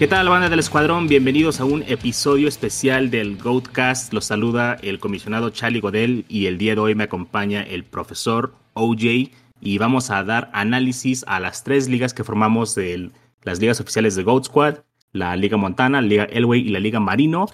¿Qué 0.00 0.08
tal, 0.08 0.30
banda 0.30 0.48
del 0.48 0.60
escuadrón? 0.60 1.08
Bienvenidos 1.08 1.60
a 1.60 1.66
un 1.66 1.82
episodio 1.82 2.48
especial 2.48 3.10
del 3.10 3.36
Goatcast. 3.36 4.14
Los 4.14 4.24
saluda 4.24 4.78
el 4.80 4.98
comisionado 4.98 5.50
Charlie 5.50 5.80
Godel 5.80 6.24
y 6.26 6.46
el 6.46 6.56
día 6.56 6.74
de 6.74 6.80
hoy 6.80 6.94
me 6.94 7.04
acompaña 7.04 7.62
el 7.62 7.84
profesor 7.84 8.54
OJ 8.72 9.30
y 9.60 9.76
vamos 9.76 10.10
a 10.10 10.24
dar 10.24 10.48
análisis 10.54 11.22
a 11.28 11.38
las 11.38 11.64
tres 11.64 11.86
ligas 11.86 12.14
que 12.14 12.24
formamos 12.24 12.74
de 12.74 13.10
las 13.42 13.60
ligas 13.60 13.78
oficiales 13.78 14.16
de 14.16 14.22
Goat 14.22 14.44
Squad, 14.44 14.78
la 15.12 15.36
Liga 15.36 15.58
Montana, 15.58 16.00
la 16.00 16.08
Liga 16.08 16.24
Elway 16.24 16.62
y 16.62 16.70
la 16.70 16.80
Liga 16.80 16.98
Marino. 16.98 17.44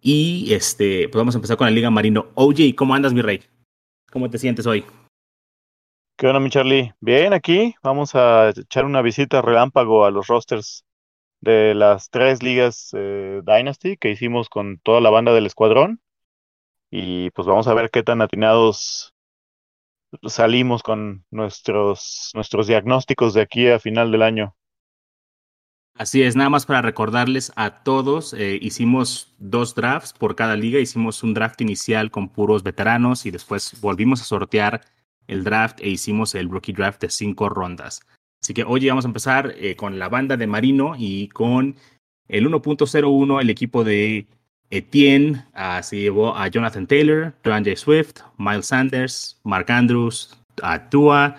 Y 0.00 0.54
este, 0.54 1.06
pues 1.10 1.20
vamos 1.20 1.34
a 1.34 1.38
empezar 1.38 1.58
con 1.58 1.66
la 1.66 1.70
Liga 1.70 1.90
Marino. 1.90 2.28
OJ, 2.34 2.74
¿cómo 2.76 2.94
andas, 2.94 3.12
mi 3.12 3.20
rey? 3.20 3.42
¿Cómo 4.10 4.30
te 4.30 4.38
sientes 4.38 4.66
hoy? 4.66 4.86
¿Qué 6.16 6.26
onda, 6.26 6.40
mi 6.40 6.48
Charlie? 6.48 6.94
Bien, 6.98 7.34
aquí 7.34 7.74
vamos 7.82 8.14
a 8.14 8.54
echar 8.56 8.86
una 8.86 9.02
visita 9.02 9.42
relámpago 9.42 10.06
a 10.06 10.10
los 10.10 10.28
rosters 10.28 10.86
de 11.40 11.74
las 11.74 12.10
tres 12.10 12.42
ligas 12.42 12.90
eh, 12.94 13.40
Dynasty 13.44 13.96
que 13.96 14.10
hicimos 14.10 14.48
con 14.48 14.78
toda 14.78 15.00
la 15.00 15.10
banda 15.10 15.32
del 15.32 15.46
escuadrón. 15.46 16.00
Y 16.90 17.30
pues 17.30 17.46
vamos 17.46 17.68
a 17.68 17.74
ver 17.74 17.90
qué 17.90 18.02
tan 18.02 18.20
atinados 18.20 19.14
salimos 20.24 20.82
con 20.82 21.24
nuestros, 21.30 22.30
nuestros 22.34 22.66
diagnósticos 22.66 23.34
de 23.34 23.42
aquí 23.42 23.68
a 23.68 23.78
final 23.78 24.10
del 24.10 24.22
año. 24.22 24.56
Así 25.94 26.22
es, 26.22 26.34
nada 26.34 26.48
más 26.48 26.66
para 26.66 26.82
recordarles 26.82 27.52
a 27.56 27.82
todos, 27.82 28.32
eh, 28.32 28.58
hicimos 28.62 29.34
dos 29.38 29.74
drafts 29.74 30.14
por 30.14 30.34
cada 30.34 30.56
liga, 30.56 30.80
hicimos 30.80 31.22
un 31.22 31.34
draft 31.34 31.60
inicial 31.60 32.10
con 32.10 32.30
puros 32.30 32.62
veteranos 32.62 33.26
y 33.26 33.30
después 33.30 33.78
volvimos 33.80 34.22
a 34.22 34.24
sortear 34.24 34.80
el 35.26 35.44
draft 35.44 35.80
e 35.80 35.90
hicimos 35.90 36.34
el 36.34 36.48
rookie 36.48 36.72
draft 36.72 37.02
de 37.02 37.10
cinco 37.10 37.48
rondas. 37.50 38.00
Así 38.42 38.54
que 38.54 38.64
hoy 38.64 38.88
vamos 38.88 39.04
a 39.04 39.08
empezar 39.08 39.54
eh, 39.58 39.76
con 39.76 39.98
la 39.98 40.08
banda 40.08 40.36
de 40.36 40.46
Marino 40.46 40.94
y 40.98 41.28
con 41.28 41.76
el 42.28 42.48
1.01, 42.48 43.40
el 43.40 43.50
equipo 43.50 43.84
de 43.84 44.26
Etienne. 44.70 45.44
Se 45.82 45.98
llevó 45.98 46.36
a 46.36 46.48
Jonathan 46.48 46.86
Taylor, 46.86 47.34
J. 47.44 47.76
Swift, 47.76 48.20
Miles 48.38 48.66
Sanders, 48.66 49.38
Mark 49.44 49.70
Andrews, 49.70 50.38
a 50.62 50.88
Tua, 50.88 51.36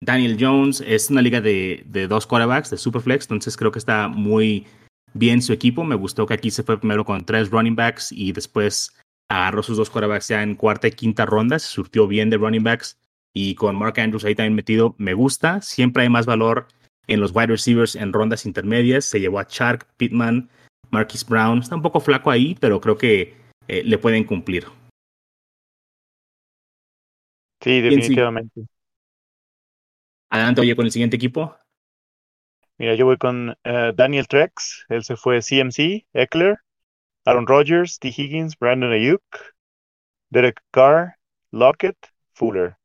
Daniel 0.00 0.36
Jones. 0.38 0.82
Es 0.86 1.10
una 1.10 1.22
liga 1.22 1.40
de, 1.40 1.82
de 1.86 2.06
dos 2.06 2.26
quarterbacks, 2.26 2.70
de 2.70 2.76
Superflex, 2.76 3.24
entonces 3.24 3.56
creo 3.56 3.72
que 3.72 3.78
está 3.78 4.08
muy 4.08 4.66
bien 5.14 5.42
su 5.42 5.52
equipo. 5.52 5.82
Me 5.84 5.96
gustó 5.96 6.26
que 6.26 6.34
aquí 6.34 6.50
se 6.50 6.62
fue 6.62 6.78
primero 6.78 7.04
con 7.04 7.24
tres 7.24 7.50
running 7.50 7.74
backs 7.74 8.12
y 8.12 8.32
después 8.32 8.94
agarró 9.28 9.62
sus 9.62 9.76
dos 9.76 9.90
quarterbacks 9.90 10.28
ya 10.28 10.42
en 10.42 10.54
cuarta 10.54 10.86
y 10.86 10.92
quinta 10.92 11.26
ronda. 11.26 11.58
Se 11.58 11.68
surtió 11.68 12.06
bien 12.06 12.30
de 12.30 12.36
running 12.36 12.62
backs 12.62 12.98
y 13.38 13.54
con 13.54 13.76
Mark 13.76 14.00
Andrews 14.00 14.24
ahí 14.24 14.34
también 14.34 14.54
metido, 14.54 14.94
me 14.96 15.12
gusta. 15.12 15.60
Siempre 15.60 16.04
hay 16.04 16.08
más 16.08 16.24
valor 16.24 16.68
en 17.06 17.20
los 17.20 17.36
wide 17.36 17.48
receivers 17.48 17.94
en 17.94 18.14
rondas 18.14 18.46
intermedias. 18.46 19.04
Se 19.04 19.20
llevó 19.20 19.38
a 19.40 19.46
Shark, 19.46 19.86
Pittman, 19.98 20.48
Marquis 20.90 21.26
Brown. 21.26 21.58
Está 21.58 21.74
un 21.76 21.82
poco 21.82 22.00
flaco 22.00 22.30
ahí, 22.30 22.56
pero 22.58 22.80
creo 22.80 22.96
que 22.96 23.36
eh, 23.68 23.84
le 23.84 23.98
pueden 23.98 24.24
cumplir. 24.24 24.64
Sí, 27.60 27.82
definitivamente. 27.82 28.62
Adelante, 30.30 30.62
oye, 30.62 30.74
con 30.74 30.86
el 30.86 30.92
siguiente 30.92 31.16
equipo. 31.16 31.54
Mira, 32.78 32.94
yo 32.94 33.04
voy 33.04 33.18
con 33.18 33.50
uh, 33.50 33.92
Daniel 33.94 34.28
Trex. 34.28 34.86
Él 34.88 35.04
se 35.04 35.14
fue 35.14 35.42
CMC, 35.42 36.06
Eckler, 36.14 36.56
Aaron 37.26 37.46
Rodgers, 37.46 37.98
T. 37.98 38.08
Higgins, 38.08 38.58
Brandon 38.58 38.92
Ayuk, 38.92 39.22
Derek 40.30 40.62
Carr, 40.70 41.16
Lockett, 41.52 41.98
Fuller. 42.32 42.78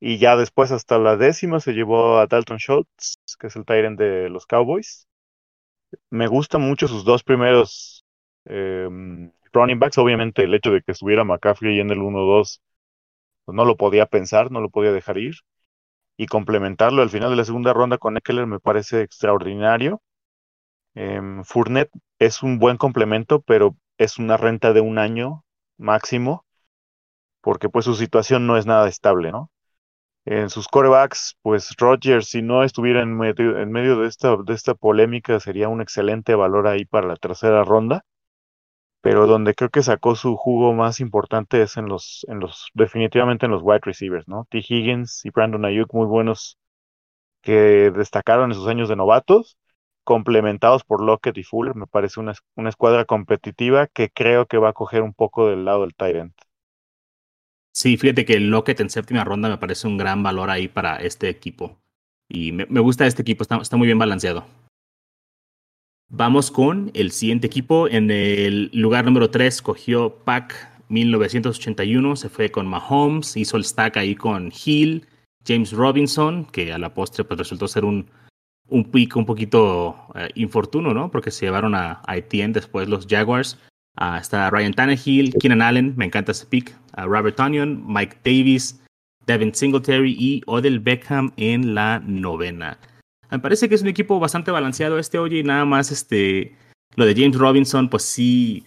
Y 0.00 0.18
ya 0.18 0.36
después, 0.36 0.70
hasta 0.72 0.98
la 0.98 1.16
décima, 1.16 1.60
se 1.60 1.72
llevó 1.72 2.18
a 2.18 2.26
Dalton 2.26 2.58
Schultz, 2.58 3.16
que 3.38 3.48
es 3.48 3.56
el 3.56 3.64
Tyrant 3.64 3.98
de 3.98 4.28
los 4.28 4.46
Cowboys. 4.46 5.08
Me 6.10 6.26
gustan 6.26 6.62
mucho 6.62 6.86
sus 6.88 7.04
dos 7.04 7.22
primeros 7.24 8.04
eh, 8.46 8.88
running 9.52 9.78
backs. 9.78 9.98
Obviamente, 9.98 10.44
el 10.44 10.54
hecho 10.54 10.70
de 10.72 10.82
que 10.82 10.92
estuviera 10.92 11.24
McCaffrey 11.24 11.80
en 11.80 11.90
el 11.90 11.98
1-2, 11.98 12.60
pues 13.44 13.56
no 13.56 13.64
lo 13.64 13.76
podía 13.76 14.06
pensar, 14.06 14.50
no 14.52 14.60
lo 14.60 14.70
podía 14.70 14.92
dejar 14.92 15.18
ir. 15.18 15.34
Y 16.18 16.26
complementarlo 16.26 17.02
al 17.02 17.10
final 17.10 17.30
de 17.30 17.36
la 17.36 17.44
segunda 17.44 17.72
ronda 17.72 17.98
con 17.98 18.16
Eckler 18.16 18.46
me 18.46 18.60
parece 18.60 19.02
extraordinario. 19.02 20.02
Eh, 20.94 21.20
Fournette 21.44 21.92
es 22.18 22.42
un 22.42 22.58
buen 22.58 22.76
complemento, 22.76 23.40
pero 23.42 23.76
es 23.98 24.18
una 24.18 24.36
renta 24.36 24.72
de 24.72 24.80
un 24.80 24.98
año 24.98 25.44
máximo, 25.78 26.44
porque 27.40 27.68
pues 27.68 27.84
su 27.84 27.94
situación 27.94 28.46
no 28.46 28.56
es 28.56 28.66
nada 28.66 28.88
estable, 28.88 29.32
¿no? 29.32 29.50
En 30.30 30.50
sus 30.50 30.68
corebacks, 30.68 31.36
pues 31.42 31.74
Rodgers, 31.78 32.28
si 32.28 32.42
no 32.42 32.62
estuviera 32.62 33.02
en 33.02 33.16
medio, 33.16 33.58
en 33.58 33.72
medio 33.72 33.98
de, 33.98 34.08
esta, 34.08 34.36
de 34.36 34.52
esta 34.54 34.74
polémica, 34.74 35.40
sería 35.40 35.68
un 35.68 35.80
excelente 35.80 36.34
valor 36.34 36.66
ahí 36.66 36.84
para 36.84 37.08
la 37.08 37.16
tercera 37.16 37.64
ronda. 37.64 38.04
Pero 39.00 39.26
donde 39.26 39.54
creo 39.54 39.70
que 39.70 39.82
sacó 39.82 40.16
su 40.16 40.36
jugo 40.36 40.74
más 40.74 41.00
importante 41.00 41.62
es 41.62 41.76
en 41.76 41.86
los, 41.86 42.26
en 42.28 42.40
los, 42.40 42.68
definitivamente 42.74 43.46
en 43.46 43.52
los 43.52 43.62
wide 43.62 43.80
receivers, 43.82 44.28
¿no? 44.28 44.46
T. 44.50 44.58
Higgins 44.58 45.24
y 45.24 45.30
Brandon 45.30 45.64
Ayuk, 45.64 45.94
muy 45.94 46.06
buenos 46.06 46.58
que 47.42 47.90
destacaron 47.92 48.50
en 48.50 48.56
sus 48.56 48.68
años 48.68 48.88
de 48.88 48.96
novatos, 48.96 49.58
complementados 50.04 50.84
por 50.84 51.02
Lockett 51.02 51.38
y 51.38 51.44
Fuller. 51.44 51.74
Me 51.76 51.86
parece 51.86 52.20
una, 52.20 52.34
una 52.56 52.68
escuadra 52.70 53.04
competitiva 53.06 53.86
que 53.88 54.10
creo 54.10 54.46
que 54.46 54.58
va 54.58 54.70
a 54.70 54.72
coger 54.74 55.02
un 55.02 55.14
poco 55.14 55.48
del 55.48 55.64
lado 55.64 55.82
del 55.82 55.94
Tyrant. 55.94 56.34
Sí, 57.78 57.96
fíjate 57.96 58.24
que 58.24 58.34
el 58.34 58.50
Lockett 58.50 58.80
en 58.80 58.90
séptima 58.90 59.22
ronda 59.22 59.48
me 59.48 59.56
parece 59.56 59.86
un 59.86 59.98
gran 59.98 60.20
valor 60.20 60.50
ahí 60.50 60.66
para 60.66 60.96
este 60.96 61.28
equipo. 61.28 61.78
Y 62.28 62.50
me, 62.50 62.80
gusta 62.80 63.06
este 63.06 63.22
equipo, 63.22 63.44
está, 63.44 63.58
está, 63.58 63.76
muy 63.76 63.86
bien 63.86 64.00
balanceado. 64.00 64.44
Vamos 66.08 66.50
con 66.50 66.90
el 66.94 67.12
siguiente 67.12 67.46
equipo. 67.46 67.86
En 67.86 68.10
el 68.10 68.68
lugar 68.72 69.04
número 69.04 69.30
3 69.30 69.62
cogió 69.62 70.12
Pack 70.24 70.88
1981, 70.88 72.16
se 72.16 72.28
fue 72.28 72.50
con 72.50 72.66
Mahomes, 72.66 73.36
hizo 73.36 73.56
el 73.56 73.64
stack 73.64 73.96
ahí 73.98 74.16
con 74.16 74.50
Hill, 74.50 75.06
James 75.46 75.70
Robinson, 75.70 76.46
que 76.46 76.72
a 76.72 76.78
la 76.78 76.92
postre 76.92 77.22
pues, 77.22 77.38
resultó 77.38 77.68
ser 77.68 77.84
un, 77.84 78.10
un 78.66 78.90
pick 78.90 79.14
un 79.14 79.24
poquito 79.24 79.94
eh, 80.16 80.30
infortuno, 80.34 80.92
¿no? 80.92 81.12
Porque 81.12 81.30
se 81.30 81.46
llevaron 81.46 81.76
a, 81.76 82.02
a 82.04 82.16
Etienne 82.16 82.54
después 82.54 82.88
los 82.88 83.06
Jaguars. 83.06 83.56
Uh, 84.00 84.16
está 84.16 84.48
Ryan 84.50 84.72
Tannehill, 84.72 85.34
Keenan 85.40 85.62
Allen, 85.62 85.94
me 85.96 86.04
encanta 86.04 86.32
ese 86.32 86.46
pick. 86.46 86.74
Uh, 86.96 87.06
Robert 87.06 87.36
Tonyan, 87.36 87.84
Mike 87.84 88.18
Davis, 88.24 88.80
Devin 89.26 89.54
Singletary 89.54 90.16
y 90.18 90.42
Odell 90.46 90.78
Beckham 90.78 91.32
en 91.36 91.74
la 91.74 92.00
novena. 92.00 92.78
Me 93.30 93.38
parece 93.38 93.68
que 93.68 93.74
es 93.74 93.82
un 93.82 93.88
equipo 93.88 94.18
bastante 94.20 94.50
balanceado 94.50 94.98
este 94.98 95.18
hoy 95.18 95.40
y 95.40 95.42
nada 95.42 95.64
más 95.64 95.90
este 95.90 96.56
lo 96.96 97.04
de 97.04 97.14
James 97.14 97.36
Robinson 97.36 97.90
pues 97.90 98.04
sí 98.04 98.64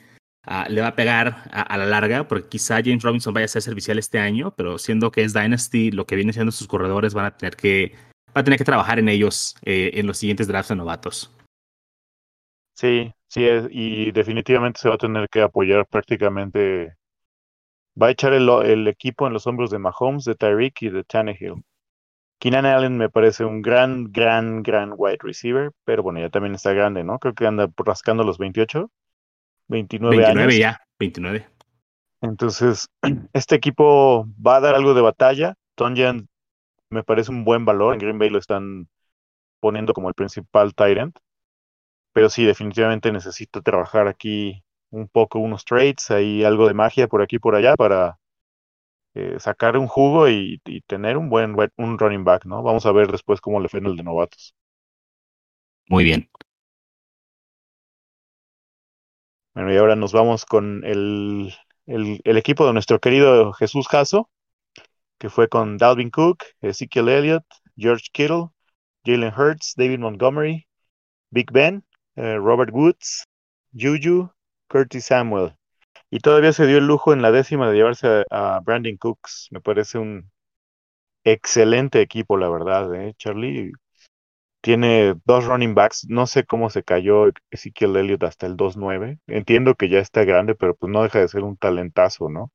uh, 0.47 0.69
le 0.69 0.81
va 0.81 0.87
a 0.87 0.95
pegar 0.95 1.49
a, 1.51 1.77
la 1.77 1.85
larga 1.85 2.27
porque 2.27 2.47
quizá 2.47 2.75
James 2.75 3.01
Robinson 3.01 3.33
vaya 3.33 3.45
a 3.45 3.49
ser 3.49 3.63
servicial 3.63 3.97
este 3.97 4.19
año, 4.19 4.53
pero 4.55 4.77
siendo 4.77 5.11
que 5.11 5.23
es 5.23 5.33
Dynasty 5.33 5.91
lo 5.91 6.05
que 6.05 6.15
viene 6.15 6.33
siendo 6.33 6.51
sus 6.51 6.67
corredores 6.67 7.13
van 7.13 7.25
a 7.25 7.37
tener 7.37 7.55
que 7.55 7.93
va 8.35 8.41
a 8.41 8.43
tener 8.43 8.59
que 8.59 8.65
trabajar 8.65 8.99
en 8.99 9.09
ellos 9.09 9.55
eh, 9.63 9.91
en 9.95 10.05
los 10.05 10.17
siguientes 10.17 10.47
drafts 10.47 10.69
de 10.69 10.75
novatos. 10.75 11.31
Sí, 12.75 13.11
sí, 13.31 13.47
y 13.71 14.11
definitivamente 14.11 14.81
se 14.81 14.89
va 14.89 14.95
a 14.95 14.97
tener 14.97 15.29
que 15.29 15.41
apoyar 15.41 15.87
prácticamente. 15.87 16.95
Va 17.99 18.07
a 18.07 18.11
echar 18.11 18.33
el, 18.33 18.49
el 18.49 18.87
equipo 18.87 19.25
en 19.25 19.33
los 19.33 19.47
hombros 19.47 19.71
de 19.71 19.79
Mahomes, 19.79 20.25
de 20.25 20.35
Tyreek 20.35 20.81
y 20.81 20.89
de 20.89 21.03
Tannehill. 21.03 21.63
Keenan 22.39 22.65
Allen 22.65 22.97
me 22.97 23.09
parece 23.09 23.45
un 23.45 23.61
gran, 23.61 24.11
gran, 24.11 24.63
gran 24.63 24.93
wide 24.97 25.19
receiver, 25.21 25.71
pero 25.85 26.03
bueno, 26.03 26.19
ya 26.19 26.29
también 26.29 26.55
está 26.55 26.73
grande, 26.73 27.03
¿no? 27.03 27.19
Creo 27.19 27.33
que 27.33 27.47
anda 27.47 27.69
rascando 27.77 28.23
los 28.23 28.37
28, 28.37 28.89
29, 29.67 30.17
29 30.17 30.57
ya, 30.57 30.81
29. 30.99 31.47
Entonces, 32.21 32.89
este 33.33 33.55
equipo 33.55 34.27
va 34.45 34.57
a 34.57 34.59
dar 34.59 34.75
algo 34.75 34.93
de 34.93 35.01
batalla. 35.01 35.55
Tonjan 35.75 36.27
me 36.89 37.03
parece 37.03 37.31
un 37.31 37.45
buen 37.45 37.63
valor. 37.63 37.93
En 37.93 37.99
Green 37.99 38.19
Bay 38.19 38.29
lo 38.29 38.39
están 38.39 38.89
poniendo 39.61 39.93
como 39.93 40.09
el 40.09 40.15
principal 40.15 40.73
Tyrant 40.73 41.17
pero 42.13 42.29
sí, 42.29 42.45
definitivamente 42.45 43.11
necesito 43.11 43.61
trabajar 43.61 44.07
aquí 44.07 44.63
un 44.89 45.07
poco 45.07 45.39
unos 45.39 45.65
trades, 45.65 46.11
hay 46.11 46.43
algo 46.43 46.67
de 46.67 46.73
magia 46.73 47.07
por 47.07 47.21
aquí 47.21 47.37
y 47.37 47.39
por 47.39 47.55
allá 47.55 47.75
para 47.75 48.19
eh, 49.13 49.37
sacar 49.39 49.77
un 49.77 49.87
jugo 49.87 50.29
y, 50.29 50.61
tener 50.87 51.17
un 51.17 51.29
buen 51.29 51.55
un 51.77 51.99
running 51.99 52.23
back, 52.23 52.45
¿no? 52.45 52.63
Vamos 52.63 52.85
a 52.85 52.91
ver 52.91 53.11
después 53.11 53.41
cómo 53.41 53.59
le 53.59 53.69
fue 53.69 53.79
en 53.79 53.87
el 53.87 53.95
de 53.95 54.03
novatos. 54.03 54.55
Muy 55.89 56.03
bien. 56.03 56.29
Bueno, 59.53 59.73
y 59.73 59.77
ahora 59.77 59.95
nos 59.95 60.13
vamos 60.13 60.45
con 60.45 60.83
el, 60.85 61.53
el, 61.85 62.21
el 62.23 62.37
equipo 62.37 62.65
de 62.65 62.73
nuestro 62.73 62.99
querido 62.99 63.51
Jesús 63.53 63.87
Caso, 63.87 64.29
que 65.17 65.29
fue 65.29 65.49
con 65.49 65.77
Dalvin 65.77 66.09
Cook, 66.09 66.43
Ezekiel 66.61 67.09
Elliott, 67.09 67.45
George 67.77 68.07
Kittle, 68.13 68.49
Jalen 69.05 69.33
Hurts, 69.37 69.73
David 69.75 69.99
Montgomery, 69.99 70.67
Big 71.31 71.51
Ben, 71.51 71.83
eh, 72.15 72.37
Robert 72.37 72.71
Woods, 72.73 73.25
Juju, 73.73 74.29
Curtis 74.67 75.05
Samuel. 75.05 75.55
Y 76.09 76.19
todavía 76.19 76.53
se 76.53 76.67
dio 76.67 76.77
el 76.77 76.87
lujo 76.87 77.13
en 77.13 77.21
la 77.21 77.31
décima 77.31 77.69
de 77.69 77.75
llevarse 77.75 78.25
a, 78.29 78.59
Brandon 78.63 78.97
Cooks. 78.97 79.47
Me 79.51 79.61
parece 79.61 79.97
un 79.97 80.29
excelente 81.23 82.01
equipo, 82.01 82.37
la 82.37 82.49
verdad, 82.49 82.93
¿eh, 82.95 83.13
Charlie? 83.17 83.71
tiene 84.61 85.15
dos 85.25 85.45
running 85.45 85.73
backs. 85.73 86.05
No 86.07 86.27
sé 86.27 86.45
cómo 86.45 86.69
se 86.69 86.83
cayó 86.83 87.25
Ezekiel 87.49 87.97
Elliott 87.97 88.23
hasta 88.23 88.45
el 88.45 88.55
2-9. 88.55 89.19
Entiendo 89.27 89.75
que 89.75 89.89
ya 89.89 89.99
está 89.99 90.23
grande, 90.23 90.55
pero 90.55 90.75
pues 90.75 90.91
no 90.91 91.03
deja 91.03 91.19
de 91.19 91.27
ser 91.27 91.43
un 91.43 91.57
talentazo, 91.57 92.29
¿no? 92.29 92.51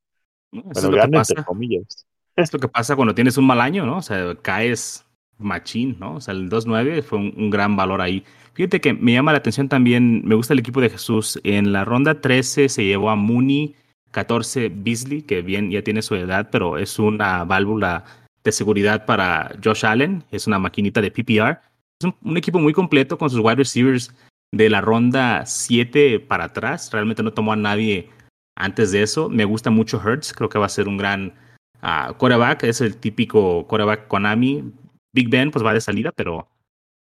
Bueno, 0.53 0.71
es 0.73 0.83
lo 0.85 0.91
que 0.91 0.97
grande 0.97 1.19
pasa. 1.19 1.33
entre 1.33 1.45
comillas. 1.45 2.07
Es 2.37 2.53
lo 2.53 2.59
que 2.59 2.69
pasa 2.69 2.97
cuando 2.97 3.15
tienes 3.15 3.37
un 3.37 3.47
mal 3.47 3.61
año, 3.61 3.85
¿no? 3.85 3.99
O 3.99 4.03
sea, 4.03 4.35
caes 4.41 5.06
machín, 5.39 5.97
¿no? 5.99 6.17
O 6.17 6.21
sea, 6.21 6.35
el 6.35 6.49
2-9 6.49 7.03
fue 7.03 7.19
un, 7.19 7.51
gran 7.51 7.77
valor 7.77 8.01
ahí. 8.01 8.25
Fíjate 8.55 8.81
que 8.81 8.95
me 8.95 9.13
llama 9.13 9.33
la 9.33 9.39
atención 9.39 9.69
también, 9.69 10.23
me 10.25 10.35
gusta 10.35 10.55
el 10.55 10.61
equipo 10.61 10.81
de 10.81 10.91
Jesús. 10.91 11.39
En 11.45 11.73
la 11.73 11.85
ronda 11.85 12.21
13 12.21 12.69
se 12.69 12.85
llevó 12.85 13.11
a 13.11 13.17
Mooney, 13.17 13.75
14 14.13 14.71
Beasley, 14.75 15.23
que 15.23 15.43
bien 15.43 15.71
ya 15.71 15.83
tiene 15.83 16.03
su 16.03 16.15
edad, 16.15 16.49
pero 16.51 16.79
es 16.79 16.99
una 16.99 17.45
válvula 17.45 18.05
de 18.45 18.53
seguridad 18.53 19.05
para 19.05 19.57
Josh 19.63 19.85
Allen, 19.85 20.25
es 20.31 20.47
una 20.47 20.59
maquinita 20.59 21.01
de 21.01 21.11
PPR. 21.11 21.61
Es 22.01 22.05
un, 22.05 22.15
un 22.23 22.37
equipo 22.37 22.59
muy 22.59 22.73
completo 22.73 23.19
con 23.19 23.29
sus 23.29 23.41
wide 23.41 23.57
receivers 23.57 24.15
de 24.53 24.71
la 24.71 24.81
ronda 24.81 25.45
7 25.45 26.21
para 26.21 26.45
atrás. 26.45 26.91
Realmente 26.93 27.23
no 27.23 27.33
tomó 27.33 27.53
a 27.53 27.57
nadie 27.57 28.09
antes 28.57 28.91
de 28.91 29.03
eso. 29.03 29.29
Me 29.29 29.45
gusta 29.45 29.71
mucho 29.71 30.01
Hertz, 30.03 30.33
creo 30.33 30.49
que 30.49 30.59
va 30.59 30.67
a 30.67 30.71
ser 30.71 30.89
un 30.89 30.97
gran 30.97 31.35
uh, 31.83 32.15
quarterback, 32.15 32.65
es 32.65 32.81
el 32.81 32.97
típico 32.97 33.67
quarterback 33.67 34.09
Konami. 34.09 34.73
Big 35.17 35.31
Ben 35.31 35.51
pues 35.51 35.65
va 35.65 35.73
de 35.73 35.81
salida, 35.81 36.13
pero 36.13 36.49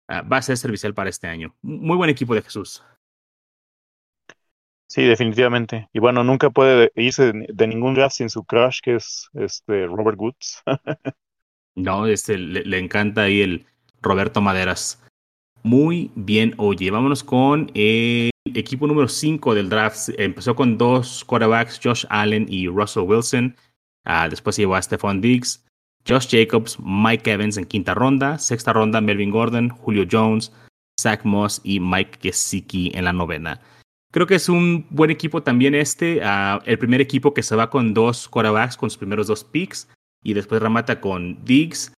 uh, 0.08 0.28
va 0.28 0.38
a 0.38 0.42
ser 0.42 0.56
servicial 0.56 0.92
para 0.92 1.08
este 1.08 1.28
año. 1.28 1.54
Muy 1.62 1.96
buen 1.96 2.10
equipo 2.10 2.34
de 2.34 2.42
Jesús. 2.42 2.82
Sí, 4.88 5.04
definitivamente. 5.04 5.88
Y 5.92 6.00
bueno, 6.00 6.24
nunca 6.24 6.50
puede 6.50 6.90
irse 6.96 7.32
de, 7.32 7.66
ningún 7.68 7.94
draft 7.94 8.16
sin 8.16 8.28
su 8.28 8.44
crush, 8.44 8.80
que 8.82 8.96
es 8.96 9.30
este 9.34 9.86
Robert 9.86 10.18
Woods. 10.18 10.64
no, 11.76 12.06
este, 12.08 12.36
le, 12.36 12.64
le, 12.64 12.78
encanta 12.78 13.22
ahí 13.22 13.40
el 13.40 13.66
Roberto 14.02 14.40
Maderas. 14.40 15.00
Muy 15.62 16.10
bien, 16.16 16.54
oye, 16.56 16.90
vámonos 16.90 17.22
con 17.22 17.70
el 17.74 18.30
equipo 18.46 18.88
número 18.88 19.06
5 19.06 19.54
del 19.54 19.68
draft. 19.68 20.08
Empezó 20.18 20.56
con 20.56 20.76
dos 20.76 21.24
quarterbacks, 21.24 21.78
Josh 21.80 22.04
Allen 22.08 22.46
y 22.48 22.66
Russell 22.66 23.04
Wilson. 23.04 23.54
Uh, 24.04 24.28
después 24.28 24.56
se 24.56 24.62
llevó 24.62 24.74
a 24.74 24.82
Stephon 24.82 25.20
Diggs, 25.20 25.64
Josh 26.08 26.28
Jacobs, 26.28 26.78
Mike 26.80 27.30
Evans 27.30 27.56
en 27.56 27.64
quinta 27.64 27.94
ronda. 27.94 28.38
Sexta 28.38 28.72
ronda, 28.72 29.00
Melvin 29.00 29.30
Gordon, 29.30 29.68
Julio 29.68 30.04
Jones, 30.10 30.52
Zach 31.00 31.24
Moss 31.24 31.60
y 31.64 31.80
Mike 31.80 32.18
Gesicki 32.22 32.92
en 32.94 33.04
la 33.04 33.12
novena. 33.12 33.60
Creo 34.12 34.26
que 34.26 34.34
es 34.34 34.48
un 34.48 34.86
buen 34.90 35.10
equipo 35.10 35.42
también 35.42 35.74
este. 35.74 36.20
Uh, 36.20 36.60
el 36.64 36.78
primer 36.78 37.00
equipo 37.00 37.32
que 37.32 37.42
se 37.42 37.54
va 37.54 37.70
con 37.70 37.94
dos 37.94 38.28
quarterbacks 38.28 38.76
con 38.76 38.90
sus 38.90 38.98
primeros 38.98 39.28
dos 39.28 39.44
picks 39.44 39.88
y 40.22 40.34
después 40.34 40.60
remata 40.60 41.00
con 41.00 41.44
Diggs. 41.44 41.92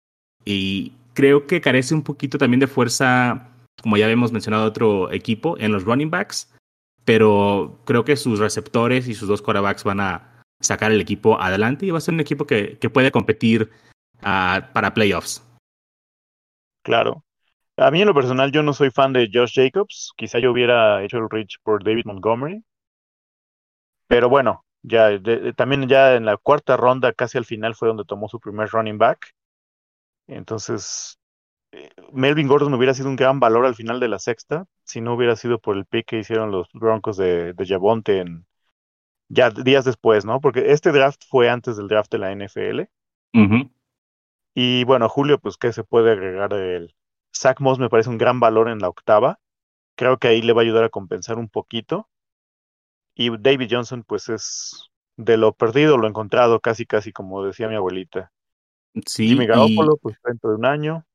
Y 0.44 0.93
creo 1.14 1.46
que 1.46 1.60
carece 1.60 1.94
un 1.94 2.02
poquito 2.02 2.37
también 2.37 2.60
de 2.60 2.66
fuerza, 2.66 3.49
como 3.82 3.96
ya 3.96 4.04
habíamos 4.04 4.31
mencionado, 4.31 4.66
otro 4.66 5.10
equipo 5.10 5.56
en 5.58 5.72
los 5.72 5.84
running 5.84 6.10
backs. 6.10 6.52
Pero 7.04 7.81
creo 7.84 8.04
que 8.04 8.16
sus 8.16 8.38
receptores 8.38 9.08
y 9.08 9.14
sus 9.14 9.28
dos 9.28 9.43
quarterbacks 9.43 9.82
van 9.82 10.00
a 10.00 10.43
sacar 10.60 10.93
el 10.93 11.00
equipo 11.00 11.40
adelante 11.40 11.87
y 11.87 11.90
va 11.90 11.99
a 11.99 12.02
ser 12.02 12.14
un 12.14 12.20
equipo 12.20 12.46
que, 12.46 12.78
que 12.78 12.90
puede 12.90 13.10
competir 13.10 13.70
para 14.23 14.95
playoffs. 14.95 15.43
Claro. 16.83 17.25
A 17.77 17.91
mí 17.91 18.01
en 18.01 18.09
lo 18.09 18.15
personal 18.15 18.53
yo 18.53 18.63
no 18.63 18.73
soy 18.73 18.91
fan 18.91 19.13
de 19.13 19.29
Josh 19.33 19.55
Jacobs. 19.55 20.13
Quizá 20.17 20.39
yo 20.39 20.53
hubiera 20.53 21.03
hecho 21.03 21.19
el 21.19 21.29
reach 21.31 21.57
por 21.63 21.83
David 21.85 22.05
Montgomery. 22.05 22.63
Pero 24.07 24.29
bueno, 24.29 24.65
ya 24.83 25.09
de, 25.09 25.19
de, 25.19 25.53
también 25.55 25.89
ya 25.89 26.15
en 26.15 26.25
la 26.25 26.37
cuarta 26.37 26.77
ronda, 26.77 27.13
casi 27.13 27.39
al 27.39 27.45
final, 27.45 27.75
fue 27.75 27.89
donde 27.89 28.05
tomó 28.05 28.29
su 28.29 28.41
primer 28.41 28.69
running 28.69 28.99
back. 28.99 29.35
Entonces, 30.27 31.19
eh, 31.73 31.91
Melvin 32.13 32.49
Gordon 32.49 32.75
hubiera 32.75 32.95
sido 32.95 33.09
un 33.09 33.17
gran 33.17 33.41
valor 33.41 33.65
al 33.65 33.75
final 33.75 34.01
de 34.01 34.09
la 34.09 34.19
sexta, 34.19 34.67
si 34.85 35.01
no 35.01 35.15
hubiera 35.15 35.37
sido 35.37 35.59
por 35.59 35.77
el 35.77 35.87
pick 35.87 36.07
que 36.07 36.19
hicieron 36.19 36.51
los 36.51 36.69
Broncos 36.73 37.17
de, 37.17 37.55
de 37.55 37.67
Javonte 37.67 38.19
en, 38.19 38.47
ya 39.29 39.51
días 39.51 39.85
después, 39.85 40.25
¿no? 40.25 40.41
Porque 40.41 40.73
este 40.73 40.93
draft 40.93 41.23
fue 41.29 41.49
antes 41.49 41.77
del 41.77 41.89
draft 41.89 42.13
de 42.13 42.19
la 42.19 42.33
NFL. 42.33 42.81
Uh 43.35 43.39
-huh. 43.39 43.71
Y 44.54 44.84
bueno, 44.84 45.08
Julio, 45.08 45.38
pues, 45.38 45.56
¿qué 45.56 45.72
se 45.72 45.84
puede 45.84 46.12
agregar 46.12 46.50
de 46.50 46.76
él? 46.76 46.94
Zach 47.34 47.60
Moss 47.60 47.78
me 47.78 47.88
parece 47.88 48.10
un 48.10 48.19
gran 48.19 48.40
valor 48.40 48.69
en 48.69 48.78
la 48.78 48.88
octava. 48.88 49.38
Creo 49.96 50.19
que 50.19 50.28
ahí 50.28 50.43
le 50.43 50.52
va 50.52 50.60
a 50.60 50.64
ayudar 50.64 50.84
a 50.84 50.90
compensar 50.90 51.38
un 51.38 51.49
poquito. 51.49 52.08
Y 53.14 53.31
David 53.38 53.69
Johnson, 53.70 54.04
pues, 54.06 54.28
es 54.28 54.90
de 55.16 55.37
lo 55.37 55.52
perdido, 55.52 55.96
lo 55.96 56.06
encontrado, 56.06 56.60
casi, 56.60 56.87
casi 56.87 57.12
como 57.12 57.44
decía 57.44 57.69
mi 57.69 57.76
abuelita. 57.76 58.32
Sí, 59.06 59.28
Jimmy 59.28 59.46
Garoppolo, 59.46 59.94
y... 59.94 59.99
pues, 60.00 60.16
dentro 60.25 60.50
de 60.50 60.56
un 60.56 60.66
año. 60.66 61.06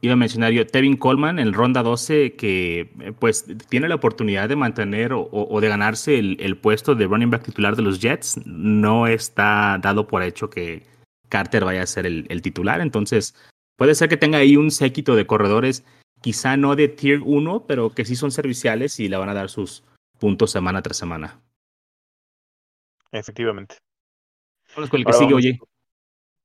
Iba 0.00 0.14
a 0.14 0.16
mencionar 0.16 0.52
yo, 0.52 0.66
Tevin 0.66 0.96
Coleman 0.96 1.38
en 1.38 1.54
ronda 1.54 1.82
12, 1.82 2.34
que 2.34 3.14
pues 3.20 3.46
tiene 3.70 3.88
la 3.88 3.94
oportunidad 3.94 4.48
de 4.50 4.56
mantener 4.56 5.14
o, 5.14 5.28
o 5.30 5.60
de 5.62 5.68
ganarse 5.68 6.18
el, 6.18 6.36
el, 6.40 6.58
puesto 6.58 6.94
de 6.94 7.06
running 7.06 7.30
back 7.30 7.44
titular 7.44 7.74
de 7.74 7.82
los 7.82 8.00
Jets. 8.00 8.44
No 8.44 9.06
está 9.06 9.78
dado 9.80 10.06
por 10.06 10.22
hecho 10.22 10.50
que 10.50 10.82
Carter 11.28 11.64
vaya 11.64 11.82
a 11.82 11.86
ser 11.86 12.06
el, 12.06 12.26
el 12.28 12.42
titular. 12.42 12.80
Entonces, 12.80 13.34
puede 13.76 13.94
ser 13.94 14.08
que 14.08 14.16
tenga 14.16 14.38
ahí 14.38 14.56
un 14.56 14.70
séquito 14.70 15.16
de 15.16 15.26
corredores, 15.26 15.84
quizá 16.20 16.56
no 16.56 16.76
de 16.76 16.88
tier 16.88 17.20
1, 17.22 17.66
pero 17.66 17.90
que 17.90 18.04
sí 18.04 18.16
son 18.16 18.30
serviciales 18.30 18.98
y 19.00 19.08
le 19.08 19.16
van 19.16 19.28
a 19.28 19.34
dar 19.34 19.50
sus 19.50 19.84
puntos 20.18 20.50
semana 20.50 20.82
tras 20.82 20.96
semana. 20.96 21.40
Efectivamente. 23.12 23.76
Vamos 24.74 24.90
con 24.90 25.00
el 25.00 25.06
que 25.06 25.12
Ahora 25.12 25.18
sigue, 25.18 25.34
vamos. 25.34 25.44
oye. 25.44 25.58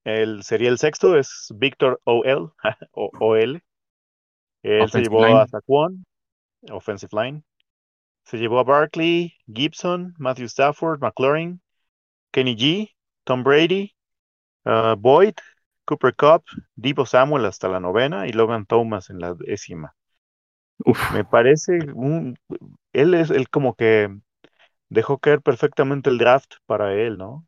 El, 0.03 0.43
sería 0.43 0.69
el 0.69 0.77
sexto, 0.77 1.17
es 1.17 1.53
Víctor 1.55 1.99
OL, 2.05 2.53
o 2.91 3.11
OL. 3.19 3.61
Él 4.63 4.81
offensive 4.81 4.89
se 4.89 5.01
llevó 5.01 5.25
line. 5.25 5.39
a 5.39 5.47
Saquon, 5.47 6.05
Offensive 6.71 7.11
Line. 7.13 7.43
Se 8.25 8.37
llevó 8.37 8.59
a 8.59 8.63
Barkley, 8.63 9.33
Gibson, 9.51 10.13
Matthew 10.17 10.45
Stafford, 10.45 10.99
McLaurin, 10.99 11.61
Kenny 12.31 12.55
G, 12.55 12.89
Tom 13.23 13.43
Brady, 13.43 13.95
uh, 14.65 14.95
Boyd, 14.97 15.35
Cooper 15.85 16.15
Cup, 16.15 16.43
Debo 16.75 17.05
Samuel 17.05 17.45
hasta 17.45 17.67
la 17.67 17.79
novena 17.79 18.27
y 18.27 18.31
Logan 18.31 18.65
Thomas 18.65 19.09
en 19.09 19.19
la 19.19 19.33
décima. 19.33 19.95
Uf. 20.85 21.11
Me 21.13 21.25
parece 21.25 21.79
un. 21.93 22.37
Él 22.93 23.13
es 23.13 23.29
el 23.31 23.49
como 23.49 23.75
que 23.75 24.09
dejó 24.89 25.17
caer 25.17 25.41
perfectamente 25.41 26.09
el 26.09 26.17
draft 26.17 26.55
para 26.65 26.93
él, 26.93 27.17
¿no? 27.17 27.45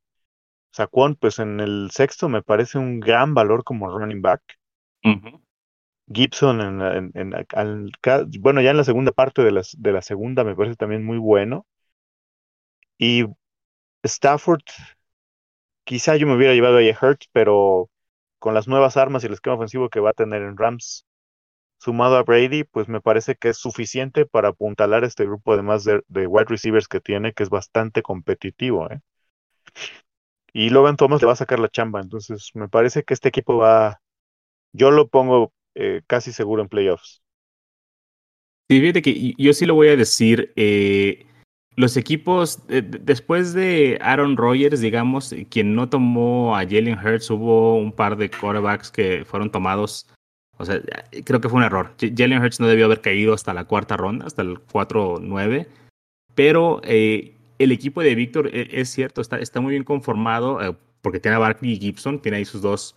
Saquon, 0.71 1.15
pues 1.15 1.39
en 1.39 1.59
el 1.59 1.89
sexto 1.91 2.29
me 2.29 2.41
parece 2.41 2.77
un 2.77 2.99
gran 2.99 3.33
valor 3.33 3.63
como 3.63 3.89
running 3.89 4.21
back. 4.21 4.41
Uh 5.03 5.09
-huh. 5.09 5.41
Gibson, 6.13 6.61
en, 6.61 6.81
en, 6.81 7.11
en 7.13 7.45
al, 7.55 7.91
bueno, 8.39 8.61
ya 8.61 8.71
en 8.71 8.77
la 8.77 8.83
segunda 8.83 9.11
parte 9.11 9.43
de 9.43 9.63
de 9.77 9.91
la 9.91 10.01
segunda 10.01 10.43
me 10.43 10.55
parece 10.55 10.75
también 10.75 11.05
muy 11.05 11.17
bueno. 11.17 11.65
Y 12.97 13.25
Stafford, 14.03 14.63
quizá 15.83 16.15
yo 16.17 16.27
me 16.27 16.35
hubiera 16.35 16.53
llevado 16.53 16.77
a 16.77 16.81
Hurts, 16.81 17.27
pero 17.31 17.89
con 18.39 18.53
las 18.53 18.67
nuevas 18.67 18.97
armas 18.97 19.23
y 19.23 19.27
el 19.27 19.33
esquema 19.33 19.55
ofensivo 19.57 19.89
que 19.89 19.99
va 19.99 20.11
a 20.11 20.13
tener 20.13 20.41
en 20.43 20.57
Rams, 20.57 21.05
sumado 21.79 22.17
a 22.17 22.23
Brady, 22.23 22.63
pues 22.65 22.87
me 22.89 23.01
parece 23.01 23.35
que 23.35 23.49
es 23.49 23.57
suficiente 23.57 24.25
para 24.25 24.49
apuntalar 24.49 25.03
este 25.05 25.25
grupo 25.25 25.53
además 25.53 25.83
de, 25.85 26.01
de 26.07 26.27
wide 26.27 26.45
receivers 26.47 26.87
que 26.87 27.01
tiene, 27.01 27.33
que 27.33 27.43
es 27.43 27.49
bastante 27.49 28.01
competitivo. 28.03 28.89
¿eh? 28.91 29.01
Y 30.53 30.69
Logan 30.69 30.97
Thomas 30.97 31.21
le 31.21 31.27
va 31.27 31.33
a 31.33 31.35
sacar 31.35 31.59
la 31.59 31.69
chamba. 31.69 32.01
Entonces, 32.01 32.51
me 32.53 32.69
parece 32.69 33.03
que 33.03 33.13
este 33.13 33.29
equipo 33.29 33.57
va. 33.57 34.01
Yo 34.73 34.91
lo 34.91 35.09
pongo 35.09 35.53
eh, 35.75 36.01
casi 36.07 36.33
seguro 36.33 36.61
en 36.63 36.69
playoffs. 36.69 37.23
Sí, 38.69 38.79
fíjate 38.79 39.01
que 39.01 39.33
yo 39.37 39.53
sí 39.53 39.65
lo 39.65 39.75
voy 39.75 39.89
a 39.89 39.97
decir. 39.97 40.53
Eh, 40.55 41.25
los 41.75 41.95
equipos, 41.95 42.59
eh, 42.69 42.81
después 42.81 43.53
de 43.53 43.97
Aaron 44.01 44.35
Rodgers, 44.35 44.81
digamos, 44.81 45.33
quien 45.49 45.73
no 45.73 45.89
tomó 45.89 46.55
a 46.55 46.59
Jalen 46.59 46.99
Hurts, 46.99 47.29
hubo 47.29 47.77
un 47.77 47.91
par 47.93 48.17
de 48.17 48.29
quarterbacks 48.29 48.91
que 48.91 49.23
fueron 49.25 49.51
tomados. 49.51 50.07
O 50.57 50.65
sea, 50.65 50.81
creo 51.23 51.41
que 51.41 51.49
fue 51.49 51.59
un 51.59 51.65
error. 51.65 51.95
Jalen 51.99 52.41
Hurts 52.41 52.59
no 52.59 52.67
debió 52.67 52.85
haber 52.85 53.01
caído 53.01 53.33
hasta 53.33 53.53
la 53.53 53.65
cuarta 53.65 53.97
ronda, 53.97 54.25
hasta 54.25 54.41
el 54.41 54.59
4-9. 54.67 55.67
Pero 56.35 56.81
eh, 56.83 57.35
el 57.57 57.71
equipo 57.71 58.01
de 58.01 58.15
Víctor 58.15 58.49
es, 58.53 58.89
cierto, 58.89 59.21
está, 59.21 59.37
está 59.37 59.61
muy 59.61 59.71
bien 59.71 59.83
conformado 59.83 60.61
eh, 60.61 60.75
porque 61.01 61.19
tiene 61.19 61.35
a 61.35 61.39
Barkley 61.39 61.73
y 61.73 61.79
Gibson, 61.79 62.21
tiene 62.21 62.37
ahí 62.37 62.45
sus 62.45 62.61
dos 62.61 62.95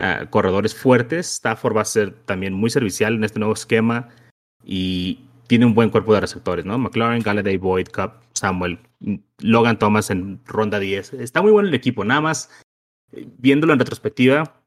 uh, 0.00 0.28
corredores 0.30 0.74
fuertes. 0.74 1.30
Stafford 1.34 1.76
va 1.76 1.82
a 1.82 1.86
ser 1.86 2.12
también 2.24 2.52
muy 2.52 2.70
servicial 2.70 3.14
en 3.14 3.24
este 3.24 3.38
nuevo 3.38 3.54
esquema 3.54 4.08
y 4.64 5.20
tiene 5.46 5.66
un 5.66 5.74
buen 5.74 5.90
cuerpo 5.90 6.14
de 6.14 6.20
receptores, 6.20 6.64
¿no? 6.64 6.78
McLaren, 6.78 7.22
Galladay, 7.22 7.56
Boyd, 7.56 7.88
Cup, 7.88 8.12
Samuel, 8.32 8.78
Logan 9.38 9.78
Thomas 9.78 10.10
en 10.10 10.40
ronda 10.46 10.78
10. 10.78 11.14
Está 11.14 11.42
muy 11.42 11.52
bueno 11.52 11.68
el 11.68 11.74
equipo, 11.74 12.04
nada 12.04 12.20
más 12.20 12.50
eh, 13.12 13.26
viéndolo 13.38 13.72
en 13.72 13.78
retrospectiva. 13.78 14.60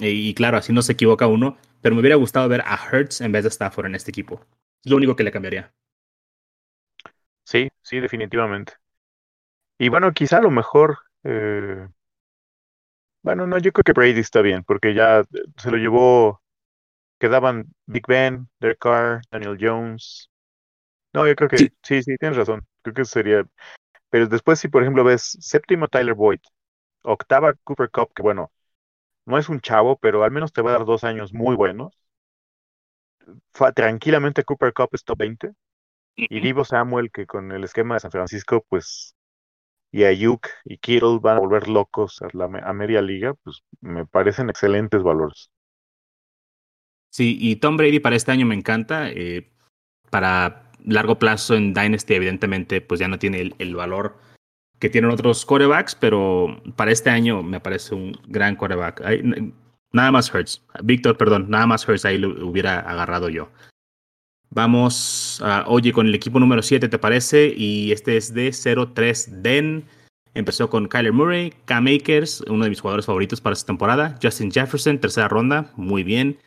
Eh, 0.00 0.10
y 0.10 0.34
claro, 0.34 0.58
así 0.58 0.72
no 0.72 0.82
se 0.82 0.92
equivoca 0.92 1.26
uno, 1.26 1.56
pero 1.80 1.94
me 1.94 2.00
hubiera 2.00 2.16
gustado 2.16 2.48
ver 2.48 2.62
a 2.62 2.78
Hertz 2.90 3.20
en 3.20 3.32
vez 3.32 3.44
de 3.44 3.50
Stafford 3.50 3.86
en 3.86 3.94
este 3.94 4.10
equipo. 4.10 4.44
Es 4.84 4.90
lo 4.90 4.96
único 4.96 5.16
que 5.16 5.24
le 5.24 5.32
cambiaría. 5.32 5.72
Sí, 7.44 7.68
sí, 7.82 7.98
definitivamente. 8.00 8.74
Y 9.78 9.88
bueno, 9.88 10.12
quizá 10.12 10.38
a 10.38 10.42
lo 10.42 10.50
mejor. 10.50 10.98
Eh... 11.24 11.88
Bueno, 13.22 13.46
no, 13.46 13.58
yo 13.58 13.72
creo 13.72 13.84
que 13.84 13.92
Brady 13.92 14.20
está 14.20 14.42
bien, 14.42 14.64
porque 14.64 14.94
ya 14.94 15.24
se 15.56 15.70
lo 15.70 15.76
llevó 15.76 16.40
quedaban 17.18 17.66
Big 17.86 18.04
Ben, 18.08 18.48
Derek 18.60 18.78
Carr, 18.80 19.22
Daniel 19.30 19.56
Jones. 19.60 20.30
No, 21.14 21.26
yo 21.28 21.36
creo 21.36 21.50
que 21.50 21.58
Sí. 21.58 21.68
sí, 21.82 22.02
sí, 22.02 22.16
tienes 22.18 22.38
razón. 22.38 22.66
Creo 22.82 22.94
que 22.94 23.04
sería. 23.04 23.44
Pero 24.10 24.28
después, 24.28 24.58
si 24.60 24.68
por 24.68 24.82
ejemplo 24.82 25.04
ves 25.04 25.36
séptimo 25.40 25.88
Tyler 25.88 26.14
Boyd, 26.14 26.40
octava 27.02 27.54
Cooper 27.64 27.90
Cup, 27.90 28.12
que 28.14 28.22
bueno, 28.22 28.52
no 29.26 29.38
es 29.38 29.48
un 29.50 29.60
chavo, 29.60 29.98
pero 29.98 30.24
al 30.24 30.32
menos 30.32 30.52
te 30.52 30.62
va 30.62 30.70
a 30.70 30.74
dar 30.74 30.86
dos 30.86 31.04
años 31.04 31.34
muy 31.34 31.56
buenos. 31.56 31.98
Fa- 33.52 33.72
tranquilamente 33.72 34.44
Cooper 34.44 34.72
Cup 34.72 34.90
es 34.92 35.04
top 35.04 35.18
20. 35.18 35.52
Y 36.16 36.40
Divo 36.40 36.64
Samuel, 36.64 37.10
que 37.12 37.26
con 37.26 37.52
el 37.52 37.64
esquema 37.64 37.94
de 37.94 38.00
San 38.00 38.10
Francisco, 38.10 38.64
pues, 38.68 39.14
y 39.92 40.04
Ayuk 40.04 40.48
y 40.64 40.78
Kittle 40.78 41.18
van 41.20 41.38
a 41.38 41.40
volver 41.40 41.68
locos 41.68 42.22
a, 42.22 42.28
la, 42.34 42.46
a 42.46 42.72
media 42.74 43.02
liga, 43.02 43.34
pues 43.44 43.62
me 43.82 44.06
parecen 44.06 44.50
excelentes 44.50 45.02
valores. 45.04 45.50
Sí, 47.10 47.38
y 47.40 47.56
Tom 47.56 47.76
Brady 47.76 48.00
para 48.00 48.16
este 48.16 48.32
año 48.32 48.46
me 48.46 48.54
encanta. 48.54 49.10
eh, 49.10 49.50
para 50.10 50.68
largo 50.84 51.18
plazo 51.18 51.54
en 51.54 51.74
Dynasty, 51.74 52.14
evidentemente, 52.14 52.80
pues 52.80 53.00
ya 53.00 53.08
no 53.08 53.18
tiene 53.18 53.52
el, 53.58 53.76
valor 53.76 54.16
que 54.78 54.88
tienen 54.88 55.10
otros 55.10 55.44
corebacks, 55.44 55.94
pero 55.94 56.62
para 56.76 56.92
este 56.92 57.10
año 57.10 57.42
me 57.42 57.60
parece 57.60 57.94
un 57.94 58.12
gran 58.28 58.56
coreback. 58.56 59.02
Nada 59.92 60.12
más 60.12 60.32
Hurts. 60.32 60.62
Víctor, 60.82 61.16
perdón, 61.16 61.46
nada 61.48 61.66
más 61.66 61.88
Hurts 61.88 62.04
ahí 62.04 62.18
lo 62.18 62.46
hubiera 62.46 62.78
agarrado 62.80 63.28
yo. 63.28 63.50
Vamos, 64.50 65.42
a 65.44 65.64
oye, 65.66 65.92
con 65.92 66.06
el 66.06 66.14
equipo 66.14 66.38
número 66.38 66.62
7, 66.62 66.88
¿te 66.88 66.98
parece? 66.98 67.52
Y 67.56 67.92
este 67.92 68.16
es 68.16 68.32
de 68.32 68.48
0-3 68.48 69.42
Den. 69.42 69.84
Empezó 70.34 70.70
con 70.70 70.88
Kyler 70.88 71.12
Murray, 71.12 71.52
Cam 71.64 71.86
Akers, 71.86 72.42
uno 72.48 72.64
de 72.64 72.70
mis 72.70 72.80
jugadores 72.80 73.06
favoritos 73.06 73.40
para 73.40 73.54
esta 73.54 73.66
temporada. 73.66 74.18
Justin 74.22 74.52
Jefferson, 74.52 74.98
tercera 74.98 75.28
ronda, 75.28 75.72
muy 75.76 76.04
bien. 76.04 76.38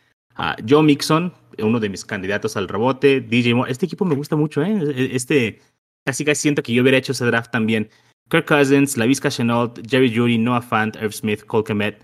Joe 0.68 0.82
Mixon, 0.82 1.32
uno 1.58 1.80
de 1.80 1.88
mis 1.88 2.04
candidatos 2.04 2.56
al 2.56 2.68
rebote. 2.68 3.20
DJ 3.20 3.54
Moore, 3.54 3.70
este 3.70 3.86
equipo 3.86 4.04
me 4.04 4.14
gusta 4.14 4.36
mucho, 4.36 4.62
¿eh? 4.62 5.10
Este, 5.14 5.60
casi 6.04 6.24
casi 6.24 6.42
siento 6.42 6.62
que 6.62 6.72
yo 6.72 6.82
hubiera 6.82 6.98
hecho 6.98 7.12
ese 7.12 7.24
draft 7.26 7.50
también. 7.50 7.90
Kirk 8.30 8.46
Cousins, 8.46 8.96
Lavisca 8.96 9.30
Chenault, 9.30 9.80
Jerry 9.86 10.14
Judy, 10.14 10.38
Noah 10.38 10.62
Fant, 10.62 10.96
Irv 10.96 11.12
Smith, 11.12 11.44
Cole 11.44 11.64
Kmet. 11.64 12.02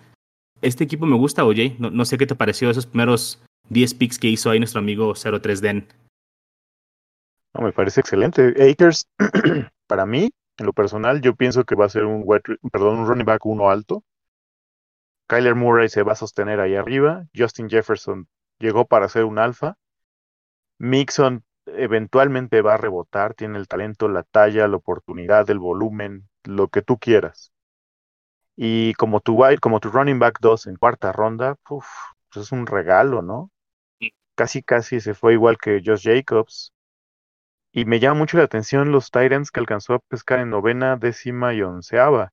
Este 0.61 0.85
equipo 0.85 1.07
me 1.07 1.17
gusta, 1.17 1.45
oye. 1.45 1.77
No, 1.79 2.05
sé 2.05 2.19
qué 2.19 2.27
te 2.27 2.35
pareció 2.35 2.71
esos 2.71 2.87
primeros 2.87 3.43
10 3.71 3.95
picks 3.95 4.19
que 4.19 4.29
hizo 4.29 4.51
ahí 4.51 4.59
nuestro 4.59 4.81
amigo 4.81 5.15
03 5.15 5.61
Den. 5.61 5.89
No, 7.55 7.65
me 7.65 7.73
parece 7.73 8.01
excelente. 8.01 8.55
Akers, 8.71 9.09
para 9.87 10.05
mí, 10.05 10.31
en 10.59 10.67
lo 10.67 10.73
personal, 10.73 11.21
yo 11.21 11.35
pienso 11.35 11.65
que 11.65 11.75
va 11.75 11.87
a 11.87 11.89
ser 11.89 12.05
un, 12.05 12.27
perdón, 12.71 12.99
un 12.99 13.07
running 13.07 13.25
back 13.25 13.47
uno 13.47 13.71
alto. 13.71 14.05
Kyler 15.29 15.55
Murray 15.55 15.89
se 15.89 16.03
va 16.03 16.13
a 16.13 16.17
sostener 16.17 16.61
ahí 16.61 16.75
arriba. 16.77 17.25
Justin 17.37 17.69
Jefferson 17.71 18.29
llegó 18.59 18.87
para 18.87 19.09
ser 19.09 19.25
un 19.25 19.39
alfa. 19.39 19.77
Mixon 20.81 21.45
eventualmente 21.67 22.63
va 22.63 22.75
a 22.75 22.79
rebotar, 22.79 23.35
tiene 23.35 23.59
el 23.59 23.69
talento, 23.69 24.09
la 24.09 24.25
talla, 24.25 24.67
la 24.67 24.77
oportunidad, 24.79 25.49
el 25.51 25.61
volumen, 25.61 26.29
lo 26.43 26.67
que 26.67 26.83
tú 26.83 26.99
quieras. 26.99 27.53
Y 28.57 28.93
como 28.95 29.21
tu, 29.21 29.35
wide- 29.35 29.59
como 29.59 29.81
tu 29.81 29.89
running 29.91 30.19
back 30.19 30.39
2 30.41 30.67
en 30.67 30.77
cuarta 30.77 31.13
ronda, 31.13 31.57
uf, 31.71 31.87
pues 32.31 32.47
es 32.47 32.53
un 32.53 32.67
regalo, 32.67 33.23
¿no? 33.23 33.51
Casi, 34.37 34.63
casi 34.63 35.01
se 35.01 35.15
fue 35.15 35.35
igual 35.35 35.59
que 35.59 35.83
Josh 35.85 36.05
Jacobs. 36.05 36.73
Y 37.73 37.87
me 37.87 37.99
llama 37.99 38.19
mucho 38.19 38.37
la 38.37 38.45
atención 38.45 38.93
los 38.93 39.11
Titans 39.11 39.51
que 39.51 39.61
alcanzó 39.61 39.95
a 39.95 40.01
pescar 40.01 40.41
en 40.41 40.51
novena, 40.51 40.97
décima 40.97 41.55
y 41.55 41.63
onceava. 41.63 42.31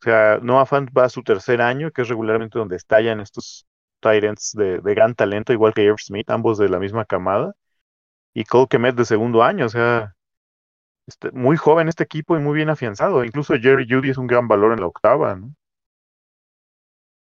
O 0.00 0.04
sea, 0.04 0.38
Noah 0.42 0.66
Fant 0.66 0.90
va 0.96 1.04
a 1.04 1.08
su 1.10 1.22
tercer 1.22 1.60
año, 1.60 1.90
que 1.90 2.02
es 2.02 2.08
regularmente 2.08 2.58
donde 2.58 2.76
estallan 2.76 3.20
estos 3.20 3.66
Titans 4.00 4.52
de, 4.56 4.80
gran 4.94 5.14
talento, 5.14 5.52
igual 5.52 5.74
que 5.74 5.82
Irv 5.82 5.98
Smith, 5.98 6.30
ambos 6.30 6.58
de 6.58 6.68
la 6.68 6.78
misma 6.78 7.04
camada. 7.04 7.54
Y 8.32 8.44
Cole 8.44 8.68
Kmet 8.68 8.94
de 8.94 9.04
segundo 9.04 9.42
año, 9.42 9.66
o 9.66 9.68
sea, 9.68 10.14
este, 11.06 11.30
muy 11.32 11.56
joven 11.56 11.88
este 11.88 12.04
equipo 12.04 12.36
y 12.36 12.40
muy 12.40 12.54
bien 12.54 12.70
afianzado. 12.70 13.24
Incluso 13.24 13.54
Jerry 13.58 13.86
Judy 13.88 14.10
es 14.10 14.18
un 14.18 14.26
gran 14.26 14.48
valor 14.48 14.72
en 14.72 14.80
la 14.80 14.86
octava. 14.86 15.38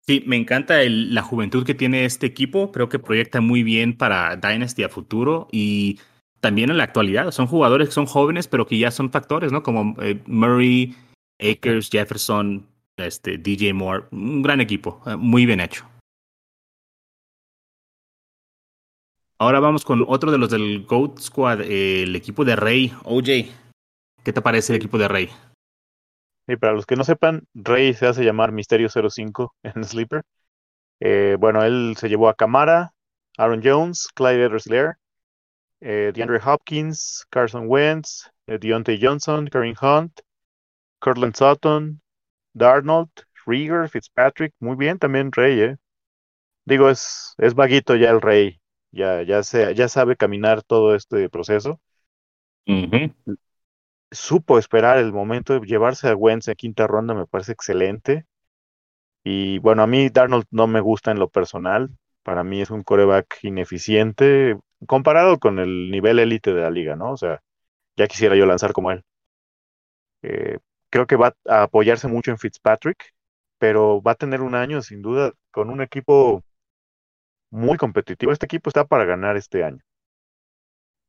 Sí, 0.06 0.24
me 0.26 0.36
encanta 0.36 0.80
la 0.86 1.22
juventud 1.22 1.64
que 1.64 1.74
tiene 1.74 2.04
este 2.04 2.26
equipo. 2.26 2.72
Creo 2.72 2.88
que 2.88 2.98
proyecta 2.98 3.40
muy 3.40 3.62
bien 3.62 3.96
para 3.96 4.36
Dynasty 4.36 4.82
a 4.82 4.88
futuro 4.88 5.48
y 5.52 6.00
también 6.40 6.70
en 6.70 6.78
la 6.78 6.84
actualidad. 6.84 7.30
Son 7.30 7.46
jugadores 7.46 7.88
que 7.88 7.94
son 7.94 8.06
jóvenes, 8.06 8.48
pero 8.48 8.66
que 8.66 8.78
ya 8.78 8.90
son 8.90 9.10
factores, 9.12 9.52
¿no? 9.52 9.62
Como 9.62 9.94
eh, 10.02 10.20
Murray, 10.26 10.96
Akers, 11.40 11.90
Jefferson, 11.90 12.66
este, 12.96 13.38
DJ 13.38 13.72
Moore. 13.72 14.04
Un 14.10 14.42
gran 14.42 14.60
equipo, 14.60 15.02
eh, 15.06 15.16
muy 15.16 15.46
bien 15.46 15.60
hecho. 15.60 15.86
Ahora 19.38 19.58
vamos 19.58 19.84
con 19.84 20.04
otro 20.06 20.30
de 20.30 20.38
los 20.38 20.50
del 20.50 20.84
GOAT 20.84 21.18
Squad, 21.18 21.62
eh, 21.62 22.02
el 22.02 22.14
equipo 22.14 22.44
de 22.44 22.56
Rey. 22.56 22.92
OJ, 23.04 23.24
¿qué 24.22 24.32
te 24.32 24.42
parece 24.42 24.72
el 24.72 24.76
equipo 24.76 24.98
de 24.98 25.08
Rey? 25.08 25.30
Y 26.46 26.56
para 26.56 26.72
los 26.72 26.84
que 26.84 26.96
no 26.96 27.04
sepan, 27.04 27.44
Rey 27.54 27.94
se 27.94 28.06
hace 28.06 28.24
llamar 28.24 28.52
Misterio 28.52 28.88
05 28.88 29.54
en 29.62 29.84
Sleeper. 29.84 30.22
Eh, 31.00 31.36
bueno, 31.38 31.62
él 31.62 31.94
se 31.96 32.08
llevó 32.08 32.28
a 32.28 32.34
Camara, 32.34 32.92
Aaron 33.38 33.62
Jones, 33.64 34.08
Clyde 34.14 34.44
Edwards-Helaire, 34.44 34.96
eh, 35.80 36.12
DeAndre 36.14 36.40
Hopkins, 36.44 37.24
Carson 37.30 37.64
Wentz, 37.66 38.28
eh, 38.46 38.58
Deontay 38.58 38.98
Johnson, 39.00 39.46
Kareem 39.46 39.74
Hunt, 39.80 40.20
Cortland 41.00 41.34
Sutton, 41.36 42.02
Darnold, 42.54 43.10
Rieger, 43.46 43.88
Fitzpatrick. 43.88 44.54
Muy 44.60 44.76
bien 44.76 44.98
también 44.98 45.32
Rey, 45.32 45.60
¿eh? 45.60 45.76
Digo, 46.64 46.90
es, 46.90 47.34
es 47.38 47.54
vaguito 47.54 47.96
ya 47.96 48.10
el 48.10 48.20
Rey. 48.22 48.60
Ya, 48.92 49.22
ya, 49.22 49.42
se, 49.42 49.74
ya 49.74 49.88
sabe 49.88 50.16
caminar 50.16 50.62
todo 50.62 50.94
este 50.94 51.28
proceso. 51.30 51.80
Supo 54.12 54.58
esperar 54.58 54.98
el 54.98 55.12
momento 55.12 55.58
de 55.58 55.66
llevarse 55.66 56.08
a 56.08 56.14
Wentz 56.16 56.48
en 56.48 56.54
quinta 56.54 56.86
ronda, 56.86 57.14
me 57.14 57.26
parece 57.26 57.52
excelente. 57.52 58.26
Y 59.24 59.58
bueno, 59.60 59.82
a 59.82 59.86
mí 59.86 60.08
Darnold 60.10 60.46
no 60.50 60.66
me 60.66 60.80
gusta 60.80 61.10
en 61.10 61.18
lo 61.18 61.28
personal. 61.30 61.90
Para 62.22 62.44
mí 62.44 62.60
es 62.62 62.70
un 62.70 62.82
coreback 62.82 63.38
ineficiente 63.44 64.58
comparado 64.86 65.38
con 65.38 65.58
el 65.58 65.90
nivel 65.90 66.18
élite 66.18 66.52
de 66.54 66.62
la 66.62 66.70
liga, 66.70 66.96
¿no? 66.96 67.12
O 67.12 67.16
sea, 67.16 67.42
ya 67.96 68.08
quisiera 68.08 68.36
yo 68.36 68.46
lanzar 68.46 68.72
como 68.72 68.92
él. 68.92 69.04
Eh, 70.22 70.58
creo 70.90 71.06
que 71.06 71.16
va 71.16 71.34
a 71.48 71.64
apoyarse 71.64 72.08
mucho 72.08 72.30
en 72.30 72.38
Fitzpatrick, 72.38 73.14
pero 73.58 74.02
va 74.02 74.12
a 74.12 74.16
tener 74.16 74.42
un 74.42 74.54
año 74.54 74.82
sin 74.82 75.02
duda 75.02 75.32
con 75.50 75.70
un 75.70 75.82
equipo 75.82 76.44
muy 77.50 77.76
competitivo. 77.78 78.32
Este 78.32 78.46
equipo 78.46 78.70
está 78.70 78.84
para 78.86 79.04
ganar 79.04 79.36
este 79.36 79.64
año. 79.64 79.80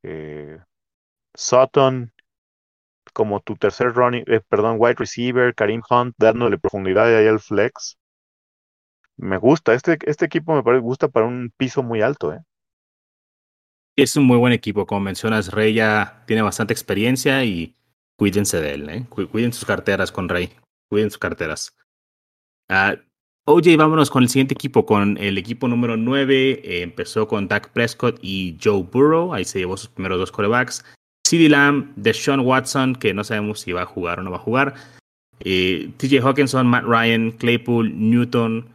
Eh, 0.04 0.58
Sutton 1.36 2.12
como 3.14 3.42
tu 3.42 3.56
tercer 3.56 3.94
running, 3.94 4.24
eh, 4.28 4.42
perdón, 4.48 4.78
wide 4.80 4.96
receiver, 4.98 5.54
Kareem 5.54 5.82
Hunt 5.90 6.16
dándole 6.18 6.58
profundidad 6.58 7.08
ahí 7.08 7.28
al 7.28 7.40
flex. 7.40 7.98
Me 9.18 9.38
gusta, 9.38 9.74
este, 9.74 9.98
este 10.06 10.26
equipo 10.26 10.56
me 10.56 10.64
parece 10.64 10.82
gusta 10.82 11.08
para 11.10 11.26
un 11.26 11.52
piso 11.58 11.84
muy 11.84 12.02
alto, 12.02 12.34
¿eh? 12.34 12.40
Es 13.98 14.16
un 14.16 14.24
muy 14.24 14.38
buen 14.38 14.54
equipo, 14.54 14.86
como 14.86 15.02
mencionas, 15.02 15.52
Rey 15.52 15.74
ya 15.74 16.24
tiene 16.26 16.42
bastante 16.42 16.74
experiencia 16.74 17.44
y 17.44 17.76
cuídense 18.22 18.62
de 18.62 18.74
él, 18.76 18.88
¿eh? 18.92 19.06
Cu- 19.10 19.28
Cuiden 19.28 19.52
sus 19.52 19.66
carteras 19.66 20.12
con 20.12 20.30
Rey, 20.30 20.52
cuiden 20.92 21.10
sus 21.10 21.18
carteras. 21.18 21.76
Ah, 22.70 22.96
OJ, 23.48 23.76
vámonos 23.78 24.12
con 24.12 24.22
el 24.22 24.30
siguiente 24.30 24.54
equipo, 24.54 24.86
con 24.86 25.18
el 25.18 25.40
equipo 25.40 25.68
número 25.68 25.98
9. 25.98 26.62
eh, 26.64 26.84
empezó 26.84 27.28
con 27.28 27.48
Dak 27.48 27.70
Prescott 27.72 28.20
y 28.22 28.60
Joe 28.64 28.84
Burrow, 28.84 29.34
ahí 29.34 29.44
se 29.44 29.58
llevó 29.58 29.76
sus 29.76 29.90
primeros 29.90 30.20
dos 30.20 30.32
corebacks. 30.32 30.86
CeeDee 31.28 31.50
Lamb, 31.50 31.94
Deshaun 31.96 32.42
Watson, 32.42 32.94
que 32.96 33.12
no 33.16 33.24
sabemos 33.24 33.62
si 33.62 33.72
va 33.72 33.82
a 33.82 33.86
jugar 33.88 34.20
o 34.20 34.22
no 34.24 34.30
va 34.30 34.38
a 34.38 34.42
jugar. 34.42 34.76
eh, 35.40 35.90
TJ 35.98 36.20
Hawkinson, 36.22 36.68
Matt 36.68 36.84
Ryan, 36.86 37.32
Claypool, 37.32 37.92
Newton. 37.98 38.70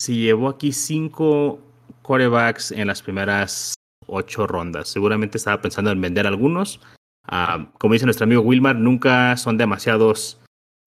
Se 0.00 0.14
llevó 0.14 0.48
aquí 0.48 0.72
cinco 0.72 1.60
corebacks 2.00 2.72
en 2.72 2.86
las 2.86 3.02
primeras 3.02 3.74
ocho 4.06 4.46
rondas. 4.46 4.88
Seguramente 4.88 5.36
estaba 5.36 5.60
pensando 5.60 5.90
en 5.90 6.00
vender 6.00 6.26
algunos. 6.26 6.80
Ah, 7.24 7.70
como 7.78 7.94
dice 7.94 8.04
nuestro 8.04 8.24
amigo 8.24 8.42
Wilmar, 8.42 8.76
nunca 8.76 9.36
son 9.36 9.56
demasiados 9.56 10.40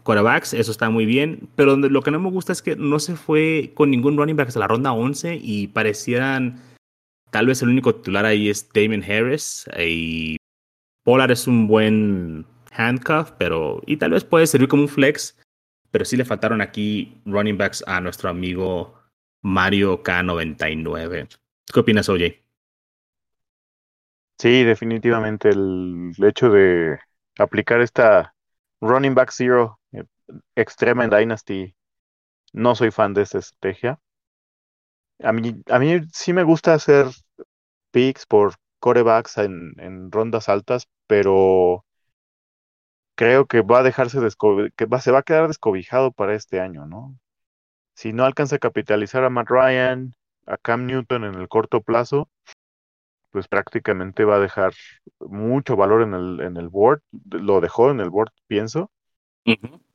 corebacks, 0.04 0.54
eso 0.54 0.72
está 0.72 0.90
muy 0.90 1.06
bien, 1.06 1.50
pero 1.56 1.76
lo 1.76 2.02
que 2.02 2.12
no 2.12 2.20
me 2.20 2.30
gusta 2.30 2.52
es 2.52 2.62
que 2.62 2.76
no 2.76 3.00
se 3.00 3.16
fue 3.16 3.72
con 3.74 3.90
ningún 3.90 4.18
running 4.18 4.36
back 4.36 4.50
hasta 4.50 4.60
la 4.60 4.68
ronda 4.68 4.94
11 4.94 5.40
y 5.42 5.68
parecieran, 5.68 6.62
tal 7.32 7.48
vez 7.48 7.62
el 7.62 7.70
único 7.70 7.96
titular 7.96 8.26
ahí 8.26 8.50
es 8.50 8.70
Damon 8.72 9.04
Harris 9.04 9.66
y 9.80 10.38
Pollard 11.04 11.32
es 11.32 11.48
un 11.48 11.68
buen 11.68 12.46
handcuff, 12.72 13.32
pero 13.38 13.82
y 13.88 13.98
tal 13.98 14.12
vez 14.12 14.24
puede 14.24 14.46
servir 14.46 14.68
como 14.68 14.84
un 14.84 14.90
flex, 14.90 15.40
pero 15.90 16.06
sí 16.06 16.18
le 16.18 16.26
faltaron 16.26 16.62
aquí 16.62 17.20
running 17.26 17.58
backs 17.58 17.84
a 17.88 18.00
nuestro 18.00 18.30
amigo 18.30 18.94
Mario 19.42 20.04
K99. 20.04 21.28
¿Qué 21.74 21.80
opinas, 21.80 22.10
OJ? 22.10 22.45
Sí, 24.38 24.64
definitivamente 24.64 25.50
el 25.50 26.12
hecho 26.24 26.50
de 26.50 27.00
aplicar 27.40 27.82
esta 27.82 28.34
running 28.82 29.16
back 29.16 29.32
zero 29.32 29.80
eh, 29.94 30.04
extrema 30.56 31.04
en 31.06 31.10
Dynasty, 31.10 31.76
no 32.54 32.76
soy 32.76 32.92
fan 32.92 33.14
de 33.14 33.24
esta 33.24 33.40
estrategia. 33.40 34.00
A 35.24 35.32
mí, 35.34 35.62
a 35.70 35.80
mí 35.80 36.00
sí 36.14 36.34
me 36.34 36.44
gusta 36.44 36.74
hacer 36.74 37.08
picks 37.92 38.26
por 38.28 38.56
corebacks 38.80 39.38
en, 39.40 39.74
en 39.80 40.12
rondas 40.12 40.50
altas, 40.50 40.88
pero 41.08 41.86
creo 43.16 43.46
que 43.48 43.62
va 43.62 43.80
a 43.80 43.84
dejarse 43.84 44.20
que 44.76 44.86
va, 44.86 45.00
se 45.02 45.12
va 45.12 45.20
a 45.20 45.24
quedar 45.24 45.48
descobijado 45.48 46.12
para 46.12 46.36
este 46.36 46.60
año, 46.60 46.86
¿no? 46.86 47.18
Si 47.96 48.14
no 48.14 48.26
alcanza 48.26 48.58
a 48.58 48.60
capitalizar 48.60 49.24
a 49.26 49.32
Matt 49.32 49.50
Ryan, 49.50 50.16
a 50.48 50.58
Cam 50.58 50.86
Newton 50.88 51.26
en 51.26 51.36
el 51.36 51.48
corto 51.50 51.82
plazo, 51.82 52.30
pues 53.36 53.50
prácticamente 53.50 54.24
va 54.24 54.38
a 54.38 54.40
dejar 54.40 54.74
mucho 55.20 55.76
valor 55.76 56.04
en 56.04 56.14
el, 56.14 56.40
en 56.40 56.56
el 56.56 56.70
board. 56.70 57.02
Lo 57.32 57.60
dejó 57.60 57.92
en 57.92 58.00
el 58.00 58.10
board, 58.10 58.30
pienso. 58.48 58.90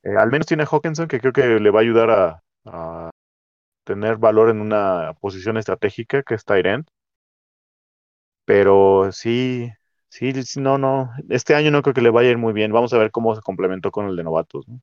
Eh, 0.02 0.16
al 0.16 0.30
menos 0.30 0.46
tiene 0.46 0.62
a 0.64 0.66
Hawkinson, 0.66 1.08
que 1.08 1.20
creo 1.20 1.32
que 1.32 1.60
le 1.60 1.70
va 1.70 1.80
a 1.80 1.82
ayudar 1.82 2.10
a, 2.10 2.42
a 2.64 3.10
tener 3.84 4.16
valor 4.18 4.50
en 4.50 4.60
una 4.60 5.14
posición 5.20 5.58
estratégica, 5.58 6.22
que 6.22 6.34
es 6.36 6.44
end. 6.48 6.86
Pero 8.44 9.12
sí, 9.12 9.70
sí, 10.08 10.32
sí, 10.44 10.60
no, 10.60 10.78
no. 10.78 11.10
Este 11.28 11.54
año 11.54 11.70
no 11.70 11.82
creo 11.82 11.94
que 11.94 12.02
le 12.02 12.10
vaya 12.10 12.28
a 12.28 12.32
ir 12.32 12.38
muy 12.38 12.52
bien. 12.52 12.72
Vamos 12.72 12.92
a 12.92 12.98
ver 12.98 13.10
cómo 13.10 13.34
se 13.34 13.42
complementó 13.42 13.90
con 13.90 14.06
el 14.08 14.16
de 14.16 14.24
novatos, 14.24 14.66
¿no? 14.68 14.80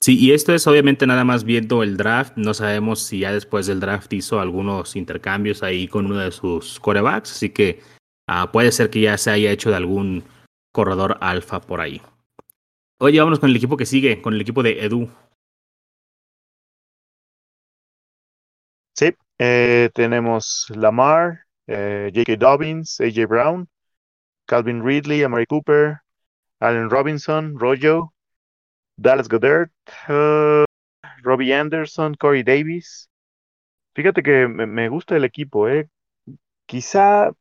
Sí, 0.00 0.18
y 0.18 0.32
esto 0.32 0.54
es 0.54 0.66
obviamente 0.66 1.06
nada 1.06 1.24
más 1.24 1.44
viendo 1.44 1.82
el 1.82 1.96
draft. 1.96 2.36
No 2.36 2.54
sabemos 2.54 3.02
si 3.02 3.20
ya 3.20 3.32
después 3.32 3.66
del 3.66 3.80
draft 3.80 4.12
hizo 4.12 4.40
algunos 4.40 4.96
intercambios 4.96 5.62
ahí 5.62 5.88
con 5.88 6.06
uno 6.06 6.18
de 6.18 6.30
sus 6.30 6.80
corebacks, 6.80 7.32
así 7.32 7.50
que 7.50 7.80
ah, 8.26 8.50
puede 8.50 8.72
ser 8.72 8.90
que 8.90 9.02
ya 9.02 9.18
se 9.18 9.30
haya 9.30 9.50
hecho 9.50 9.70
de 9.70 9.76
algún 9.76 10.24
corredor 10.72 11.18
alfa 11.20 11.60
por 11.60 11.80
ahí. 11.80 12.00
Oye, 12.98 13.18
vámonos 13.18 13.40
con 13.40 13.50
el 13.50 13.56
equipo 13.56 13.76
que 13.76 13.86
sigue, 13.86 14.22
con 14.22 14.34
el 14.34 14.40
equipo 14.40 14.62
de 14.62 14.84
Edu. 14.84 15.10
Sí, 18.94 19.14
eh, 19.38 19.90
tenemos 19.92 20.66
Lamar, 20.74 21.40
eh, 21.66 22.10
J.K. 22.14 22.36
Dobbins, 22.36 23.00
A.J. 23.00 23.26
Brown, 23.26 23.68
Calvin 24.46 24.82
Ridley, 24.84 25.22
Amari 25.22 25.46
Cooper, 25.46 26.00
Allen 26.60 26.88
Robinson, 26.88 27.58
Rojo, 27.58 28.13
Dallas 28.96 29.28
Goddard, 29.28 29.70
uh, 30.08 30.64
Robbie 31.22 31.52
Anderson, 31.52 32.14
Corey 32.14 32.42
Davis. 32.42 33.08
Fíjate 33.94 34.22
que 34.22 34.48
me, 34.48 34.88
gusta 34.88 35.16
el 35.16 35.24
equipo, 35.24 35.68
¿eh? 35.68 35.88
Quizá 36.66 37.32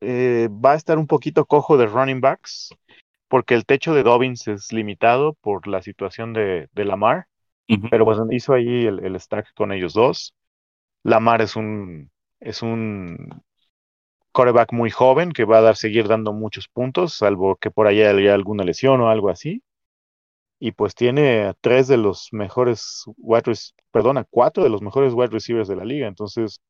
eh, 0.00 0.48
va 0.50 0.72
a 0.72 0.76
estar 0.76 0.98
un 0.98 1.06
poquito 1.06 1.44
cojo 1.44 1.76
de 1.76 1.86
running 1.86 2.20
backs, 2.20 2.74
porque 3.28 3.54
el 3.54 3.64
techo 3.64 3.94
de 3.94 4.02
Dobbins 4.02 4.48
es 4.48 4.72
limitado 4.72 5.34
por 5.34 5.66
la 5.66 5.82
situación 5.82 6.32
de, 6.32 6.68
de 6.72 6.84
Lamar, 6.84 7.26
pero 7.90 8.04
pues 8.04 8.18
hizo 8.30 8.52
ahí 8.52 8.86
el, 8.86 9.04
el 9.04 9.18
stack 9.20 9.54
con 9.54 9.72
ellos 9.72 9.94
dos. 9.94 10.34
Lamar 11.02 11.42
es 11.42 11.56
un, 11.56 12.10
es 12.40 12.62
un 12.62 13.42
quarterback 14.32 14.72
muy 14.72 14.90
joven 14.90 15.32
que 15.32 15.44
va 15.44 15.58
a 15.58 15.62
dar, 15.62 15.76
seguir 15.76 16.08
dando 16.08 16.32
muchos 16.32 16.68
puntos, 16.68 17.14
salvo 17.14 17.56
que 17.56 17.70
por 17.70 17.86
allá 17.86 18.10
haya 18.10 18.34
alguna 18.34 18.64
lesión 18.64 19.00
o 19.00 19.08
algo 19.08 19.30
así. 19.30 19.62
Y 20.64 20.72
pues 20.72 20.94
tiene 20.94 21.42
a 21.42 21.52
tres 21.52 21.88
de 21.88 21.98
los 21.98 22.30
mejores 22.32 23.04
wide 23.18 23.52
perdón, 23.90 24.16
a 24.16 24.24
cuatro 24.24 24.64
de 24.64 24.70
los 24.70 24.80
mejores 24.80 25.12
wide 25.12 25.26
receivers 25.26 25.68
de 25.68 25.76
la 25.76 25.84
liga. 25.84 26.08
Entonces, 26.08 26.62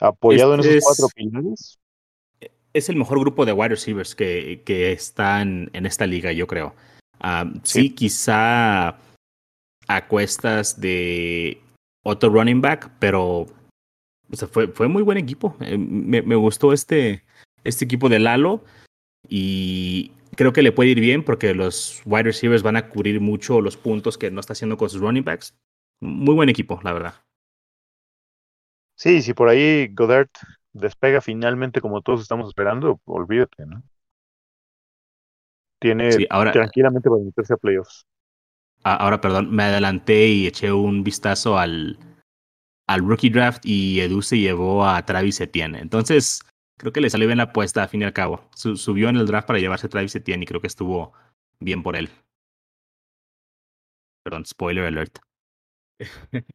apoyado 0.00 0.54
en 0.54 0.60
esos 0.60 0.82
cuatro 0.82 1.06
es, 1.06 1.14
pilares, 1.14 1.78
es 2.72 2.88
el 2.88 2.96
mejor 2.96 3.20
grupo 3.20 3.46
de 3.46 3.52
wide 3.52 3.68
receivers 3.68 4.16
que, 4.16 4.60
que 4.66 4.90
están 4.90 5.70
en 5.72 5.86
esta 5.86 6.04
liga, 6.04 6.32
yo 6.32 6.48
creo. 6.48 6.74
Ah, 7.20 7.48
sí, 7.62 7.82
sí, 7.82 7.90
quizá 7.90 8.98
a 9.86 10.08
cuestas 10.08 10.80
de 10.80 11.62
otro 12.02 12.30
running 12.30 12.60
back, 12.60 12.90
pero 12.98 13.46
o 14.32 14.36
sea, 14.36 14.48
fue, 14.48 14.66
fue 14.66 14.88
muy 14.88 15.04
buen 15.04 15.18
equipo. 15.18 15.54
Eh, 15.60 15.78
me, 15.78 16.22
me 16.22 16.34
gustó 16.34 16.72
este, 16.72 17.22
este 17.62 17.84
equipo 17.84 18.08
de 18.08 18.18
Lalo 18.18 18.64
y 19.28 20.10
creo 20.36 20.52
que 20.52 20.62
le 20.62 20.72
puede 20.72 20.90
ir 20.90 21.00
bien 21.00 21.24
porque 21.24 21.54
los 21.54 22.02
wide 22.04 22.24
receivers 22.24 22.62
van 22.62 22.76
a 22.76 22.88
cubrir 22.88 23.20
mucho 23.20 23.60
los 23.60 23.76
puntos 23.76 24.18
que 24.18 24.30
no 24.30 24.40
está 24.40 24.52
haciendo 24.52 24.76
con 24.76 24.90
sus 24.90 25.00
running 25.00 25.24
backs. 25.24 25.54
Muy 26.00 26.34
buen 26.34 26.48
equipo, 26.48 26.80
la 26.82 26.92
verdad. 26.92 27.14
sí, 28.94 29.22
si 29.22 29.34
por 29.34 29.48
ahí 29.48 29.88
Goddard 29.94 30.28
despega 30.72 31.20
finalmente 31.20 31.80
como 31.80 32.02
todos 32.02 32.20
estamos 32.22 32.48
esperando, 32.48 33.00
olvídate, 33.04 33.66
¿no? 33.66 33.82
Tiene 35.78 36.12
Sí, 36.12 36.26
ahora, 36.30 36.52
tranquilamente 36.52 37.08
para 37.08 37.22
meterse 37.22 37.54
a 37.54 37.56
playoffs. 37.56 38.06
ahora, 38.84 39.20
perdón, 39.20 39.50
me 39.54 39.64
adelanté 39.64 40.28
y 40.28 40.46
eché 40.46 40.72
un 40.72 41.02
vistazo 41.04 41.58
al, 41.58 41.98
al 42.86 43.00
rookie 43.00 43.30
draft 43.30 43.64
y 43.64 44.00
Edu 44.00 44.22
se 44.22 44.38
llevó 44.38 44.86
a 44.86 45.04
Travis 45.04 45.40
Etienne. 45.40 45.78
Entonces, 45.80 46.40
creo 46.78 46.92
que 46.92 47.00
le 47.00 47.10
salió 47.10 47.26
bien 47.28 47.38
la 47.38 47.44
apuesta, 47.44 47.82
a 47.82 47.88
fin 47.88 48.02
y 48.02 48.04
al 48.04 48.12
cabo. 48.12 48.48
Su- 48.54 48.76
subió 48.76 49.08
en 49.08 49.16
el 49.16 49.26
draft 49.26 49.46
para 49.46 49.58
llevarse 49.58 49.86
a 49.86 49.90
Travis 49.90 50.14
Etienne 50.16 50.44
y 50.44 50.46
creo 50.46 50.60
que 50.60 50.66
estuvo 50.68 51.12
bien 51.60 51.82
por 51.82 51.96
él. 51.96 52.10
Perdón, 54.24 54.44
spoiler 54.44 54.84
alert. 54.84 55.18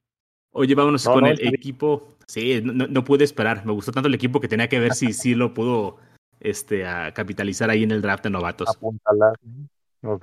Oye, 0.52 0.76
vámonos 0.76 1.06
No, 1.06 1.14
con 1.14 1.28
no, 1.28 1.28
el 1.28 1.56
equipo. 1.56 2.18
Sí, 2.28 2.62
no, 2.64 3.04
pude 3.04 3.24
esperar. 3.24 3.66
Me 3.66 3.72
gustó 3.74 3.92
tanto 3.92 4.08
el 4.08 4.16
equipo 4.16 4.40
que 4.42 4.48
tenía 4.48 4.70
que 4.70 4.80
ver 4.80 4.94
si 4.94 5.14
sí 5.14 5.36
lo 5.36 5.54
pudo 5.54 5.98
este, 6.40 6.86
a 6.86 7.14
capitalizar 7.14 7.70
ahí 7.70 7.84
en 7.84 7.92
el 7.92 8.02
draft 8.02 8.24
de 8.24 8.30
novatos. 8.30 8.70
apuntalar. 8.72 9.36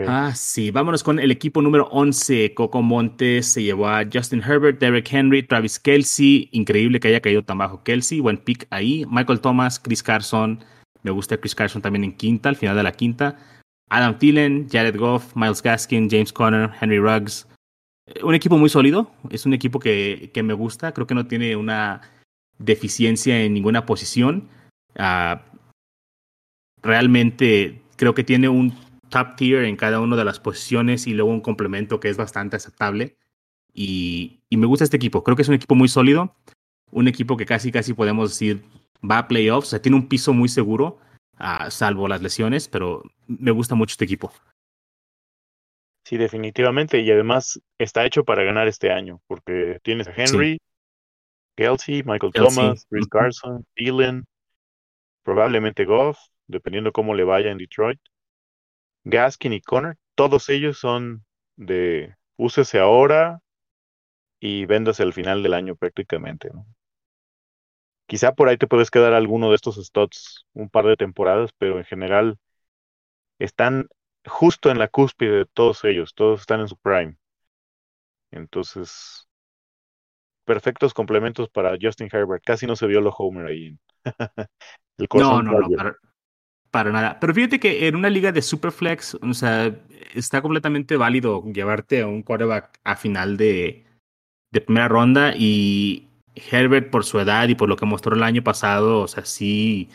Ah, 0.09 0.33
sí, 0.35 0.73
vámonos 0.73 1.05
con 1.05 1.21
el 1.21 1.31
equipo 1.31 1.63
número 1.63 1.87
11. 1.93 2.53
Coco 2.55 2.83
Montes 2.83 3.47
se 3.47 3.63
llevó 3.63 3.87
a 3.89 4.05
Justin 4.13 4.43
Herbert, 4.43 4.81
Derek 4.81 5.13
Henry, 5.13 5.45
Travis 5.45 5.79
Kelsey. 5.79 6.49
Increíble 6.51 6.99
que 6.99 7.09
haya 7.09 7.21
caído 7.21 7.45
tan 7.45 7.59
bajo 7.59 7.85
Kelsey. 7.85 8.19
Buen 8.19 8.39
pick 8.39 8.67
ahí. 8.71 9.05
Michael 9.09 9.41
Thomas, 9.41 9.79
Chris 9.79 10.03
Carson. 10.03 10.65
Me 11.05 11.13
gusta 11.13 11.39
Chris 11.39 11.55
Carson 11.55 11.81
también 11.81 12.03
en 12.03 12.13
quinta, 12.13 12.49
al 12.49 12.57
final 12.57 12.77
de 12.77 12.83
la 12.83 12.93
quinta. 12.93 13.39
Adam 13.89 14.19
Thielen, 14.19 14.69
Jared 14.69 14.97
Goff, 14.97 15.37
Miles 15.37 15.63
Gaskin, 15.63 16.11
James 16.11 16.33
Conner, 16.33 16.71
Henry 16.81 16.99
Ruggs. 16.99 17.47
Eh, 18.07 18.25
Un 18.25 18.35
equipo 18.35 18.59
muy 18.59 18.69
sólido. 18.69 19.13
Es 19.31 19.47
un 19.47 19.55
equipo 19.55 19.79
que, 19.79 20.31
que 20.35 20.43
me 20.43 20.55
gusta. 20.55 20.93
Creo 20.93 21.07
que 21.07 21.15
no 21.15 21.27
tiene 21.29 21.55
una 21.55 22.03
deficiencia 22.59 23.41
en 23.41 23.55
ninguna 23.55 23.87
posición. 23.87 24.49
Ah, 24.97 25.43
realmente 26.83 27.81
creo 27.97 28.15
que 28.15 28.25
tiene 28.25 28.49
un 28.49 28.73
top 29.09 29.37
tier 29.37 29.65
en 29.65 29.77
cada 29.77 30.01
una 30.01 30.17
de 30.17 30.25
las 30.25 30.41
posiciones 30.41 31.07
y 31.07 31.15
luego 31.15 31.31
un 31.31 31.41
complemento 31.41 32.01
que 32.01 32.09
es 32.09 32.17
bastante 32.17 32.57
aceptable. 32.57 33.17
Y, 33.73 34.41
y 34.49 34.57
me 34.57 34.67
gusta 34.67 34.85
este 34.85 34.97
equipo. 34.97 35.23
Creo 35.23 35.37
que 35.37 35.43
es 35.43 35.49
un 35.49 35.55
equipo 35.55 35.75
muy 35.75 35.89
sólido. 35.89 36.35
Un 36.91 37.07
equipo 37.09 37.37
que 37.37 37.47
casi, 37.47 37.71
casi 37.71 37.95
podemos 37.95 38.31
decir 38.31 38.63
va 39.09 39.19
a 39.19 39.29
playoffs. 39.29 39.69
O 39.69 39.71
sea, 39.71 39.83
tiene 39.83 39.97
un 39.97 40.09
piso 40.09 40.33
muy 40.33 40.49
seguro, 40.49 40.99
ah, 41.37 41.71
salvo 41.71 42.09
las 42.09 42.23
lesiones, 42.23 42.69
pero 42.69 43.03
me 43.27 43.51
gusta 43.51 43.75
mucho 43.75 43.93
este 43.93 44.05
equipo. 44.05 44.33
Sí, 46.05 46.17
definitivamente. 46.17 47.01
Y 47.01 47.11
además 47.11 47.61
está 47.79 48.05
hecho 48.07 48.25
para 48.25 48.43
ganar 48.43 48.69
este 48.69 48.91
año, 48.91 49.21
porque 49.27 49.79
tienes 49.83 50.09
a 50.09 50.15
Sí, 50.15 50.23
Henry, 50.23 50.59
Kelsey, 51.57 52.03
Michael 52.05 52.33
Kelsey. 52.33 52.57
Thomas, 52.57 52.87
Chris. 52.89 53.09
Carson, 53.09 53.67
Thielen, 53.75 54.25
probablemente 55.23 55.85
Goff, 55.85 56.19
dependiendo 56.47 56.93
cómo 56.93 57.15
le 57.15 57.25
vaya 57.25 57.51
en 57.51 57.59
Detroit. 57.59 58.01
Gaskin 59.09 59.55
y 59.55 59.63
Connor, 59.63 59.97
todos 60.15 60.51
ellos 60.51 60.79
son 60.79 61.25
de 61.57 62.15
úsese 62.37 62.79
ahora 62.79 63.41
y 64.39 64.67
véndase 64.67 65.03
al 65.03 65.15
final 65.15 65.43
del 65.43 65.55
año 65.55 65.77
prácticamente, 65.77 66.51
¿no? 66.53 66.67
Quizá 68.07 68.35
por 68.35 68.49
ahí 68.49 68.59
te 68.59 68.67
puedes 68.67 68.91
quedar 68.91 69.15
alguno 69.15 69.49
de 69.49 69.57
estos 69.57 69.83
spots 69.83 70.47
un 70.53 70.69
par 70.69 70.87
de 70.87 70.97
temporadas, 70.97 71.51
pero 71.59 71.79
en 71.79 71.85
general 71.85 72.39
están 73.39 73.89
justo 74.27 74.71
en 74.71 74.79
la 74.79 74.89
cúspide 74.89 75.39
de 75.39 75.47
todos 75.47 75.85
ellos, 75.85 76.15
todos 76.15 76.41
están 76.41 76.61
en 76.61 76.69
su 76.69 76.77
prime. 76.77 77.17
Entonces, 78.31 79.27
perfectos 80.45 80.93
complementos 80.93 81.49
para 81.49 81.77
Justin 81.81 82.09
Herbert. 82.13 82.43
Casi 82.45 82.67
no 82.67 82.77
se 82.77 82.87
vio 82.87 83.01
lo 83.01 83.11
Homer 83.11 83.47
ahí. 83.47 83.79
El 84.99 85.09
No, 85.15 85.43
no, 85.43 85.53
no. 85.61 85.95
Para, 86.71 86.93
nada. 86.93 87.19
Pero 87.21 87.35
fíjate 87.35 87.61
que 87.61 87.89
en 87.89 87.97
una 87.97 88.11
liga 88.11 88.33
de 88.33 88.43
Superflex, 88.43 89.17
o 89.17 89.35
sea, 89.35 89.75
está 90.15 90.43
completamente 90.43 90.97
válido 90.97 91.45
llevarte 91.53 92.03
a 92.03 92.07
un 92.07 92.23
quarterback 92.23 92.79
a 92.85 92.97
final 92.97 93.37
de, 93.37 93.85
primera 94.67 94.89
ronda 94.89 95.35
y 95.37 96.09
Herbert 96.35 96.91
por 96.91 97.05
su 97.05 97.21
edad 97.21 97.49
y 97.49 97.55
por 97.55 97.69
lo 97.69 97.77
que 97.77 97.87
mostró 97.87 98.15
el 98.15 98.23
año 98.23 98.43
pasado, 98.43 99.01
o 99.03 99.09
sea, 99.09 99.25
sí 99.25 99.89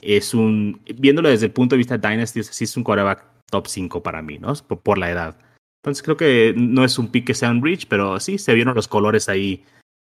es 0.00 0.34
un, 0.34 0.82
viéndolo 0.96 1.28
desde 1.28 1.46
el 1.46 1.52
punto 1.52 1.74
de 1.74 1.78
vista 1.78 1.98
de 1.98 2.08
Dynasty, 2.08 2.42
sí 2.42 2.64
es 2.64 2.76
un 2.76 2.84
quarterback 2.84 3.24
top 3.50 3.66
5 3.66 4.02
para 4.02 4.22
mí, 4.22 4.38
¿no? 4.38 4.52
Por, 4.68 4.80
por 4.80 4.98
la 4.98 5.10
edad. 5.10 5.38
Entonces 5.82 6.02
creo 6.02 6.16
que 6.16 6.54
no 6.56 6.84
es 6.84 6.98
un 6.98 7.10
pick 7.10 7.26
que 7.26 7.34
sea 7.34 7.50
un 7.50 7.62
reach, 7.62 7.86
pero 7.88 8.18
sí 8.18 8.38
se 8.38 8.54
vieron 8.54 8.74
los 8.74 8.88
colores 8.88 9.28
ahí 9.28 9.64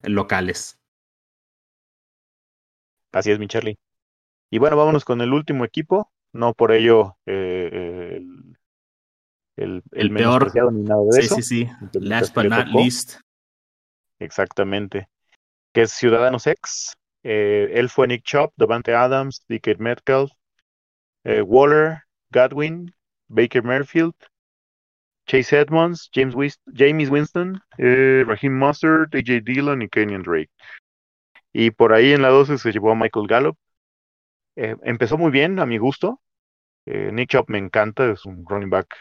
locales. 0.03 0.77
Así 3.11 3.31
es, 3.31 3.39
mi 3.39 3.47
Charlie. 3.47 3.75
Y 4.53 4.59
bueno, 4.59 4.77
vámonos 4.77 5.03
con 5.03 5.19
el 5.21 5.33
último 5.33 5.65
equipo. 5.65 6.11
No 6.31 6.53
por 6.53 6.71
ello 6.71 7.17
eh, 7.25 7.69
eh, 7.73 8.17
el, 9.55 9.65
el, 9.65 9.83
el 9.93 9.99
El 9.99 10.11
peor, 10.11 10.11
menospreciado 10.11 10.69
ni 10.69 10.83
nada 10.83 11.01
de 11.05 11.11
sí, 11.13 11.25
eso. 11.25 11.35
sí, 11.37 11.41
sí. 11.41 11.69
Last 11.93 12.35
but 12.35 12.45
not 12.45 12.67
least, 12.67 13.19
Exactamente. 14.19 15.07
que 15.73 15.81
es 15.81 15.91
Ciudadanos 15.91 16.45
X. 16.45 16.93
Eh, 17.23 17.71
él 17.73 17.89
fue 17.89 18.07
Nick 18.07 18.25
Chop, 18.25 18.53
Davante 18.55 18.93
Adams, 18.93 19.43
DK 19.49 19.79
Metcalf, 19.79 20.31
eh, 21.23 21.41
Waller, 21.41 22.03
Godwin, 22.29 22.93
Baker 23.29 23.63
Merfield, 23.63 24.13
Chase 25.25 25.61
Edmonds, 25.61 26.11
James 26.13 26.35
James 26.75 27.09
Winston, 27.09 27.59
eh, 27.79 28.23
Raheem 28.27 28.55
Mustard, 28.55 29.15
AJ 29.15 29.41
Dillon 29.43 29.81
y 29.81 29.89
Kenyon 29.89 30.21
Drake. 30.21 30.51
Y 31.53 31.71
por 31.71 31.91
ahí 31.91 32.13
en 32.13 32.21
la 32.21 32.29
12 32.29 32.59
se 32.59 32.71
llevó 32.71 32.91
a 32.91 32.95
Michael 32.95 33.25
Gallup. 33.27 33.57
Empezó 34.55 35.17
muy 35.17 35.31
bien, 35.31 35.59
a 35.59 35.65
mi 35.65 35.77
gusto. 35.77 36.21
Nick 36.85 37.29
Chop 37.29 37.49
me 37.49 37.57
encanta, 37.57 38.11
es 38.11 38.25
un 38.25 38.45
running 38.45 38.69
back 38.69 38.95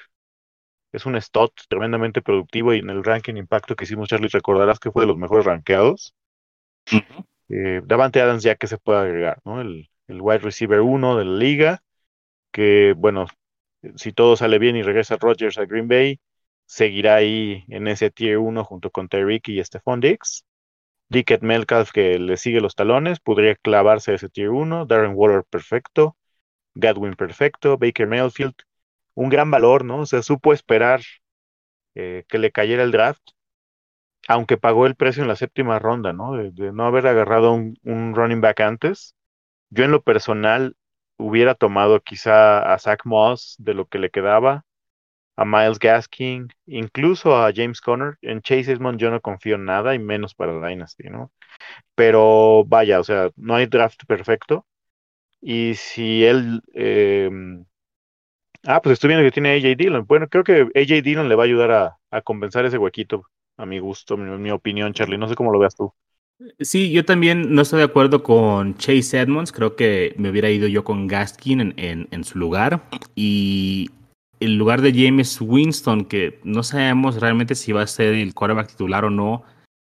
es 0.93 1.07
un 1.07 1.21
stot 1.21 1.53
tremendamente 1.69 2.23
productivo 2.23 2.75
y 2.75 2.79
en 2.79 2.91
el 2.91 3.03
ranking 3.03 3.37
impacto 3.37 3.75
que 3.75 3.85
hicimos, 3.85 4.09
Charlie, 4.09 4.29
recordarás 4.29 4.79
que 4.79 4.91
fue 4.91 5.03
de 5.03 5.09
los 5.09 5.17
mejores 5.17 5.47
rankeados. 5.47 6.15
Eh, 7.49 7.83
Davante 7.85 8.21
Adams 8.21 8.43
ya 8.43 8.55
que 8.55 8.67
se 8.67 8.79
puede 8.79 9.01
agregar, 9.01 9.39
¿no? 9.45 9.61
El, 9.61 9.89
wide 10.09 10.39
receiver 10.39 10.81
1 10.81 11.17
de 11.17 11.25
la 11.25 11.37
liga, 11.39 11.83
que 12.51 12.95
bueno, 12.97 13.27
si 13.97 14.13
todo 14.13 14.37
sale 14.37 14.59
bien 14.59 14.77
y 14.77 14.83
regresa 14.83 15.17
Rodgers 15.17 15.59
a 15.59 15.65
Green 15.65 15.89
Bay, 15.89 16.21
seguirá 16.67 17.17
ahí 17.17 17.65
en 17.69 17.89
ese 17.89 18.11
tier 18.11 18.39
1 18.39 18.65
junto 18.65 18.91
con 18.91 19.09
Tyreek 19.09 19.49
y 19.49 19.65
Stephon 19.65 20.01
Diggs. 20.01 20.45
Dickett 21.13 21.43
Melcalf, 21.43 21.93
que 21.93 22.19
le 22.19 22.39
sigue 22.39 22.63
los 22.63 22.75
talones, 22.75 23.21
podría 23.21 23.55
clavarse 23.57 24.15
ese 24.15 24.31
tier 24.31 24.49
1. 24.49 24.87
Darren 24.87 25.13
Waller, 25.15 25.45
perfecto. 25.45 26.17
Gadwin, 26.75 27.15
perfecto. 27.17 27.77
Baker 27.77 28.07
Mayfield, 28.07 28.55
un 29.15 29.29
gran 29.29 29.51
valor, 29.51 29.85
¿no? 29.85 29.99
O 29.99 30.07
sea, 30.07 30.23
supo 30.23 30.55
esperar 30.55 31.03
eh, 31.95 32.25
que 32.29 32.39
le 32.39 32.51
cayera 32.51 32.83
el 32.83 32.93
draft, 32.93 33.21
aunque 34.27 34.57
pagó 34.57 34.87
el 34.87 34.97
precio 34.97 35.23
en 35.23 35.29
la 35.29 35.37
séptima 35.37 35.79
ronda, 35.79 36.15
¿no? 36.15 36.33
De, 36.33 36.73
no 36.73 36.87
haber 36.87 37.07
agarrado 37.07 37.53
un, 37.53 38.15
running 38.15 38.41
back 38.41 38.61
antes. 38.61 39.15
Yo 39.69 39.85
en 39.85 39.91
lo 39.91 40.03
personal 40.03 40.77
hubiera 41.19 41.55
tomado 41.55 42.01
quizá 42.01 42.73
a 42.73 42.79
Zach 42.79 43.01
Moss 43.05 43.57
de 43.59 43.75
lo 43.75 43.87
que 43.87 43.99
le 43.99 44.11
quedaba, 44.11 44.65
a 45.37 45.45
Miles 45.45 45.79
Gaskin, 45.79 46.49
incluso 46.67 47.37
a 47.37 47.53
James 47.55 47.81
Conner. 47.81 48.19
En 48.23 48.43
Chase 48.43 48.73
Edmond 48.73 48.99
yo 48.99 49.11
no 49.11 49.21
confío 49.21 49.57
en 49.57 49.65
nada 49.65 49.95
y 49.95 49.99
menos 49.99 50.35
para 50.35 50.67
Dynasty, 50.67 51.05
¿no? 51.11 51.33
Pero 51.95 52.65
vaya, 52.67 53.01
o 53.01 53.05
sea, 53.05 53.31
no 53.37 53.55
hay 53.55 53.67
draft 53.67 54.05
perfecto. 54.07 54.67
Y 55.41 55.75
si 55.75 56.25
él 56.25 56.63
em, 56.75 57.65
Ah, 58.65 58.81
pues 58.81 58.95
estoy 58.95 59.09
viendo 59.09 59.25
que 59.25 59.33
tiene 59.33 59.57
AJ 59.57 59.77
Dillon. 59.77 60.07
Bueno, 60.07 60.29
creo 60.29 60.45
que 60.45 60.69
AJ 60.75 61.03
Dillon 61.03 61.29
le 61.29 61.35
va 61.35 61.43
a 61.43 61.47
ayudar 61.47 61.71
a, 61.73 61.99
a 62.11 62.23
compensar 62.23 62.65
ese 62.65 62.79
huequito, 62.79 63.25
a 63.57 63.67
mi 63.67 63.81
gusto, 63.81 64.17
mi, 64.17 64.31
mi, 64.39 64.51
opinión, 64.51 64.93
Charlie. 64.93 65.19
No 65.19 65.29
sé 65.29 65.35
cómo 65.35 65.53
lo 65.53 65.59
veas 65.59 65.75
tú. 65.75 65.93
Sí, 66.61 66.93
yo 66.93 67.05
también 67.05 67.55
no 67.55 67.63
estoy 67.63 67.79
de 67.79 67.85
acuerdo 67.85 68.23
con 68.23 68.77
Chase 68.77 69.19
Edmonds. 69.19 69.51
Creo 69.51 69.75
que 69.75 70.15
me 70.17 70.31
hubiera 70.31 70.49
ido 70.49 70.69
yo 70.69 70.85
con 70.85 71.09
Gaskin 71.09 71.61
en, 71.61 71.75
en, 71.77 72.09
en 72.13 72.25
su 72.25 72.39
lugar. 72.39 72.83
Y 73.17 73.91
en 74.43 74.59
lugar 74.59 74.83
de 74.83 74.93
James 74.93 75.41
Winston, 75.41 76.05
que 76.05 76.41
no 76.45 76.63
sabemos 76.63 77.21
realmente 77.21 77.55
si 77.55 77.73
va 77.73 77.83
a 77.83 77.87
ser 77.87 78.15
el 78.15 78.35
quarterback 78.35 78.69
titular 78.69 79.05
o 79.05 79.11
no, 79.11 79.45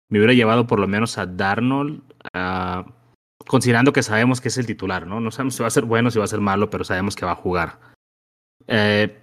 me 0.09 0.19
hubiera 0.19 0.33
llevado 0.33 0.67
por 0.67 0.79
lo 0.79 0.87
menos 0.87 1.17
a 1.17 1.25
Darnold, 1.25 2.01
considerando 3.47 3.93
que 3.93 4.03
sabemos 4.03 4.41
que 4.41 4.49
es 4.49 4.57
el 4.57 4.65
titular, 4.65 5.07
¿no? 5.07 5.19
No 5.19 5.31
sabemos 5.31 5.55
si 5.55 5.61
va 5.61 5.67
a 5.67 5.71
ser 5.71 5.85
bueno, 5.85 6.11
si 6.11 6.19
va 6.19 6.25
a 6.25 6.27
ser 6.27 6.41
malo, 6.41 6.69
pero 6.69 6.83
sabemos 6.83 7.15
que 7.15 7.25
va 7.25 7.31
a 7.31 7.35
jugar. 7.35 7.79
Eh, 8.67 9.17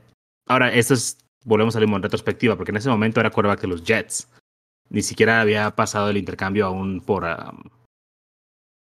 ahora, 0.46 0.72
esto 0.72 0.94
es, 0.94 1.18
volvemos 1.44 1.74
a 1.74 1.78
salir 1.78 1.94
en 1.94 2.02
retrospectiva, 2.02 2.56
porque 2.56 2.70
en 2.70 2.78
ese 2.78 2.88
momento 2.88 3.20
era 3.20 3.30
quarterback 3.30 3.60
de 3.60 3.68
los 3.68 3.84
Jets. 3.84 4.30
Ni 4.90 5.02
siquiera 5.02 5.40
había 5.40 5.74
pasado 5.76 6.08
el 6.08 6.16
intercambio 6.16 6.66
aún 6.66 7.00
por 7.00 7.24
um, 7.24 7.60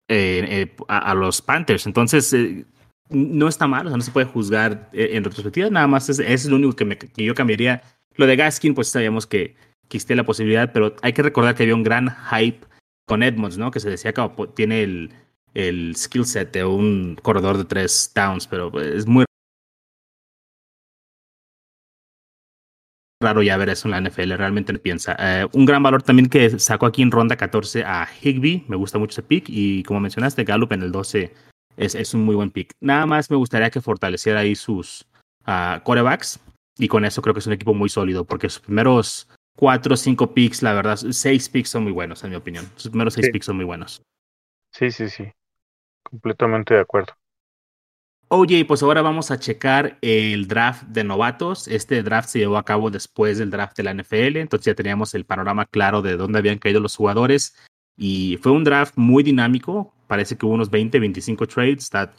eh, 0.08 0.44
eh, 0.48 0.76
a, 0.88 1.14
los 1.14 1.40
Panthers. 1.40 1.86
Entonces, 1.86 2.34
no 3.08 3.48
está 3.48 3.66
mal, 3.66 3.86
o 3.86 3.90
sea, 3.90 3.96
no 3.96 4.02
se 4.02 4.10
puede 4.10 4.26
juzgar 4.26 4.88
en 4.92 5.24
retrospectiva, 5.24 5.70
nada 5.70 5.86
más 5.86 6.08
es, 6.08 6.18
es 6.18 6.46
lo 6.46 6.56
único 6.56 6.74
que, 6.74 7.10
yo 7.16 7.34
cambiaría. 7.34 7.82
Lo 8.16 8.26
de 8.26 8.36
Gaskin, 8.36 8.74
pues 8.74 8.88
sabíamos 8.88 9.26
que, 9.26 9.56
que 9.88 9.98
existía 9.98 10.16
la 10.16 10.24
posibilidad, 10.24 10.72
pero 10.72 10.96
hay 11.02 11.12
que 11.12 11.22
recordar 11.22 11.54
que 11.54 11.64
había 11.64 11.74
un 11.74 11.82
gran 11.82 12.14
hype 12.30 12.66
con 13.06 13.22
Edmonds, 13.22 13.58
¿no? 13.58 13.70
Que 13.70 13.80
se 13.80 13.90
decía 13.90 14.12
que 14.12 14.30
tiene 14.54 14.82
el, 14.82 15.10
el 15.54 15.94
skill 15.96 16.24
set 16.24 16.52
de 16.52 16.64
un 16.64 17.16
corredor 17.22 17.58
de 17.58 17.64
tres 17.64 18.12
downs, 18.14 18.46
pero 18.46 18.80
es 18.80 19.06
muy 19.06 19.24
raro 23.22 23.42
ya 23.42 23.56
ver 23.56 23.70
eso 23.70 23.88
en 23.88 23.92
la 23.92 24.08
NFL, 24.08 24.32
realmente 24.34 24.72
piensa. 24.78 25.16
Eh, 25.18 25.46
un 25.52 25.64
gran 25.64 25.82
valor 25.82 26.02
también 26.02 26.28
que 26.28 26.58
sacó 26.58 26.86
aquí 26.86 27.02
en 27.02 27.10
ronda 27.10 27.36
14 27.36 27.84
a 27.84 28.06
Higby, 28.22 28.64
me 28.68 28.76
gusta 28.76 28.98
mucho 28.98 29.12
ese 29.12 29.22
pick 29.22 29.46
y 29.48 29.82
como 29.84 30.00
mencionaste, 30.00 30.44
Gallup 30.44 30.72
en 30.72 30.82
el 30.82 30.92
12 30.92 31.32
es, 31.76 31.94
es 31.94 32.14
un 32.14 32.24
muy 32.24 32.34
buen 32.34 32.50
pick. 32.50 32.72
Nada 32.80 33.06
más 33.06 33.30
me 33.30 33.36
gustaría 33.36 33.70
que 33.70 33.80
fortaleciera 33.80 34.40
ahí 34.40 34.54
sus 34.54 35.06
uh, 35.46 35.82
corebacks 35.82 36.40
y 36.78 36.88
con 36.88 37.04
eso 37.04 37.22
creo 37.22 37.34
que 37.34 37.40
es 37.40 37.46
un 37.46 37.52
equipo 37.52 37.74
muy 37.74 37.88
sólido 37.88 38.24
porque 38.24 38.48
sus 38.48 38.60
primeros 38.60 39.28
cuatro 39.56 39.94
o 39.94 39.96
cinco 39.96 40.34
picks, 40.34 40.62
la 40.62 40.72
verdad, 40.72 40.96
seis 40.96 41.48
picks 41.48 41.70
son 41.70 41.84
muy 41.84 41.92
buenos 41.92 42.24
en 42.24 42.30
mi 42.30 42.36
opinión. 42.36 42.68
Sus 42.76 42.90
primeros 42.90 43.14
seis 43.14 43.30
picks 43.30 43.46
son 43.46 43.56
muy 43.56 43.64
buenos. 43.64 44.02
Sí, 44.72 44.90
sí, 44.90 45.08
sí. 45.08 45.30
Completamente 46.02 46.74
de 46.74 46.80
acuerdo. 46.80 47.14
Oye, 48.28 48.64
pues 48.64 48.82
ahora 48.82 49.02
vamos 49.02 49.30
a 49.30 49.38
checar 49.38 49.98
el 50.00 50.48
draft 50.48 50.82
de 50.84 51.04
novatos. 51.04 51.68
Este 51.68 52.02
draft 52.02 52.28
se 52.28 52.40
llevó 52.40 52.56
a 52.56 52.64
cabo 52.64 52.90
después 52.90 53.38
del 53.38 53.50
draft 53.50 53.76
de 53.76 53.82
la 53.84 53.94
NFL, 53.94 54.38
entonces 54.38 54.66
ya 54.66 54.74
teníamos 54.74 55.14
el 55.14 55.24
panorama 55.24 55.66
claro 55.66 56.02
de 56.02 56.16
dónde 56.16 56.38
habían 56.38 56.58
caído 56.58 56.80
los 56.80 56.96
jugadores. 56.96 57.54
Y 57.96 58.38
fue 58.42 58.52
un 58.52 58.64
draft 58.64 58.96
muy 58.96 59.22
dinámico, 59.22 59.94
parece 60.06 60.36
que 60.36 60.46
unos 60.46 60.70
20, 60.70 60.98
25 60.98 61.46
trades, 61.46 61.84
está 61.84 62.12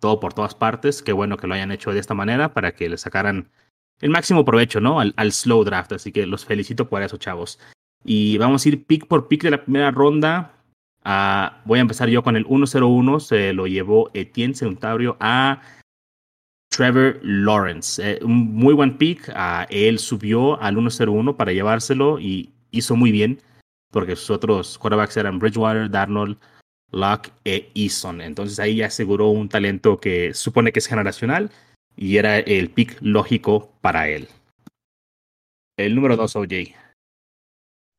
todo 0.00 0.18
por 0.20 0.34
todas 0.34 0.54
partes. 0.54 1.02
Qué 1.02 1.12
bueno 1.12 1.36
que 1.36 1.46
lo 1.46 1.54
hayan 1.54 1.72
hecho 1.72 1.92
de 1.92 2.00
esta 2.00 2.14
manera 2.14 2.52
para 2.52 2.74
que 2.74 2.88
le 2.88 2.98
sacaran 2.98 3.48
el 4.00 4.10
máximo 4.10 4.44
provecho, 4.44 4.80
¿no? 4.80 5.00
Al, 5.00 5.32
slow 5.32 5.64
draft, 5.64 5.92
así 5.92 6.12
que 6.12 6.26
los 6.26 6.44
felicito 6.44 6.88
por 6.88 7.02
eso, 7.02 7.16
chavos. 7.18 7.58
Y 8.04 8.36
vamos 8.38 8.64
a 8.64 8.68
ir 8.68 8.84
pick 8.84 9.06
por 9.06 9.28
pick 9.28 9.44
de 9.44 9.52
la 9.52 9.62
primera 9.62 9.90
ronda. 9.92 10.56
Ah, 11.04 11.62
voy 11.64 11.78
a 11.78 11.82
empezar 11.82 12.08
yo 12.08 12.22
con 12.22 12.36
el 12.36 12.44
101, 12.44 13.20
se 13.20 13.52
lo 13.52 13.66
llevó 13.66 14.10
Etienne 14.12 14.54
Centauro 14.54 15.16
a 15.20 15.62
Trevor 16.68 17.20
Lawrence. 17.22 18.02
Eh, 18.02 18.18
un 18.24 18.54
muy 18.54 18.74
buen 18.74 18.98
pick, 18.98 19.28
uh, 19.28 19.66
él 19.70 19.98
subió 19.98 20.60
al 20.60 20.74
101 20.74 21.36
para 21.36 21.52
llevárselo 21.52 22.18
y 22.18 22.50
hizo 22.72 22.96
muy 22.96 23.12
bien, 23.12 23.40
porque 23.92 24.16
sus 24.16 24.30
otros 24.30 24.78
quarterbacks 24.78 25.16
eran 25.16 25.38
Bridgewater, 25.38 25.88
Darnold, 25.88 26.38
Locke 26.90 27.30
e 27.44 27.70
Eason. 27.74 28.20
Entonces 28.20 28.58
ahí 28.58 28.76
ya 28.76 28.86
aseguró 28.86 29.28
un 29.28 29.48
talento 29.48 30.00
que 30.00 30.34
supone 30.34 30.72
que 30.72 30.80
es 30.80 30.86
generacional 30.86 31.50
y 31.96 32.16
era 32.16 32.38
el 32.38 32.70
pick 32.70 32.98
lógico 33.00 33.72
para 33.80 34.08
él. 34.08 34.28
El 35.76 35.94
número 35.94 36.16
2, 36.16 36.36
OJ. 36.36 36.52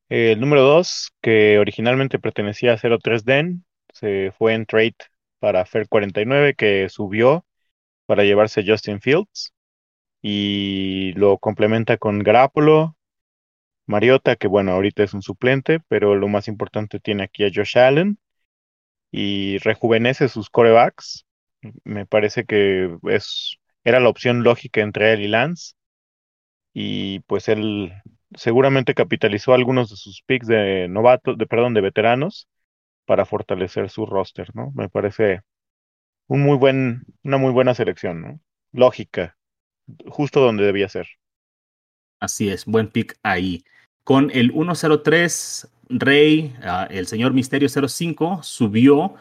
El 0.09 0.39
número 0.39 0.61
2, 0.61 1.11
que 1.21 1.57
originalmente 1.59 2.19
pertenecía 2.19 2.73
a 2.73 2.77
03 2.77 3.25
Den, 3.25 3.65
se 3.93 4.31
fue 4.37 4.53
en 4.53 4.65
trade 4.65 4.95
para 5.39 5.65
Fair 5.65 5.87
49, 5.87 6.55
que 6.55 6.87
subió 6.89 7.45
para 8.05 8.23
llevarse 8.23 8.63
Justin 8.65 9.01
Fields. 9.01 9.53
Y 10.21 11.13
lo 11.13 11.37
complementa 11.37 11.97
con 11.97 12.19
Garapolo, 12.19 12.95
Mariota, 13.87 14.35
que 14.35 14.47
bueno, 14.47 14.71
ahorita 14.71 15.03
es 15.03 15.13
un 15.13 15.21
suplente, 15.21 15.79
pero 15.87 16.15
lo 16.15 16.27
más 16.27 16.47
importante 16.47 16.99
tiene 16.99 17.23
aquí 17.23 17.43
a 17.45 17.51
Josh 17.53 17.77
Allen. 17.77 18.17
Y 19.11 19.59
rejuvenece 19.59 20.27
sus 20.29 20.49
corebacks. 20.49 21.25
Me 21.83 22.05
parece 22.05 22.45
que 22.45 22.97
es, 23.09 23.57
era 23.83 23.99
la 23.99 24.09
opción 24.09 24.43
lógica 24.43 24.81
entre 24.81 25.13
él 25.13 25.21
y 25.21 25.27
Lance. 25.27 25.73
Y 26.73 27.19
pues 27.21 27.49
él 27.49 27.93
seguramente 28.35 28.95
capitalizó 28.95 29.53
algunos 29.53 29.89
de 29.89 29.95
sus 29.97 30.21
picks 30.23 30.47
de 30.47 30.87
novatos, 30.89 31.37
de 31.37 31.45
perdón, 31.47 31.73
de 31.73 31.81
veteranos 31.81 32.47
para 33.05 33.25
fortalecer 33.25 33.89
su 33.89 34.05
roster, 34.05 34.55
¿no? 34.55 34.71
Me 34.75 34.89
parece 34.89 35.41
un 36.27 36.43
muy 36.43 36.57
buen, 36.57 37.03
una 37.23 37.37
muy 37.37 37.51
buena 37.53 37.75
selección, 37.75 38.21
¿no? 38.21 38.39
Lógica, 38.73 39.37
justo 40.07 40.41
donde 40.41 40.65
debía 40.65 40.89
ser. 40.89 41.07
Así 42.19 42.49
es, 42.49 42.65
buen 42.65 42.89
pick 42.89 43.17
ahí. 43.21 43.63
Con 44.03 44.31
el 44.31 44.51
103, 44.51 45.67
Rey, 45.89 46.55
ah, 46.63 46.87
el 46.89 47.07
señor 47.07 47.33
Misterio 47.33 47.69
05, 47.69 48.41
subió. 48.43 49.15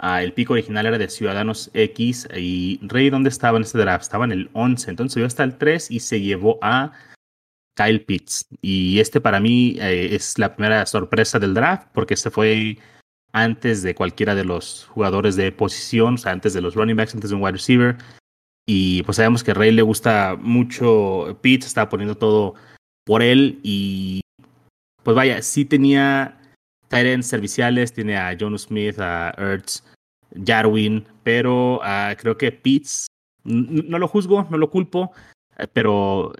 a 0.00 0.22
el 0.22 0.32
pico 0.32 0.52
original 0.52 0.86
era 0.86 0.98
de 0.98 1.08
Ciudadanos 1.08 1.70
X. 1.74 2.28
Y 2.36 2.78
Rey, 2.82 3.10
¿dónde 3.10 3.30
estaba 3.30 3.56
en 3.56 3.64
este 3.64 3.78
draft? 3.78 4.02
Estaba 4.02 4.24
en 4.24 4.32
el 4.32 4.50
11. 4.52 4.90
Entonces 4.90 5.14
subió 5.14 5.26
hasta 5.26 5.42
el 5.42 5.58
3 5.58 5.90
y 5.90 6.00
se 6.00 6.20
llevó 6.20 6.58
a 6.62 6.92
Kyle 7.78 8.04
Pitts. 8.04 8.46
Y 8.62 9.00
este 9.00 9.20
para 9.20 9.40
mí 9.40 9.76
eh, 9.80 10.14
es 10.14 10.38
la 10.38 10.54
primera 10.54 10.86
sorpresa 10.86 11.38
del 11.38 11.54
draft, 11.54 11.88
porque 11.92 12.14
este 12.14 12.30
fue 12.30 12.78
antes 13.32 13.82
de 13.82 13.94
cualquiera 13.94 14.34
de 14.34 14.44
los 14.44 14.86
jugadores 14.86 15.36
de 15.36 15.52
posición, 15.52 16.14
o 16.14 16.18
sea, 16.18 16.32
antes 16.32 16.54
de 16.54 16.60
los 16.60 16.74
running 16.74 16.96
backs, 16.96 17.14
antes 17.14 17.30
de 17.30 17.36
un 17.36 17.42
wide 17.42 17.52
receiver. 17.52 17.96
Y 18.66 19.02
pues 19.04 19.16
sabemos 19.16 19.42
que 19.42 19.54
Rey 19.54 19.72
le 19.72 19.82
gusta 19.82 20.36
mucho 20.40 21.38
Pitts, 21.40 21.66
está 21.66 21.88
poniendo 21.88 22.16
todo 22.16 22.54
por 23.04 23.22
él. 23.22 23.60
Y 23.62 24.20
pues 25.08 25.16
vaya, 25.16 25.40
sí 25.40 25.64
tenía 25.64 26.38
Tyrants 26.88 27.28
serviciales, 27.28 27.94
tiene 27.94 28.18
a 28.18 28.36
John 28.38 28.58
Smith, 28.58 28.98
a 28.98 29.32
Ertz, 29.38 29.82
Jarwin, 30.44 31.02
pero 31.22 31.76
uh, 31.76 32.14
creo 32.18 32.36
que 32.36 32.52
Pitts, 32.52 33.06
no 33.42 33.98
lo 33.98 34.06
juzgo, 34.06 34.46
no 34.50 34.58
lo 34.58 34.68
culpo, 34.68 35.12
eh, 35.56 35.66
pero 35.72 36.34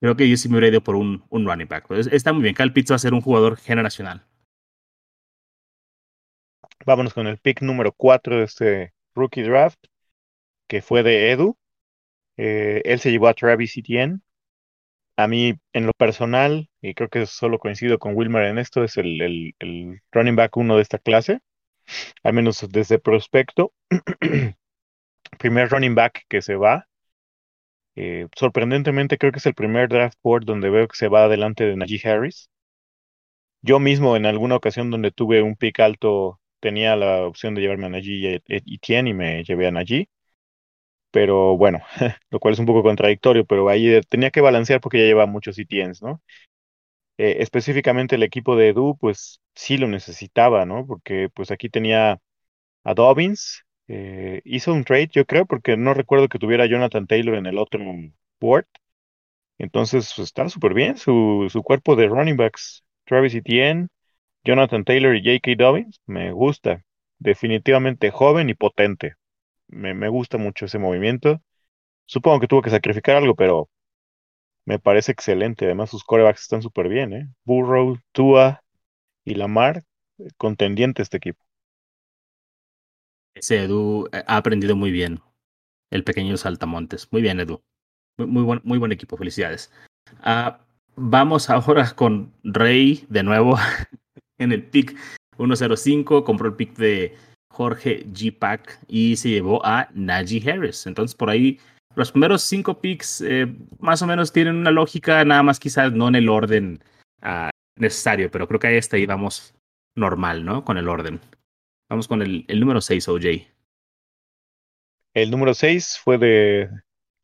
creo 0.00 0.14
que 0.14 0.30
yo 0.30 0.36
sí 0.36 0.48
me 0.48 0.58
hubiera 0.58 0.68
ido 0.68 0.80
por 0.80 0.94
un, 0.94 1.24
un 1.28 1.44
running 1.44 1.66
back. 1.66 1.88
Pues 1.88 2.06
está 2.06 2.32
muy 2.32 2.44
bien, 2.44 2.54
Cal 2.54 2.72
Pitts 2.72 2.92
va 2.92 2.94
a 2.94 3.00
ser 3.00 3.14
un 3.14 3.20
jugador 3.20 3.56
generacional. 3.56 4.24
Vámonos 6.84 7.14
con 7.14 7.26
el 7.26 7.38
pick 7.38 7.62
número 7.62 7.90
4 7.90 8.36
de 8.38 8.44
este 8.44 8.94
rookie 9.12 9.42
draft, 9.42 9.86
que 10.68 10.82
fue 10.82 11.02
de 11.02 11.32
Edu. 11.32 11.58
Eh, 12.36 12.82
él 12.84 13.00
se 13.00 13.10
llevó 13.10 13.26
a 13.26 13.34
Travis 13.34 13.76
Etienne. 13.76 14.20
A 15.16 15.28
mí, 15.28 15.54
en 15.72 15.86
lo 15.86 15.92
personal, 15.92 16.68
y 16.82 16.94
creo 16.94 17.08
que 17.08 17.26
solo 17.26 17.58
coincido 17.58 17.98
con 17.98 18.14
Wilmer 18.16 18.44
en 18.44 18.58
esto, 18.58 18.84
es 18.84 18.96
el, 18.98 19.54
running 20.12 20.36
back 20.36 20.56
uno 20.56 20.76
de 20.76 20.82
esta 20.82 20.98
clase, 20.98 21.40
al 22.22 22.34
menos 22.34 22.66
desde 22.70 22.98
prospecto. 22.98 23.72
primer 25.38 25.68
running 25.70 25.94
back 25.94 26.24
que 26.28 26.42
se 26.42 26.56
va. 26.56 26.88
Eh, 27.96 28.28
sorprendentemente, 28.36 29.18
creo 29.18 29.32
que 29.32 29.38
es 29.38 29.46
el 29.46 29.54
primer 29.54 29.88
draft 29.88 30.18
board 30.22 30.44
donde 30.44 30.70
veo 30.70 30.88
que 30.88 30.96
se 30.96 31.08
va 31.08 31.24
adelante 31.24 31.64
de 31.64 31.76
Najee 31.76 32.00
Harris. 32.08 32.50
Yo 33.62 33.80
mismo, 33.80 34.16
en 34.16 34.26
alguna 34.26 34.56
ocasión 34.56 34.90
donde 34.90 35.10
tuve 35.10 35.42
un 35.42 35.56
pick 35.56 35.80
alto, 35.80 36.40
tenía 36.60 36.96
la 36.96 37.26
opción 37.26 37.54
de 37.54 37.62
llevarme 37.62 37.86
a 37.86 37.88
Najee 37.90 38.42
y 38.46 38.74
Etienne 38.74 39.10
y 39.10 39.14
me 39.14 39.44
llevé 39.44 39.66
a 39.66 39.72
Najee 39.72 40.08
pero 41.16 41.56
bueno, 41.56 41.80
lo 42.30 42.38
cual 42.40 42.52
es 42.52 42.60
un 42.60 42.66
poco 42.66 42.82
contradictorio, 42.82 43.46
pero 43.46 43.70
ahí 43.70 44.02
tenía 44.10 44.30
que 44.30 44.42
balancear 44.42 44.82
porque 44.82 44.98
ya 44.98 45.04
lleva 45.06 45.24
muchos 45.24 45.58
ETNs, 45.58 46.02
¿no? 46.02 46.20
Eh, 47.16 47.38
específicamente 47.40 48.16
el 48.16 48.22
equipo 48.22 48.54
de 48.54 48.68
Edu, 48.68 48.98
pues 48.98 49.40
sí 49.54 49.78
lo 49.78 49.88
necesitaba, 49.88 50.66
¿no? 50.66 50.86
Porque 50.86 51.30
pues 51.34 51.50
aquí 51.50 51.70
tenía 51.70 52.20
a 52.84 52.94
Dobbins, 52.94 53.64
eh, 53.88 54.42
hizo 54.44 54.74
un 54.74 54.84
trade, 54.84 55.08
yo 55.12 55.26
creo, 55.26 55.46
porque 55.46 55.78
no 55.78 55.94
recuerdo 55.94 56.28
que 56.28 56.38
tuviera 56.38 56.64
a 56.64 56.66
Jonathan 56.68 57.06
Taylor 57.06 57.36
en 57.36 57.46
el 57.46 57.58
otro 57.58 57.80
board. 58.40 58.66
Entonces 59.58 60.12
pues, 60.16 60.28
está 60.28 60.48
súper 60.50 60.74
bien 60.74 60.98
su, 60.98 61.48
su 61.50 61.62
cuerpo 61.62 61.96
de 61.96 62.08
running 62.08 62.36
backs. 62.36 62.84
Travis 63.06 63.34
Etienne, 63.34 63.88
Jonathan 64.44 64.84
Taylor 64.84 65.16
y 65.16 65.20
J.K. 65.24 65.52
Dobbins, 65.56 66.00
me 66.06 66.32
gusta. 66.32 66.84
Definitivamente 67.18 68.10
joven 68.10 68.50
y 68.50 68.54
potente 68.54 69.16
me, 69.68 69.94
me 69.94 70.08
gusta 70.08 70.38
mucho 70.38 70.66
ese 70.66 70.78
movimiento. 70.78 71.42
Supongo 72.06 72.40
que 72.40 72.48
tuvo 72.48 72.62
que 72.62 72.70
sacrificar 72.70 73.16
algo, 73.16 73.34
pero 73.34 73.68
me 74.66 74.78
parece 74.78 75.12
excelente. 75.12 75.64
Además, 75.64 75.90
sus 75.90 76.04
corebacks 76.04 76.42
están 76.42 76.62
súper 76.62 76.88
bien, 76.88 77.12
¿eh? 77.12 77.28
Burrow, 77.44 77.98
Tua 78.12 78.62
y 79.24 79.34
Lamar, 79.34 79.84
eh, 80.18 80.28
contendiente 80.36 81.02
este 81.02 81.16
equipo. 81.16 81.42
Ese 83.34 83.64
Edu 83.64 84.08
eh, 84.12 84.22
ha 84.26 84.36
aprendido 84.36 84.76
muy 84.76 84.90
bien. 84.90 85.20
El 85.90 86.04
pequeño 86.04 86.36
Saltamontes. 86.36 87.12
Muy 87.12 87.22
bien, 87.22 87.38
Edu. 87.38 87.62
Muy, 88.18 88.26
muy, 88.26 88.42
buen, 88.42 88.60
muy 88.64 88.78
buen 88.78 88.92
equipo. 88.92 89.16
Felicidades. 89.16 89.72
Uh, 90.24 90.56
vamos 90.96 91.48
ahora 91.50 91.92
con 91.94 92.32
Rey 92.42 93.06
de 93.08 93.22
nuevo 93.22 93.56
en 94.38 94.52
el 94.52 94.64
pick 94.64 94.96
105. 95.36 96.24
Compró 96.24 96.48
el 96.48 96.56
pick 96.56 96.76
de 96.76 97.16
Jorge 97.56 98.04
G. 98.12 98.36
Pack 98.38 98.78
y 98.86 99.16
se 99.16 99.30
llevó 99.30 99.64
a 99.64 99.88
Najee 99.94 100.50
Harris. 100.50 100.86
Entonces, 100.86 101.14
por 101.14 101.30
ahí, 101.30 101.58
los 101.94 102.12
primeros 102.12 102.42
cinco 102.42 102.78
picks 102.82 103.22
eh, 103.22 103.46
más 103.78 104.02
o 104.02 104.06
menos 104.06 104.30
tienen 104.30 104.56
una 104.56 104.70
lógica, 104.70 105.24
nada 105.24 105.42
más 105.42 105.58
quizás 105.58 105.90
no 105.92 106.08
en 106.08 106.16
el 106.16 106.28
orden 106.28 106.82
uh, 107.22 107.48
necesario, 107.76 108.30
pero 108.30 108.46
creo 108.46 108.60
que 108.60 108.66
ahí 108.66 108.76
está 108.76 108.96
ahí 108.96 109.06
vamos 109.06 109.54
normal, 109.94 110.44
¿no? 110.44 110.66
Con 110.66 110.76
el 110.76 110.86
orden. 110.86 111.18
Vamos 111.88 112.08
con 112.08 112.20
el, 112.20 112.44
el 112.48 112.60
número 112.60 112.82
6, 112.82 113.08
OJ. 113.08 113.24
El 115.14 115.30
número 115.30 115.54
6 115.54 115.98
fue 116.04 116.18
de 116.18 116.68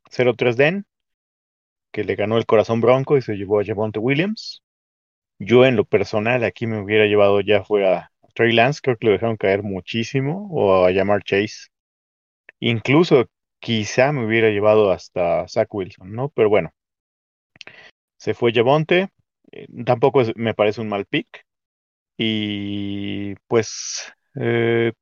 03 0.09 0.57
Den, 0.57 0.87
que 1.93 2.05
le 2.05 2.15
ganó 2.15 2.39
el 2.39 2.47
corazón 2.47 2.81
bronco 2.81 3.19
y 3.19 3.23
se 3.23 3.35
llevó 3.35 3.61
a 3.61 3.65
Javonte 3.67 3.99
Williams. 3.99 4.63
Yo 5.39 5.67
en 5.67 5.77
lo 5.77 5.85
personal 5.85 6.43
aquí 6.45 6.67
me 6.67 6.81
hubiera 6.81 7.05
llevado 7.05 7.43
ya 7.43 7.65
fuera 7.65 8.12
Trey 8.35 8.53
Lance 8.53 8.81
creo 8.83 8.97
que 8.97 9.07
lo 9.07 9.13
dejaron 9.13 9.37
caer 9.37 9.63
muchísimo, 9.63 10.49
o 10.51 10.85
a 10.85 10.91
llamar 10.91 11.23
Chase. 11.23 11.69
Incluso 12.61 13.27
quizá 13.61 14.13
me 14.13 14.25
hubiera 14.25 14.51
llevado 14.51 14.91
hasta 14.91 15.47
Zach 15.49 15.73
Wilson, 15.73 16.13
¿no? 16.13 16.29
Pero 16.31 16.49
bueno, 16.49 16.73
se 18.17 18.35
fue 18.35 18.53
Javonte, 18.53 19.11
eh, 19.53 19.67
tampoco 19.85 20.23
me 20.37 20.55
parece 20.55 20.81
un 20.81 20.89
mal 20.89 21.07
pick. 21.07 21.45
Y 22.17 23.35
pues, 23.49 24.13
eh, 24.41 24.93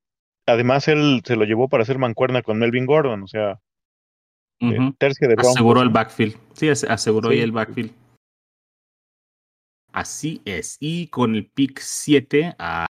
además 0.47 0.89
él 0.89 1.23
se 1.25 1.37
lo 1.37 1.45
llevó 1.45 1.69
para 1.69 1.83
hacer 1.83 1.99
mancuerna 1.99 2.43
con 2.43 2.59
Melvin 2.59 2.87
Gordon, 2.87 3.23
o 3.23 3.27
sea, 3.27 3.61
uh 4.61 4.67
-huh. 4.67 4.97
tercia 4.99 5.29
de 5.29 5.35
Broncos, 5.35 5.57
Aseguró 5.57 5.83
el 5.83 5.91
backfield. 5.91 6.37
Sí, 6.55 6.69
aseguró 6.69 7.31
sí. 7.31 7.37
ahí 7.37 7.43
el 7.43 7.53
backfield. 7.53 7.93
Así 9.93 10.41
es. 10.45 10.77
Y 10.81 11.09
con 11.09 11.35
el 11.35 11.51
pick 11.51 11.81
7 11.81 12.55
a 12.59 12.87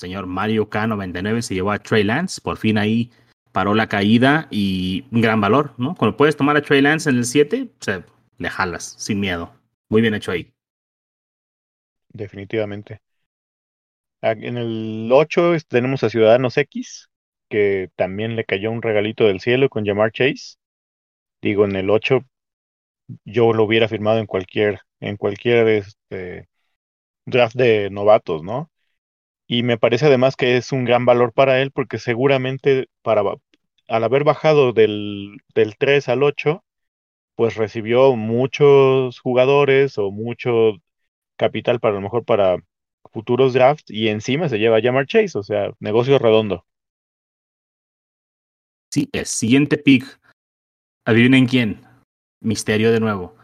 señor 0.00 0.26
Mario 0.26 0.68
K99 0.68 1.42
se 1.42 1.54
llevó 1.54 1.72
a 1.72 1.78
Trey 1.78 2.04
Lance, 2.04 2.40
por 2.40 2.56
fin 2.56 2.78
ahí 2.78 3.10
paró 3.52 3.74
la 3.74 3.88
caída 3.88 4.48
y 4.50 5.04
un 5.10 5.20
gran 5.20 5.40
valor, 5.40 5.74
¿no? 5.78 5.94
Cuando 5.94 6.16
puedes 6.16 6.36
tomar 6.36 6.56
a 6.56 6.62
Trey 6.62 6.80
Lance 6.80 7.10
en 7.10 7.16
el 7.16 7.24
7, 7.24 7.68
o 7.80 7.84
sea, 7.84 8.04
le 8.38 8.50
jalas 8.50 8.94
sin 8.98 9.20
miedo. 9.20 9.52
Muy 9.88 10.02
bien 10.02 10.14
hecho 10.14 10.32
ahí. 10.32 10.52
Definitivamente. 12.08 13.00
En 14.22 14.56
el 14.56 15.10
8 15.12 15.52
tenemos 15.68 16.04
a 16.04 16.10
Ciudadanos 16.10 16.56
X, 16.58 17.08
que 17.48 17.90
también 17.96 18.36
le 18.36 18.44
cayó 18.44 18.70
un 18.70 18.82
regalito 18.82 19.24
del 19.24 19.40
cielo 19.40 19.68
con 19.68 19.84
llamar 19.84 20.12
Chase. 20.12 20.56
Digo, 21.42 21.64
en 21.64 21.76
el 21.76 21.90
8 21.90 22.24
yo 23.24 23.52
lo 23.52 23.64
hubiera 23.64 23.88
firmado 23.88 24.18
en 24.18 24.26
cualquier, 24.26 24.80
en 25.00 25.16
cualquier 25.16 25.68
este, 25.68 26.48
draft 27.26 27.56
de 27.56 27.90
novatos, 27.90 28.42
¿no? 28.42 28.69
Y 29.52 29.64
me 29.64 29.78
parece 29.78 30.06
además 30.06 30.36
que 30.36 30.56
es 30.56 30.70
un 30.70 30.84
gran 30.84 31.04
valor 31.04 31.32
para 31.32 31.60
él 31.60 31.72
porque 31.72 31.98
seguramente 31.98 32.88
para, 33.02 33.24
al 33.88 34.04
haber 34.04 34.22
bajado 34.22 34.72
del, 34.72 35.38
del 35.56 35.76
3 35.76 36.08
al 36.08 36.22
8, 36.22 36.62
pues 37.34 37.56
recibió 37.56 38.14
muchos 38.14 39.18
jugadores 39.18 39.98
o 39.98 40.12
mucho 40.12 40.74
capital 41.36 41.80
para 41.80 41.94
a 41.94 41.96
lo 41.96 42.00
mejor 42.00 42.24
para 42.24 42.58
futuros 43.12 43.52
drafts 43.52 43.90
y 43.90 44.06
encima 44.06 44.48
se 44.48 44.60
lleva 44.60 44.76
a 44.76 44.80
llamar 44.80 45.06
Chase, 45.06 45.36
o 45.36 45.42
sea, 45.42 45.72
negocio 45.80 46.16
redondo. 46.20 46.64
Sí, 48.92 49.08
el 49.10 49.26
siguiente 49.26 49.78
pick. 49.78 50.20
Adivinen 51.04 51.46
quién. 51.48 51.82
Misterio 52.40 52.92
de 52.92 53.00
nuevo. 53.00 53.34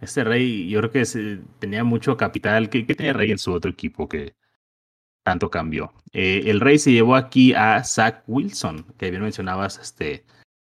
Este 0.00 0.24
Rey, 0.24 0.68
yo 0.68 0.80
creo 0.80 0.90
que 0.90 1.38
tenía 1.60 1.84
mucho 1.84 2.16
capital. 2.16 2.68
¿Qué, 2.68 2.84
¿Qué, 2.84 2.96
tenía 2.96 3.12
Rey 3.12 3.30
en 3.30 3.38
su 3.38 3.52
otro 3.52 3.70
equipo 3.70 4.08
que 4.08 4.34
tanto 5.24 5.50
cambió? 5.50 5.92
Eh, 6.12 6.42
el 6.46 6.60
Rey 6.60 6.78
se 6.78 6.92
llevó 6.92 7.16
aquí 7.16 7.54
a 7.54 7.82
Zach 7.82 8.22
Wilson, 8.28 8.86
que 8.96 9.10
bien 9.10 9.22
mencionabas, 9.22 9.78
este, 9.78 10.24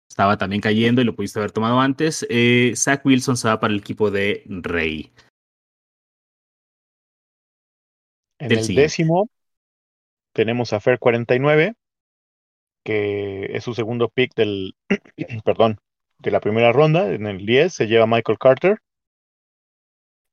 estaba 0.09 0.37
también 0.37 0.61
cayendo 0.61 1.01
y 1.01 1.05
lo 1.05 1.15
pudiste 1.15 1.39
haber 1.39 1.51
tomado 1.51 1.79
antes. 1.81 2.25
Eh, 2.29 2.73
Zach 2.75 3.05
Wilson 3.05 3.35
se 3.35 3.47
va 3.49 3.59
para 3.59 3.73
el 3.73 3.79
equipo 3.79 4.11
de 4.11 4.43
Rey. 4.47 5.11
En 8.39 8.51
el, 8.51 8.59
el 8.59 8.75
décimo 8.75 9.29
tenemos 10.33 10.73
a 10.73 10.79
Fer 10.79 10.99
49, 10.99 11.73
que 12.83 13.45
es 13.55 13.63
su 13.63 13.73
segundo 13.73 14.09
pick 14.09 14.33
del, 14.35 14.75
perdón, 15.45 15.79
de 16.19 16.31
la 16.31 16.39
primera 16.39 16.71
ronda. 16.71 17.11
En 17.11 17.25
el 17.25 17.45
10 17.45 17.73
se 17.73 17.87
lleva 17.87 18.07
Michael 18.07 18.37
Carter. 18.37 18.79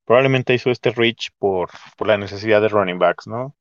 Probablemente 0.05 0.55
hizo 0.55 0.71
este 0.71 0.91
reach 0.91 1.31
por, 1.39 1.71
por 1.97 2.09
la 2.09 2.19
necesidad 2.19 2.61
de 2.61 2.69
running 2.69 2.99
backs, 2.99 3.27
¿no? 3.27 3.55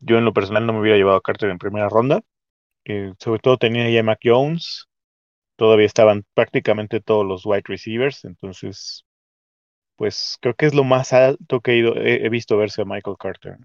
Yo 0.00 0.18
en 0.18 0.24
lo 0.24 0.32
personal 0.32 0.66
no 0.66 0.72
me 0.72 0.80
hubiera 0.80 0.96
llevado 0.96 1.18
a 1.18 1.22
Carter 1.22 1.50
en 1.50 1.58
primera 1.58 1.88
ronda. 1.88 2.22
Sobre 3.18 3.40
todo 3.40 3.58
tenía 3.58 3.88
ya 3.90 4.02
Mac 4.02 4.20
Jones. 4.22 4.88
Todavía 5.56 5.86
estaban 5.86 6.24
prácticamente 6.34 7.00
todos 7.00 7.26
los 7.26 7.44
wide 7.44 7.62
receivers. 7.66 8.24
Entonces, 8.24 9.04
pues 9.96 10.38
creo 10.40 10.54
que 10.54 10.66
es 10.66 10.74
lo 10.74 10.84
más 10.84 11.12
alto 11.12 11.60
que 11.60 11.72
he, 11.72 11.76
ido, 11.76 11.94
he, 11.96 12.28
visto 12.30 12.56
verse 12.56 12.82
a 12.82 12.86
Michael 12.86 13.16
Carter. 13.18 13.58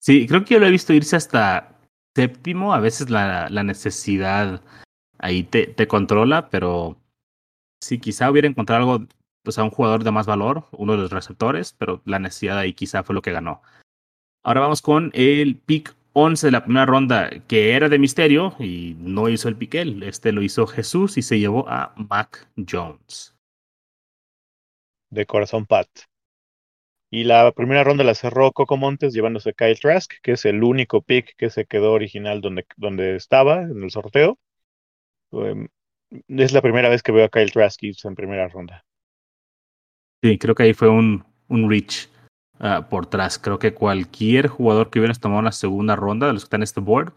Sí, 0.00 0.26
creo 0.26 0.44
que 0.44 0.54
yo 0.54 0.60
lo 0.60 0.66
he 0.66 0.70
visto 0.70 0.92
irse 0.92 1.14
hasta 1.16 1.78
séptimo. 2.16 2.74
A 2.74 2.80
veces 2.80 3.08
la, 3.08 3.48
la 3.48 3.62
necesidad 3.62 4.62
ahí 5.18 5.44
te, 5.44 5.68
te, 5.68 5.86
controla, 5.86 6.50
pero 6.50 7.00
si 7.80 8.00
quizá 8.00 8.30
hubiera 8.30 8.48
encontrado 8.48 8.82
algo, 8.82 9.06
pues 9.44 9.58
a 9.58 9.64
un 9.64 9.70
jugador 9.70 10.02
de 10.02 10.10
más 10.10 10.26
valor, 10.26 10.68
uno 10.72 10.92
de 10.92 10.98
los 10.98 11.12
receptores, 11.12 11.74
pero 11.78 12.02
la 12.04 12.18
necesidad 12.18 12.58
ahí 12.58 12.74
quizá 12.74 13.04
fue 13.04 13.14
lo 13.14 13.22
que 13.22 13.32
ganó. 13.32 13.62
Ahora 14.46 14.60
vamos 14.60 14.82
con 14.82 15.10
el 15.14 15.56
pick 15.56 15.96
11 16.12 16.48
de 16.48 16.50
la 16.50 16.64
primera 16.64 16.84
ronda, 16.84 17.30
que 17.48 17.72
era 17.72 17.88
de 17.88 17.98
misterio 17.98 18.54
y 18.58 18.94
no 18.98 19.30
hizo 19.30 19.48
el 19.48 19.56
pick 19.56 19.74
él. 19.76 20.02
Este 20.02 20.32
lo 20.32 20.42
hizo 20.42 20.66
Jesús 20.66 21.16
y 21.16 21.22
se 21.22 21.38
llevó 21.38 21.66
a 21.66 21.94
Mac 21.96 22.46
Jones. 22.54 23.34
De 25.10 25.24
corazón 25.24 25.64
Pat. 25.64 25.88
Y 27.10 27.24
la 27.24 27.52
primera 27.52 27.84
ronda 27.84 28.04
la 28.04 28.14
cerró 28.14 28.52
Coco 28.52 28.76
Montes 28.76 29.14
llevándose 29.14 29.50
a 29.50 29.52
Kyle 29.54 29.80
Trask, 29.80 30.12
que 30.22 30.32
es 30.32 30.44
el 30.44 30.62
único 30.62 31.00
pick 31.00 31.34
que 31.38 31.48
se 31.48 31.64
quedó 31.64 31.92
original 31.92 32.42
donde, 32.42 32.66
donde 32.76 33.16
estaba 33.16 33.62
en 33.62 33.82
el 33.82 33.90
sorteo. 33.90 34.38
Um, 35.30 35.68
es 36.28 36.52
la 36.52 36.60
primera 36.60 36.90
vez 36.90 37.02
que 37.02 37.12
veo 37.12 37.24
a 37.24 37.28
Kyle 37.30 37.50
Trask 37.50 37.82
en 37.82 38.14
primera 38.14 38.46
ronda. 38.48 38.84
Sí, 40.22 40.36
creo 40.36 40.54
que 40.54 40.64
ahí 40.64 40.74
fue 40.74 40.90
un, 40.90 41.24
un 41.48 41.70
reach 41.70 42.08
uh, 42.60 42.82
por 42.88 43.06
Trask. 43.06 43.42
Creo 43.42 43.58
que 43.58 43.74
cualquier 43.74 44.48
jugador 44.48 44.90
que 44.90 44.98
hubiera 44.98 45.14
tomado 45.14 45.40
una 45.40 45.52
segunda 45.52 45.96
ronda 45.96 46.26
de 46.26 46.32
los 46.32 46.42
que 46.42 46.46
están 46.46 46.60
en 46.60 46.64
este 46.64 46.80
board 46.80 47.12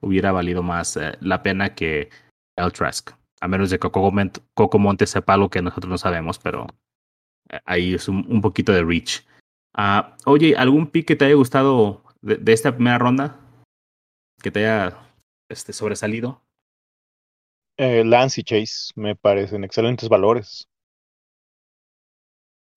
hubiera 0.00 0.32
valido 0.32 0.62
más 0.62 0.96
uh, 0.96 1.12
la 1.20 1.42
pena 1.42 1.74
que 1.74 2.10
Kyle 2.56 2.72
Trask. 2.72 3.10
A 3.40 3.48
menos 3.48 3.70
de 3.70 3.78
que 3.78 3.90
Coco, 3.90 4.12
Coco 4.54 4.78
Montes 4.78 5.10
sepa 5.10 5.34
algo 5.34 5.48
que 5.48 5.62
nosotros 5.62 5.90
no 5.90 5.98
sabemos, 5.98 6.38
pero 6.38 6.66
ahí 7.64 7.94
es 7.94 8.08
un, 8.08 8.26
un 8.28 8.40
poquito 8.40 8.72
de 8.72 8.84
reach. 8.84 9.24
Uh, 9.76 10.02
oye, 10.26 10.54
¿algún 10.56 10.86
pick 10.86 11.06
que 11.06 11.16
te 11.16 11.26
haya 11.26 11.34
gustado 11.34 12.02
de, 12.20 12.36
de, 12.36 12.52
esta 12.52 12.74
primera 12.74 12.98
ronda? 12.98 13.38
Que 14.42 14.50
te 14.50 14.60
haya 14.60 14.96
este, 15.48 15.72
sobresalido. 15.72 16.42
Eh, 17.76 18.04
Lance 18.04 18.40
y 18.40 18.44
Chase 18.44 18.92
me 18.94 19.16
parecen 19.16 19.64
excelentes 19.64 20.08
valores. 20.08 20.68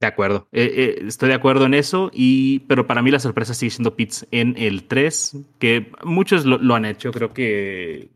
De 0.03 0.07
acuerdo, 0.07 0.49
eh, 0.51 0.69
eh, 0.75 1.03
estoy 1.07 1.29
de 1.29 1.35
acuerdo 1.35 1.65
en 1.65 1.73
eso, 1.73 2.11
y, 2.11 2.59
pero 2.67 2.87
para 2.87 3.01
mí 3.01 3.09
la 3.09 3.19
sorpresa 3.19 3.53
sigue 3.53 3.69
siendo 3.69 3.95
Pitts 3.95 4.27
en 4.31 4.53
el 4.57 4.83
3, 4.83 5.37
que 5.59 5.93
muchos 6.03 6.43
lo, 6.43 6.57
lo, 6.57 6.75
han 6.75 6.83
hecho, 6.83 7.13
creo 7.13 7.33
que 7.33 8.09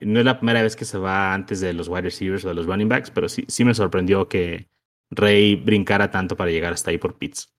no 0.00 0.18
es 0.18 0.24
la 0.24 0.38
primera 0.38 0.62
vez 0.62 0.76
que 0.76 0.86
se 0.86 0.96
va 0.96 1.34
antes 1.34 1.60
de 1.60 1.74
los 1.74 1.88
wide 1.88 2.00
receivers 2.00 2.42
o 2.46 2.48
de 2.48 2.54
los 2.54 2.64
running 2.64 2.88
backs, 2.88 3.10
pero 3.10 3.28
sí, 3.28 3.44
sí 3.48 3.66
me 3.66 3.74
sorprendió 3.74 4.28
que 4.28 4.68
Rey 5.10 5.56
brincara 5.56 6.10
tanto 6.10 6.38
para 6.38 6.50
llegar 6.50 6.72
hasta 6.72 6.90
ahí 6.90 6.96
por 6.96 7.18
Pitts. 7.18 7.52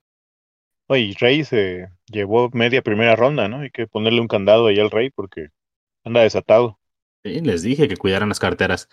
Oye, 0.88 1.14
Rey 1.20 1.44
se 1.44 1.90
llevó 2.12 2.50
media 2.52 2.82
primera 2.82 3.16
ronda, 3.16 3.48
¿no? 3.48 3.60
Hay 3.60 3.70
que 3.70 3.86
ponerle 3.86 4.22
un 4.22 4.28
candado 4.28 4.66
ahí 4.66 4.80
al 4.80 4.90
Rey 4.90 5.12
porque 5.12 5.50
anda 6.04 6.22
desatado. 6.22 6.80
Sí, 7.24 7.42
les 7.42 7.62
dije 7.62 7.88
que 7.88 7.96
cuidaran 7.96 8.30
las 8.30 8.40
carteras. 8.40 8.90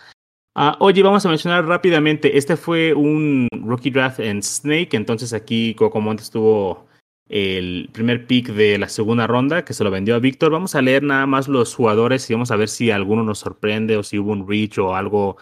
Ah, 0.58 0.74
oye, 0.80 1.02
vamos 1.02 1.26
a 1.26 1.28
mencionar 1.28 1.66
rápidamente, 1.66 2.38
este 2.38 2.56
fue 2.56 2.94
un 2.94 3.46
rookie 3.52 3.90
draft 3.90 4.20
en 4.20 4.42
Snake, 4.42 4.96
entonces 4.96 5.34
aquí 5.34 5.74
Coco 5.74 6.00
Montes 6.00 6.30
tuvo 6.30 6.86
el 7.28 7.90
primer 7.92 8.26
pick 8.26 8.48
de 8.48 8.78
la 8.78 8.88
segunda 8.88 9.26
ronda 9.26 9.66
que 9.66 9.74
se 9.74 9.84
lo 9.84 9.90
vendió 9.90 10.14
a 10.14 10.18
Víctor. 10.18 10.50
Vamos 10.52 10.74
a 10.74 10.80
leer 10.80 11.02
nada 11.02 11.26
más 11.26 11.46
los 11.46 11.74
jugadores 11.74 12.30
y 12.30 12.32
vamos 12.32 12.50
a 12.52 12.56
ver 12.56 12.68
si 12.70 12.90
alguno 12.90 13.22
nos 13.22 13.40
sorprende 13.40 13.98
o 13.98 14.02
si 14.02 14.18
hubo 14.18 14.32
un 14.32 14.48
reach 14.48 14.78
o 14.78 14.96
algo, 14.96 15.36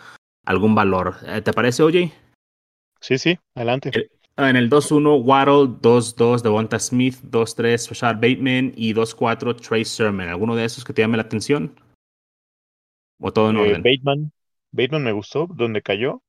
algún 0.46 0.74
valor. 0.74 1.14
Eh, 1.26 1.42
¿Te 1.42 1.52
parece, 1.52 1.84
oye? 1.84 2.12
Sí, 3.00 3.16
sí, 3.16 3.38
adelante. 3.54 3.90
El, 3.94 4.10
en 4.36 4.56
el 4.56 4.68
2-1, 4.68 5.22
Waddle, 5.22 5.78
2-2, 5.80 6.42
Devonta 6.42 6.80
Smith, 6.80 7.20
2-3, 7.22 7.88
Rashad 7.90 8.14
Bateman 8.16 8.72
y 8.74 8.94
2-4, 8.94 9.54
Trey 9.60 9.84
Sermon. 9.84 10.26
¿Alguno 10.28 10.56
de 10.56 10.64
esos 10.64 10.84
que 10.84 10.92
te 10.92 11.02
llame 11.02 11.18
la 11.18 11.22
atención? 11.22 11.78
¿O 13.20 13.32
todo 13.32 13.50
en 13.50 13.56
Eh, 13.58 13.60
orden? 13.60 13.82
Bateman, 13.84 14.32
Bateman 14.74 15.04
me 15.04 15.12
gustó 15.12 15.46
donde 15.48 15.82
cayó 15.82 16.22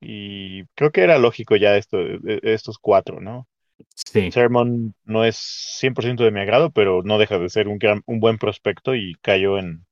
y 0.00 0.64
creo 0.74 0.90
que 0.90 1.02
era 1.02 1.18
lógico 1.18 1.56
ya 1.56 1.76
esto, 1.76 1.98
de- 1.98 2.18
de 2.18 2.40
estos 2.54 2.78
cuatro, 2.78 3.20
¿no? 3.20 3.46
Sí. 3.94 4.30
Sermon 4.32 4.94
no 5.04 5.24
es 5.24 5.36
100% 5.36 6.24
de 6.24 6.30
mi 6.30 6.40
agrado, 6.40 6.70
pero 6.70 7.02
no 7.02 7.18
deja 7.18 7.38
de 7.38 7.48
ser 7.48 7.68
un, 7.68 7.78
gran- 7.78 8.02
un 8.06 8.20
buen 8.20 8.38
prospecto 8.38 8.94
y 8.94 9.14
cayó 9.22 9.58
en, 9.58 9.84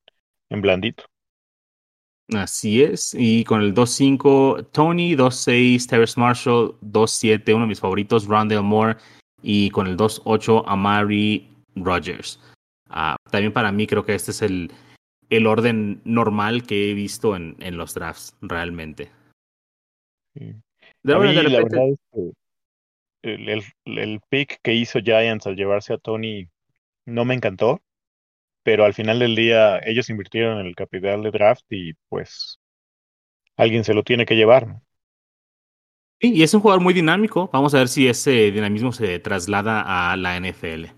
en 0.49 0.61
blandito. 0.61 1.05
Así 2.33 2.83
es. 2.83 3.15
Y 3.19 3.43
con 3.45 3.61
el 3.61 3.75
2-5, 3.75 4.65
Tony, 4.71 5.17
2-6, 5.17 5.87
Terrace 5.89 6.19
Marshall, 6.19 6.77
2-7, 6.81 7.53
uno 7.55 7.65
de 7.65 7.69
mis 7.69 7.81
favoritos, 7.81 8.27
Rondell 8.27 8.63
Moore. 8.63 8.97
Y 9.43 9.71
con 9.71 9.87
el 9.87 9.97
2-8, 9.97 10.63
Amari 10.67 11.49
Rogers. 11.75 12.39
Ah, 12.89 13.17
también 13.31 13.53
para 13.53 13.73
mí 13.73 13.87
creo 13.87 14.05
que 14.05 14.15
este 14.15 14.31
es 14.31 14.43
el, 14.43 14.71
el 15.31 15.47
orden 15.47 16.01
normal 16.05 16.65
que 16.65 16.91
he 16.91 16.95
visto 16.95 17.37
en, 17.37 17.57
en 17.61 17.77
los 17.77 17.95
drafts, 17.95 18.37
realmente. 18.43 19.11
Sí. 20.35 20.55
De, 21.03 21.15
A 21.15 21.17
bueno, 21.17 21.33
mí 21.33 21.37
de 21.37 21.43
la 21.45 21.49
repente, 21.61 21.77
verdad 21.77 21.89
es 21.91 22.01
que 22.13 22.31
el, 23.23 23.49
el- 23.49 23.99
el 23.99 24.21
pick 24.29 24.61
que 24.63 24.75
hizo 24.75 25.01
Giants 25.01 25.47
al 25.47 25.57
llevarse 25.57 25.93
a 25.95 25.99
Tony 25.99 26.49
no 27.07 27.25
me 27.25 27.35
encantó, 27.35 27.81
pero 28.65 28.85
al 28.85 28.95
final 28.95 29.19
del 29.21 29.37
día 29.37 29.79
ellos 29.85 30.11
invirtieron 30.11 30.61
en 30.61 30.67
el 30.67 30.77
capital 30.77 31.23
de 31.23 31.31
draft 31.31 31.65
y 31.71 31.95
pues 32.09 32.61
alguien 33.57 33.85
se 33.85 33.95
lo 33.95 34.03
tiene 34.03 34.27
que 34.27 34.37
llevar. 34.37 34.81
Sí, 36.21 36.33
y 36.35 36.43
es 36.43 36.53
un 36.55 36.61
jugador 36.61 36.83
muy 36.83 36.93
dinámico. 36.95 37.49
Vamos 37.53 37.75
a 37.75 37.79
ver 37.79 37.89
si 37.89 38.07
ese 38.07 38.51
dinamismo 38.51 38.93
se 38.93 39.19
traslada 39.21 40.13
a 40.13 40.17
la 40.17 40.37
NFL. 40.37 40.93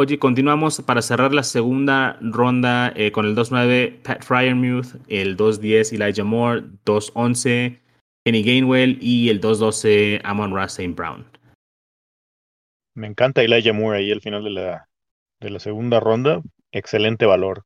Oye, 0.00 0.20
continuamos 0.20 0.80
para 0.80 1.02
cerrar 1.02 1.34
la 1.34 1.42
segunda 1.42 2.18
ronda 2.20 2.92
eh, 2.94 3.10
con 3.10 3.26
el 3.26 3.34
2-9 3.34 4.00
Pat 4.04 4.22
Fryermuth, 4.22 4.94
el 5.08 5.36
2-10 5.36 5.92
Elijah 5.92 6.22
Moore, 6.22 6.62
2-11 6.84 7.80
Kenny 8.24 8.44
Gainwell 8.44 8.98
y 9.02 9.28
el 9.28 9.40
2-12 9.40 10.20
Amon 10.22 10.54
Ross 10.54 10.78
St. 10.78 10.94
Brown. 10.94 11.26
Me 12.94 13.08
encanta 13.08 13.42
Elijah 13.42 13.72
Moore 13.72 13.98
ahí 13.98 14.12
al 14.12 14.20
final 14.20 14.44
de 14.44 14.50
la, 14.50 14.88
de 15.40 15.50
la 15.50 15.58
segunda 15.58 15.98
ronda, 15.98 16.42
excelente 16.70 17.26
valor. 17.26 17.64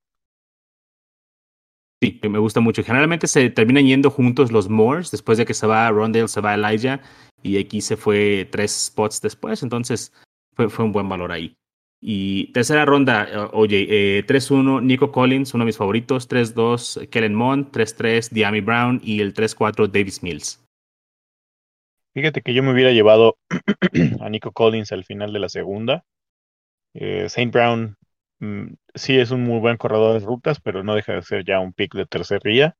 Sí, 2.00 2.18
me 2.26 2.38
gusta 2.38 2.60
mucho. 2.60 2.82
Generalmente 2.82 3.26
se 3.26 3.50
terminan 3.50 3.84
yendo 3.84 4.08
juntos 4.08 4.50
los 4.50 4.70
Moores, 4.70 5.10
después 5.10 5.36
de 5.36 5.44
que 5.44 5.52
se 5.52 5.66
va 5.66 5.90
Rondale, 5.90 6.28
se 6.28 6.40
va 6.40 6.54
Elijah, 6.54 7.02
y 7.42 7.58
aquí 7.58 7.82
se 7.82 7.98
fue 7.98 8.48
tres 8.50 8.86
spots 8.86 9.20
después, 9.20 9.62
entonces 9.62 10.14
fue, 10.56 10.70
fue 10.70 10.86
un 10.86 10.92
buen 10.92 11.10
valor 11.10 11.30
ahí. 11.30 11.54
Y 12.02 12.52
tercera 12.52 12.84
ronda, 12.84 13.26
eh, 13.30 13.48
oye, 13.54 14.18
eh, 14.18 14.22
3-1 14.24 14.80
Nico 14.82 15.10
Collins, 15.12 15.54
uno 15.54 15.64
de 15.64 15.66
mis 15.66 15.78
favoritos, 15.78 16.28
3-2 16.28 17.00
Kellen 17.10 17.34
Mond, 17.34 17.70
3-3 17.70 18.28
Diami 18.30 18.60
Brown 18.60 19.00
y 19.02 19.20
el 19.22 19.32
3-4 19.32 19.88
Davis 19.88 20.22
Mills. 20.22 20.60
Fíjate 22.14 22.42
que 22.42 22.52
yo 22.54 22.62
me 22.62 22.72
hubiera 22.72 22.92
llevado 22.92 23.38
a 24.20 24.28
Nico 24.28 24.52
Collins 24.52 24.92
al 24.92 25.04
final 25.04 25.32
de 25.32 25.38
la 25.38 25.48
segunda. 25.48 26.04
Eh, 26.94 27.28
Saint 27.28 27.52
Brown 27.52 27.96
mm, 28.40 28.74
sí 28.94 29.18
es 29.18 29.30
un 29.32 29.44
muy 29.44 29.60
buen 29.60 29.76
corredor 29.78 30.20
de 30.20 30.26
rutas, 30.26 30.60
pero 30.60 30.84
no 30.84 30.94
deja 30.94 31.14
de 31.14 31.22
ser 31.22 31.44
ya 31.44 31.60
un 31.60 31.72
pick 31.72 31.94
de 31.94 32.06
tercería. 32.06 32.76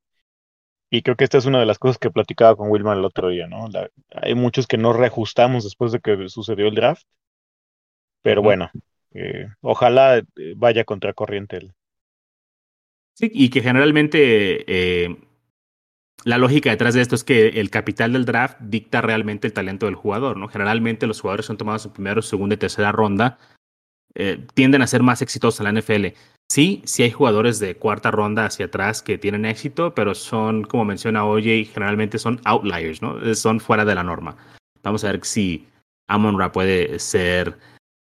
Y 0.91 1.03
creo 1.03 1.17
que 1.17 1.25
esta 1.25 1.39
es 1.39 1.47
una 1.47 1.61
de 1.61 1.67
las 1.67 1.79
cosas 1.81 1.99
que 1.99 2.11
platicaba 2.11 2.57
con 2.57 2.71
Wilman 2.71 2.99
el 2.99 3.05
otro 3.05 3.29
día, 3.31 3.49
¿no? 3.49 3.69
La- 3.69 3.91
hay 4.13 4.35
muchos 4.35 4.67
que 4.69 4.79
no 4.79 4.93
reajustamos 4.93 5.65
después 5.65 5.93
de 5.93 6.01
que 6.01 6.29
sucedió 6.29 6.69
el 6.69 6.75
draft, 6.77 7.05
pero 8.23 8.43
bueno, 8.43 8.71
eh, 9.15 9.49
ojalá 9.61 10.19
eh, 10.19 10.55
vaya 10.57 10.85
contracorriente 10.85 11.57
él. 11.57 11.73
Sí, 13.15 13.31
y 13.33 13.51
que 13.51 13.61
generalmente 13.61 14.65
eh, 14.67 15.17
la 16.25 16.39
lógica 16.39 16.71
detrás 16.71 16.95
de 16.95 17.03
esto 17.03 17.15
es 17.15 17.25
que 17.25 17.49
el 17.49 17.71
capital 17.71 18.15
del 18.15 18.25
draft 18.25 18.59
dicta 18.61 19.01
realmente 19.03 19.47
el 19.47 19.53
talento 19.53 19.87
del 19.87 19.95
jugador, 19.95 20.37
¿no? 20.37 20.49
Generalmente 20.49 21.07
los 21.07 21.21
jugadores 21.21 21.47
son 21.47 21.59
tomados 21.59 21.85
en 21.85 21.93
primera, 21.93 22.23
segunda 22.23 22.55
y 22.55 22.59
tercera 22.59 22.93
ronda, 22.93 23.39
tienden 24.55 24.83
a 24.83 24.87
ser 24.87 25.03
más 25.03 25.23
exitosos 25.23 25.61
en 25.61 25.65
la 25.75 25.81
NFL. 25.81 26.09
Sí, 26.51 26.83
sí 26.85 27.03
hay 27.03 27.11
jugadores 27.11 27.59
de 27.61 27.77
cuarta 27.77 28.11
ronda 28.11 28.45
hacia 28.45 28.67
atrás 28.67 29.03
que 29.03 29.17
tienen 29.17 29.47
éxito, 29.47 29.95
pero 29.95 30.15
son, 30.15 30.65
como 30.65 30.85
menciona 30.85 31.25
Oye, 31.25 31.65
generalmente 31.65 32.19
son 32.19 32.41
outliers, 32.45 33.01
¿no? 33.01 33.35
Son 33.35 33.59
fuera 33.59 33.87
de 33.87 33.95
la 33.95 34.05
norma. 34.05 34.37
Vamos 34.83 35.03
a 35.05 35.13
ver 35.13 35.25
si 35.25 35.67
Amon 36.09 36.39
Ra 36.39 36.53
puede 36.53 36.99
ser 36.99 37.57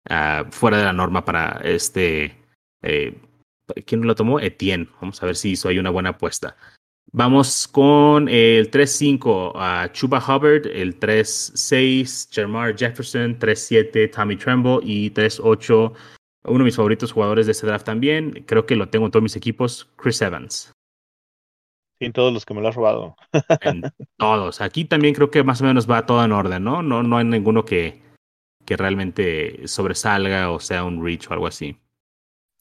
ah, 0.10 0.46
fuera 0.52 0.78
de 0.78 0.84
la 0.86 0.94
norma 0.94 1.24
para 1.26 1.62
este. 1.64 2.38
eh, 2.82 3.18
¿Quién 3.86 4.02
lo 4.06 4.16
tomó? 4.16 4.40
Etienne. 4.40 4.90
Vamos 5.00 5.22
a 5.24 5.26
ver 5.26 5.36
si 5.36 5.52
hizo 5.52 5.70
ahí 5.70 5.80
una 5.80 5.90
buena 5.90 6.10
apuesta. 6.10 6.58
Vamos 7.14 7.68
con 7.68 8.30
el 8.30 8.72
3-5 8.72 9.54
a 9.56 9.92
Chuba 9.92 10.20
Hubbard, 10.20 10.68
el 10.68 10.98
3-6 11.00 12.30
Jermar 12.32 12.78
Jefferson, 12.78 13.38
3-7 13.38 14.12
Tommy 14.14 14.38
Tremble 14.38 14.80
y 14.84 15.12
3-8 15.12 15.94
uno 16.46 16.58
de 16.60 16.64
mis 16.64 16.76
favoritos 16.76 17.12
jugadores 17.12 17.46
de 17.46 17.52
este 17.52 17.68
draft 17.68 17.86
también. 17.86 18.44
Creo 18.48 18.66
que 18.66 18.76
lo 18.76 18.90
tengo 18.90 19.06
en 19.06 19.12
todos 19.12 19.24
mis 19.24 19.36
equipos, 19.36 19.90
Chris 19.98 20.22
Evans. 20.22 20.72
Sin 22.00 22.14
todos 22.14 22.34
los 22.34 22.46
que 22.46 22.54
me 22.54 22.62
lo 22.62 22.70
has 22.70 22.76
robado. 22.76 23.16
En 23.62 23.84
todos. 24.18 24.62
Aquí 24.62 24.86
también 24.86 25.14
creo 25.14 25.30
que 25.30 25.44
más 25.44 25.62
o 25.62 25.66
menos 25.66 25.90
va 25.90 26.06
todo 26.06 26.24
en 26.24 26.32
orden, 26.32 26.64
¿no? 26.64 26.82
No, 26.82 27.04
no 27.04 27.18
hay 27.18 27.26
ninguno 27.26 27.64
que, 27.64 28.01
que 28.66 28.78
realmente 28.78 29.68
sobresalga 29.68 30.52
o 30.52 30.60
sea 30.60 30.84
un 30.84 31.04
reach 31.04 31.30
o 31.30 31.34
algo 31.34 31.48
así. 31.48 31.78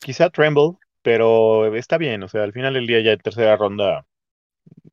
Quizá 0.00 0.30
Tremble, 0.30 0.72
pero 1.02 1.74
está 1.76 1.98
bien, 1.98 2.22
o 2.22 2.28
sea, 2.28 2.42
al 2.42 2.52
final 2.52 2.74
del 2.74 2.86
día 2.86 3.00
ya 3.00 3.12
en 3.12 3.18
tercera 3.20 3.56
ronda 3.56 4.06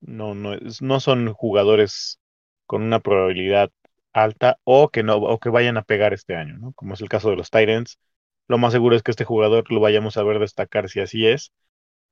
no, 0.02 0.36
no, 0.36 0.58
no 0.82 1.00
son 1.00 1.34
jugadores 1.34 2.20
con 2.66 2.84
una 2.84 3.00
probabilidad 3.00 3.72
alta 4.14 4.60
o 4.64 4.90
que 4.90 5.04
no, 5.04 5.18
o 5.18 5.40
que 5.40 5.50
vayan 5.50 5.78
a 5.78 5.84
pegar 5.84 6.14
este 6.14 6.36
año, 6.36 6.58
¿no? 6.58 6.74
Como 6.74 6.94
es 6.94 7.02
el 7.02 7.10
caso 7.10 7.30
de 7.30 7.38
los 7.38 7.50
Titans. 7.52 8.00
Lo 8.48 8.58
más 8.58 8.74
seguro 8.74 8.96
es 8.96 9.04
que 9.04 9.12
este 9.12 9.26
jugador 9.26 9.72
lo 9.72 9.80
vayamos 9.80 10.18
a 10.18 10.24
ver 10.24 10.40
destacar 10.40 10.90
si 10.90 11.00
así 11.02 11.28
es 11.28 11.52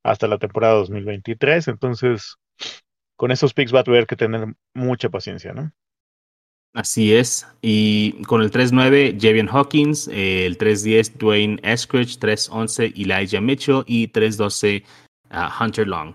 hasta 0.03 0.27
la 0.27 0.37
temporada 0.39 0.75
2023. 0.75 1.67
Entonces, 1.67 2.35
con 3.15 3.31
esos 3.31 3.53
picks 3.53 3.73
va 3.73 3.81
a 3.81 3.83
tener 3.83 4.07
que 4.07 4.15
tener 4.15 4.47
mucha 4.73 5.09
paciencia, 5.09 5.53
¿no? 5.53 5.71
Así 6.75 7.13
es. 7.13 7.47
Y 7.61 8.21
con 8.23 8.41
el 8.41 8.51
3-9, 8.51 9.17
Javian 9.19 9.47
Hawkins, 9.47 10.09
el 10.09 10.57
3-10, 10.57 11.13
Dwayne 11.17 11.59
Eskridge, 11.63 12.19
3-11, 12.19 12.93
Elijah 12.97 13.39
Mitchell 13.39 13.83
y 13.87 14.09
3-12, 14.09 14.83
uh, 15.31 15.63
Hunter 15.63 15.87
Long. 15.87 16.13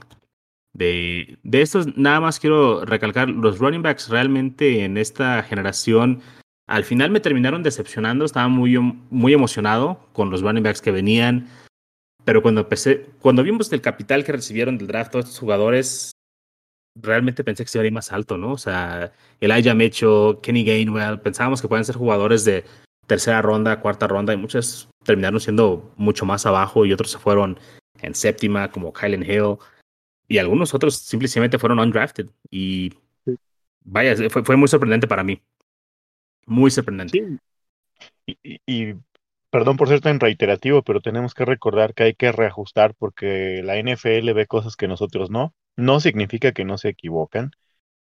De, 0.74 1.38
de 1.42 1.62
estos, 1.62 1.96
nada 1.96 2.20
más 2.20 2.38
quiero 2.38 2.84
recalcar, 2.84 3.28
los 3.30 3.58
running 3.58 3.82
backs 3.82 4.08
realmente 4.10 4.84
en 4.84 4.98
esta 4.98 5.42
generación 5.42 6.22
al 6.70 6.84
final 6.84 7.10
me 7.10 7.18
terminaron 7.18 7.64
decepcionando, 7.64 8.24
estaba 8.24 8.46
muy, 8.46 8.78
muy 9.10 9.32
emocionado 9.32 10.06
con 10.12 10.30
los 10.30 10.40
running 10.42 10.62
backs 10.62 10.80
que 10.80 10.92
venían, 10.92 11.48
pero 12.24 12.42
cuando 12.42 12.60
empecé, 12.60 13.06
cuando 13.18 13.42
vimos 13.42 13.72
el 13.72 13.80
capital 13.80 14.22
que 14.22 14.30
recibieron 14.30 14.78
del 14.78 14.86
draft 14.86 15.10
todos 15.10 15.24
estos 15.24 15.40
jugadores, 15.40 16.12
realmente 16.94 17.44
pensé 17.44 17.64
que 17.64 17.70
se 17.70 17.78
iba 17.78 17.84
a 17.84 17.86
ir 17.86 17.92
más 17.92 18.12
alto, 18.12 18.36
¿no? 18.36 18.52
O 18.52 18.58
sea, 18.58 19.12
Elijah 19.40 19.74
Mecho, 19.74 20.40
Kenny 20.42 20.64
Gainwell, 20.64 21.20
pensábamos 21.20 21.62
que 21.62 21.68
pueden 21.68 21.84
ser 21.84 21.96
jugadores 21.96 22.44
de 22.44 22.64
tercera 23.06 23.42
ronda, 23.42 23.80
cuarta 23.80 24.06
ronda, 24.06 24.32
y 24.32 24.36
muchos 24.36 24.88
terminaron 25.04 25.40
siendo 25.40 25.92
mucho 25.96 26.24
más 26.24 26.46
abajo 26.46 26.86
y 26.86 26.92
otros 26.92 27.10
se 27.10 27.18
fueron 27.18 27.58
en 28.00 28.14
séptima, 28.14 28.70
como 28.70 28.92
Kylen 28.92 29.22
Hill, 29.22 29.56
y 30.28 30.38
algunos 30.38 30.74
otros 30.74 30.96
simplemente 30.96 31.58
fueron 31.58 31.80
undrafted. 31.80 32.28
Y 32.50 32.94
vaya, 33.84 34.16
fue, 34.30 34.44
fue 34.44 34.56
muy 34.56 34.68
sorprendente 34.68 35.08
para 35.08 35.24
mí. 35.24 35.42
Muy 36.46 36.70
sorprendente. 36.70 37.38
Y, 38.26 38.94
perdón 39.50 39.76
por 39.76 39.88
ser 39.88 40.00
tan 40.00 40.20
reiterativo, 40.20 40.82
pero 40.82 41.00
tenemos 41.00 41.34
que 41.34 41.44
recordar 41.44 41.94
que 41.94 42.04
hay 42.04 42.14
que 42.14 42.32
reajustar 42.32 42.94
porque 42.94 43.62
la 43.64 43.76
NFL 43.76 44.32
ve 44.32 44.46
cosas 44.46 44.76
que 44.76 44.88
nosotros 44.88 45.30
no. 45.30 45.52
No 45.76 46.00
significa 46.00 46.52
que 46.52 46.64
no 46.64 46.78
se 46.78 46.90
equivocan. 46.90 47.52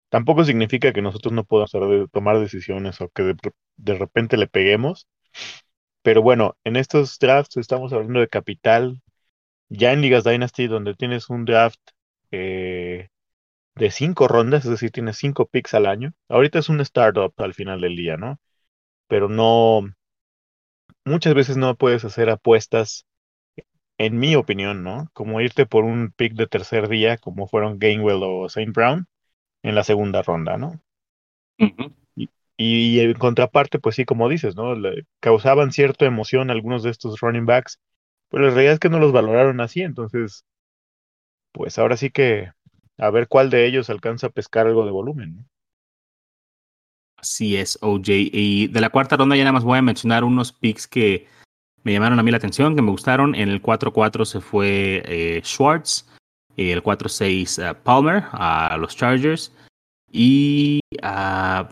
Tampoco 0.10 0.46
significa 0.46 0.94
que 0.94 1.02
nosotros 1.02 1.34
no 1.34 1.46
podamos 1.46 1.72
tomar 2.12 2.40
decisiones 2.40 3.02
o 3.02 3.10
que 3.10 3.36
de, 3.78 3.96
repente 3.96 4.38
le 4.38 4.48
peguemos. 4.48 5.08
Pero 6.02 6.22
bueno, 6.22 6.58
en 6.64 6.78
estos 6.78 7.20
drafts 7.20 7.58
estamos 7.58 7.94
hablando 7.94 8.20
de 8.22 8.30
capital. 8.30 9.02
Ya 9.70 9.94
en 9.94 10.02
Ligas 10.02 10.24
Dynasty, 10.24 10.68
donde 10.68 10.96
tienes 10.96 11.30
un 11.30 11.46
draft 11.46 11.80
eh, 12.32 13.10
de 13.76 13.92
cinco 13.92 14.28
rondas, 14.28 14.66
es 14.66 14.72
decir, 14.72 14.92
tienes 14.92 15.18
cinco 15.18 15.48
picks 15.48 15.74
al 15.74 15.88
año. 15.88 16.14
Ahorita 16.30 16.60
es 16.60 16.70
un 16.70 16.82
startup 16.82 17.34
al 17.38 17.54
final 17.54 17.82
del 17.82 17.96
día, 17.96 18.18
¿no? 18.18 18.40
Pero 19.08 19.30
no, 19.30 19.84
muchas 21.06 21.34
veces 21.34 21.58
no 21.58 21.76
puedes 21.76 22.06
hacer 22.06 22.30
apuestas, 22.30 23.07
en 23.98 24.20
mi 24.20 24.36
opinión, 24.36 24.84
¿no? 24.84 25.10
Como 25.14 25.42
irte 25.42 25.66
por 25.66 25.84
un 25.84 26.12
pick 26.16 26.34
de 26.34 26.48
tercer 26.48 26.88
día, 26.88 27.18
como 27.18 27.48
fueron 27.48 27.80
Gainwell 27.80 28.22
o 28.24 28.46
St. 28.46 28.72
Brown, 28.72 29.08
en 29.64 29.76
la 29.76 29.84
segunda 29.84 30.22
ronda, 30.22 30.58
¿no? 30.58 30.82
y, 32.60 33.00
en 33.00 33.14
contraparte, 33.14 33.80
pues 33.80 33.96
sí, 33.96 34.06
como 34.06 34.30
dices, 34.30 34.56
¿no? 34.56 34.74
causaban 35.20 35.72
cierta 35.72 36.06
emoción 36.06 36.50
algunos 36.50 36.84
de 36.84 36.90
estos 36.90 37.20
running 37.20 37.46
backs, 37.46 37.80
pero 38.30 38.46
la 38.46 38.52
realidad 38.52 38.74
es 38.74 38.80
que 38.80 38.90
no 38.90 39.00
los 39.00 39.12
valoraron 39.12 39.62
así, 39.62 39.82
entonces, 39.82 40.46
pues 41.52 41.78
ahora 41.78 41.98
sí 41.98 42.10
que 42.10 42.52
a 42.98 43.10
ver 43.12 43.28
cuál 43.28 43.50
de 43.50 43.66
ellos 43.66 43.90
alcanza 43.90 44.28
a 44.28 44.32
pescar 44.32 44.68
algo 44.68 44.86
de 44.86 44.92
volumen. 44.92 45.48
Así 47.18 47.58
es, 47.58 47.80
OJ. 47.82 48.10
Y 48.10 48.68
de 48.68 48.82
la 48.82 48.90
cuarta 48.90 49.18
ronda 49.18 49.36
ya 49.36 49.44
nada 49.44 49.54
más 49.54 49.64
voy 49.64 49.80
a 49.80 49.82
mencionar 49.82 50.24
unos 50.24 50.54
picks 50.54 50.88
que 50.88 51.28
me 51.84 51.94
llamaron 51.94 52.20
a 52.20 52.24
mí 52.24 52.32
la 52.32 52.38
atención, 52.38 52.76
que 52.76 52.82
me 52.82 52.92
gustaron. 52.92 53.36
En 53.36 53.50
el 53.50 53.62
4-4 53.62 54.26
se 54.26 54.42
fue 54.42 55.04
eh, 55.06 55.42
Schwartz, 55.44 56.06
el 56.56 56.84
4-6 56.84 57.64
eh, 57.64 57.76
Palmer 57.84 58.24
a 58.32 58.78
los 58.78 58.96
Chargers. 58.96 59.54
Y 60.12 60.80
uh, 61.04 61.66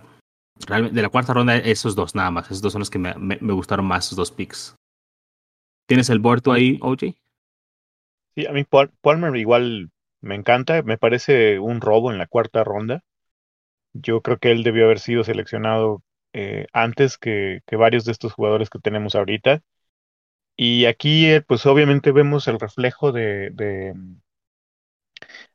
de 0.68 1.02
la 1.02 1.10
cuarta 1.10 1.34
ronda 1.34 1.58
esos 1.58 1.96
dos 1.96 2.16
nada 2.16 2.32
más. 2.32 2.46
Esos 2.46 2.62
dos 2.62 2.74
son 2.74 2.80
los 2.80 2.90
que 2.90 3.00
me, 3.00 3.14
me, 3.16 3.54
gustaron 3.54 3.86
más, 3.86 4.06
esos 4.06 4.18
dos 4.18 4.32
picks. 4.32 4.76
¿Tienes 5.88 6.10
el 6.10 6.20
board 6.20 6.42
tú 6.42 6.52
ahí, 6.52 6.80
OJ? 6.82 7.16
Sí, 8.36 8.46
a 8.48 8.52
mí 8.52 8.66
Palmer 9.02 9.36
igual 9.36 9.92
me 10.22 10.36
encanta, 10.36 10.82
me 10.82 10.98
parece 10.98 11.60
un 11.60 11.82
robo 11.82 12.12
en 12.12 12.18
la 12.18 12.28
cuarta 12.28 12.64
ronda. 12.64 13.04
Yo 13.94 14.22
creo 14.22 14.38
que 14.40 14.52
él 14.52 14.64
debió 14.64 14.86
haber 14.86 15.00
sido 15.00 15.24
seleccionado 15.24 16.04
eh, 16.34 16.68
antes 16.74 17.18
que, 17.18 17.62
varios 17.72 18.04
de 18.04 18.12
estos 18.12 18.34
jugadores 18.34 18.70
que 18.70 18.80
tenemos 18.80 19.16
ahorita. 19.16 19.62
Y 20.58 20.86
aquí, 20.86 21.26
eh, 21.28 21.42
pues 21.42 21.66
obviamente 21.66 22.12
vemos 22.12 22.48
el 22.48 22.60
reflejo 22.60 23.12
de, 23.12 23.50
de, 23.52 23.94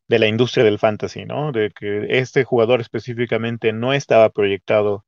de, 0.09 0.19
la 0.19 0.27
industria 0.27 0.65
del 0.65 0.79
fantasy, 0.79 1.25
¿no? 1.25 1.53
De 1.53 1.71
que 1.71 2.19
este 2.19 2.45
jugador 2.45 2.81
específicamente 2.81 3.73
no 3.73 3.93
estaba 3.93 4.31
proyectado 4.31 5.05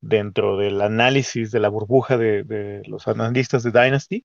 dentro 0.00 0.56
del 0.56 0.80
análisis 0.80 1.50
de 1.50 1.60
la 1.60 1.68
burbuja 1.68 2.16
de, 2.18 2.44
de 2.44 2.82
los 2.86 3.08
analistas 3.08 3.62
de 3.62 3.72
Dynasty 3.72 4.24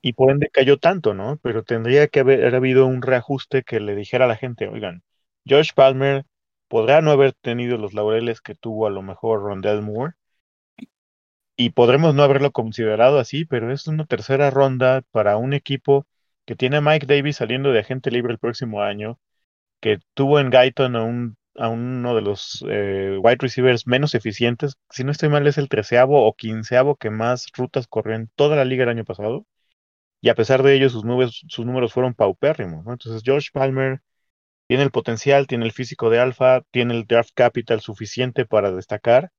y 0.00 0.14
por 0.14 0.30
ende 0.30 0.50
cayó 0.50 0.78
tanto, 0.78 1.14
¿no? 1.14 1.38
Pero 1.42 1.62
tendría 1.62 2.08
que 2.08 2.20
haber 2.20 2.54
habido 2.54 2.86
un 2.86 3.02
reajuste 3.02 3.62
que 3.62 3.80
le 3.80 3.94
dijera 3.94 4.24
a 4.24 4.28
la 4.28 4.36
gente, 4.36 4.66
oigan, 4.68 5.02
Josh 5.48 5.70
Palmer 5.74 6.24
podrá 6.68 7.00
no 7.00 7.12
haber 7.12 7.32
tenido 7.34 7.78
los 7.78 7.94
laureles 7.94 8.40
que 8.40 8.54
tuvo 8.54 8.86
a 8.86 8.90
lo 8.90 9.02
mejor 9.02 9.42
Rondell 9.42 9.82
Moore 9.82 10.14
y 11.56 11.70
podremos 11.70 12.14
no 12.14 12.22
haberlo 12.22 12.52
considerado 12.52 13.18
así, 13.18 13.44
pero 13.44 13.72
es 13.72 13.86
una 13.86 14.06
tercera 14.06 14.50
ronda 14.50 15.02
para 15.10 15.36
un 15.36 15.52
equipo 15.54 16.06
que 16.44 16.56
tiene 16.56 16.78
a 16.78 16.80
Mike 16.80 17.06
Davis 17.06 17.36
saliendo 17.36 17.72
de 17.72 17.80
agente 17.80 18.10
libre 18.10 18.32
el 18.32 18.38
próximo 18.38 18.82
año, 18.82 19.18
que 19.80 20.00
tuvo 20.14 20.40
en 20.40 20.50
Guyton 20.50 20.96
a, 20.96 21.04
un, 21.04 21.36
a 21.56 21.68
uno 21.68 22.14
de 22.16 22.22
los 22.22 22.64
eh, 22.68 23.18
wide 23.22 23.38
receivers 23.40 23.86
menos 23.86 24.14
eficientes, 24.14 24.76
si 24.90 25.04
no 25.04 25.12
estoy 25.12 25.28
mal 25.28 25.46
es 25.46 25.58
el 25.58 25.68
treceavo 25.68 26.26
o 26.26 26.34
quinceavo 26.34 26.96
que 26.96 27.10
más 27.10 27.48
rutas 27.56 27.86
corrió 27.88 28.16
en 28.16 28.30
toda 28.36 28.56
la 28.56 28.64
liga 28.64 28.84
el 28.84 28.90
año 28.90 29.04
pasado, 29.04 29.46
y 30.20 30.30
a 30.30 30.34
pesar 30.34 30.62
de 30.62 30.74
ello 30.76 30.88
sus, 30.90 31.04
números, 31.04 31.44
sus 31.48 31.66
números 31.66 31.92
fueron 31.92 32.14
paupérrimos. 32.14 32.86
Entonces 32.86 33.22
George 33.24 33.50
Palmer 33.52 34.02
tiene 34.68 34.84
el 34.84 34.90
potencial, 34.92 35.46
tiene 35.46 35.66
el 35.66 35.72
físico 35.72 36.10
de 36.10 36.20
alfa, 36.20 36.62
tiene 36.70 36.94
el 36.94 37.06
draft 37.06 37.32
capital 37.34 37.80
suficiente 37.80 38.46
para 38.46 38.72
destacar 38.72 39.32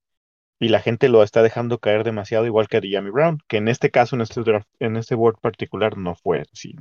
y 0.64 0.70
la 0.70 0.80
gente 0.80 1.10
lo 1.10 1.24
está 1.24 1.42
dejando 1.42 1.80
caer 1.80 2.04
demasiado 2.04 2.46
igual 2.46 2.68
que 2.68 2.78
a 2.78 2.82
Diami 2.82 3.10
Brown, 3.10 3.40
que 3.48 3.58
en 3.58 3.68
este 3.68 3.92
caso, 3.92 4.16
en 4.16 4.22
este 4.22 4.42
draft, 4.42 4.68
en 4.80 4.96
este 4.96 5.16
board 5.16 5.40
particular 5.40 5.98
no 5.98 6.16
fue 6.16 6.42
así. 6.52 6.76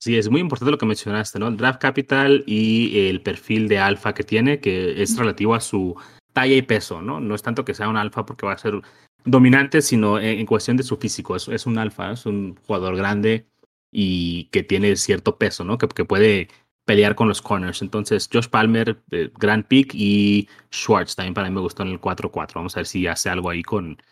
Sí, 0.00 0.16
es 0.16 0.30
muy 0.30 0.40
importante 0.40 0.70
lo 0.70 0.78
que 0.78 0.86
mencionaste, 0.86 1.38
¿no? 1.38 1.48
El 1.48 1.56
draft 1.56 1.80
capital 1.80 2.42
y 2.46 3.08
el 3.08 3.22
perfil 3.22 3.68
de 3.68 3.78
alfa 3.78 4.14
que 4.14 4.24
tiene, 4.24 4.60
que 4.60 5.02
es 5.02 5.16
relativo 5.16 5.54
a 5.54 5.60
su 5.60 5.94
talla 6.32 6.56
y 6.56 6.62
peso, 6.62 7.02
¿no? 7.02 7.20
No 7.20 7.34
es 7.34 7.42
tanto 7.42 7.64
que 7.64 7.74
sea 7.74 7.88
un 7.88 7.96
alfa 7.96 8.24
porque 8.24 8.46
va 8.46 8.54
a 8.54 8.58
ser 8.58 8.80
dominante, 9.24 9.82
sino 9.82 10.18
en, 10.18 10.46
cuestión 10.46 10.76
de 10.76 10.82
su 10.82 10.96
físico. 10.96 11.36
Es, 11.36 11.48
es, 11.48 11.66
un 11.66 11.78
alfa, 11.78 12.12
es 12.12 12.24
un 12.24 12.56
jugador 12.66 12.96
grande 12.96 13.46
y 13.92 14.44
que 14.46 14.62
tiene 14.62 14.96
cierto 14.96 15.36
peso, 15.36 15.64
¿no? 15.64 15.76
Que 15.76 16.04
puede 16.04 16.48
pelear 16.90 17.14
con 17.14 17.28
los 17.28 17.40
corners. 17.40 17.82
Entonces, 17.82 18.28
Josh 18.32 18.48
Palmer, 18.48 19.00
eh, 19.12 19.30
gran 19.38 19.62
pick, 19.62 19.94
y 19.94 20.48
Schwartz 20.72 21.14
también 21.14 21.34
para 21.34 21.48
mí 21.48 21.54
me 21.54 21.60
gustó 21.60 21.84
en 21.84 21.90
el 21.90 22.00
4-4. 22.00 22.54
Vamos 22.56 22.76
a 22.76 22.80
ver 22.80 22.86
si 22.88 23.06
hace 23.06 23.30
algo 23.30 23.48
ahí 23.48 23.62
con, 23.62 24.02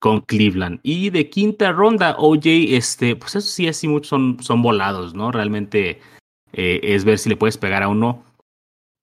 con 0.00 0.22
Cleveland. 0.22 0.80
Y 0.82 1.10
de 1.10 1.30
quinta 1.30 1.70
ronda, 1.70 2.16
OJ, 2.18 2.74
este, 2.74 3.14
pues 3.14 3.36
eso 3.36 3.48
sí, 3.48 3.68
así 3.68 3.86
muchos 3.86 4.08
son, 4.08 4.38
son 4.40 4.60
volados, 4.60 5.14
¿no? 5.14 5.30
Realmente 5.30 6.00
eh, 6.52 6.80
es 6.82 7.04
ver 7.04 7.20
si 7.20 7.28
le 7.28 7.36
puedes 7.36 7.58
pegar 7.58 7.84
a 7.84 7.88
uno. 7.88 8.24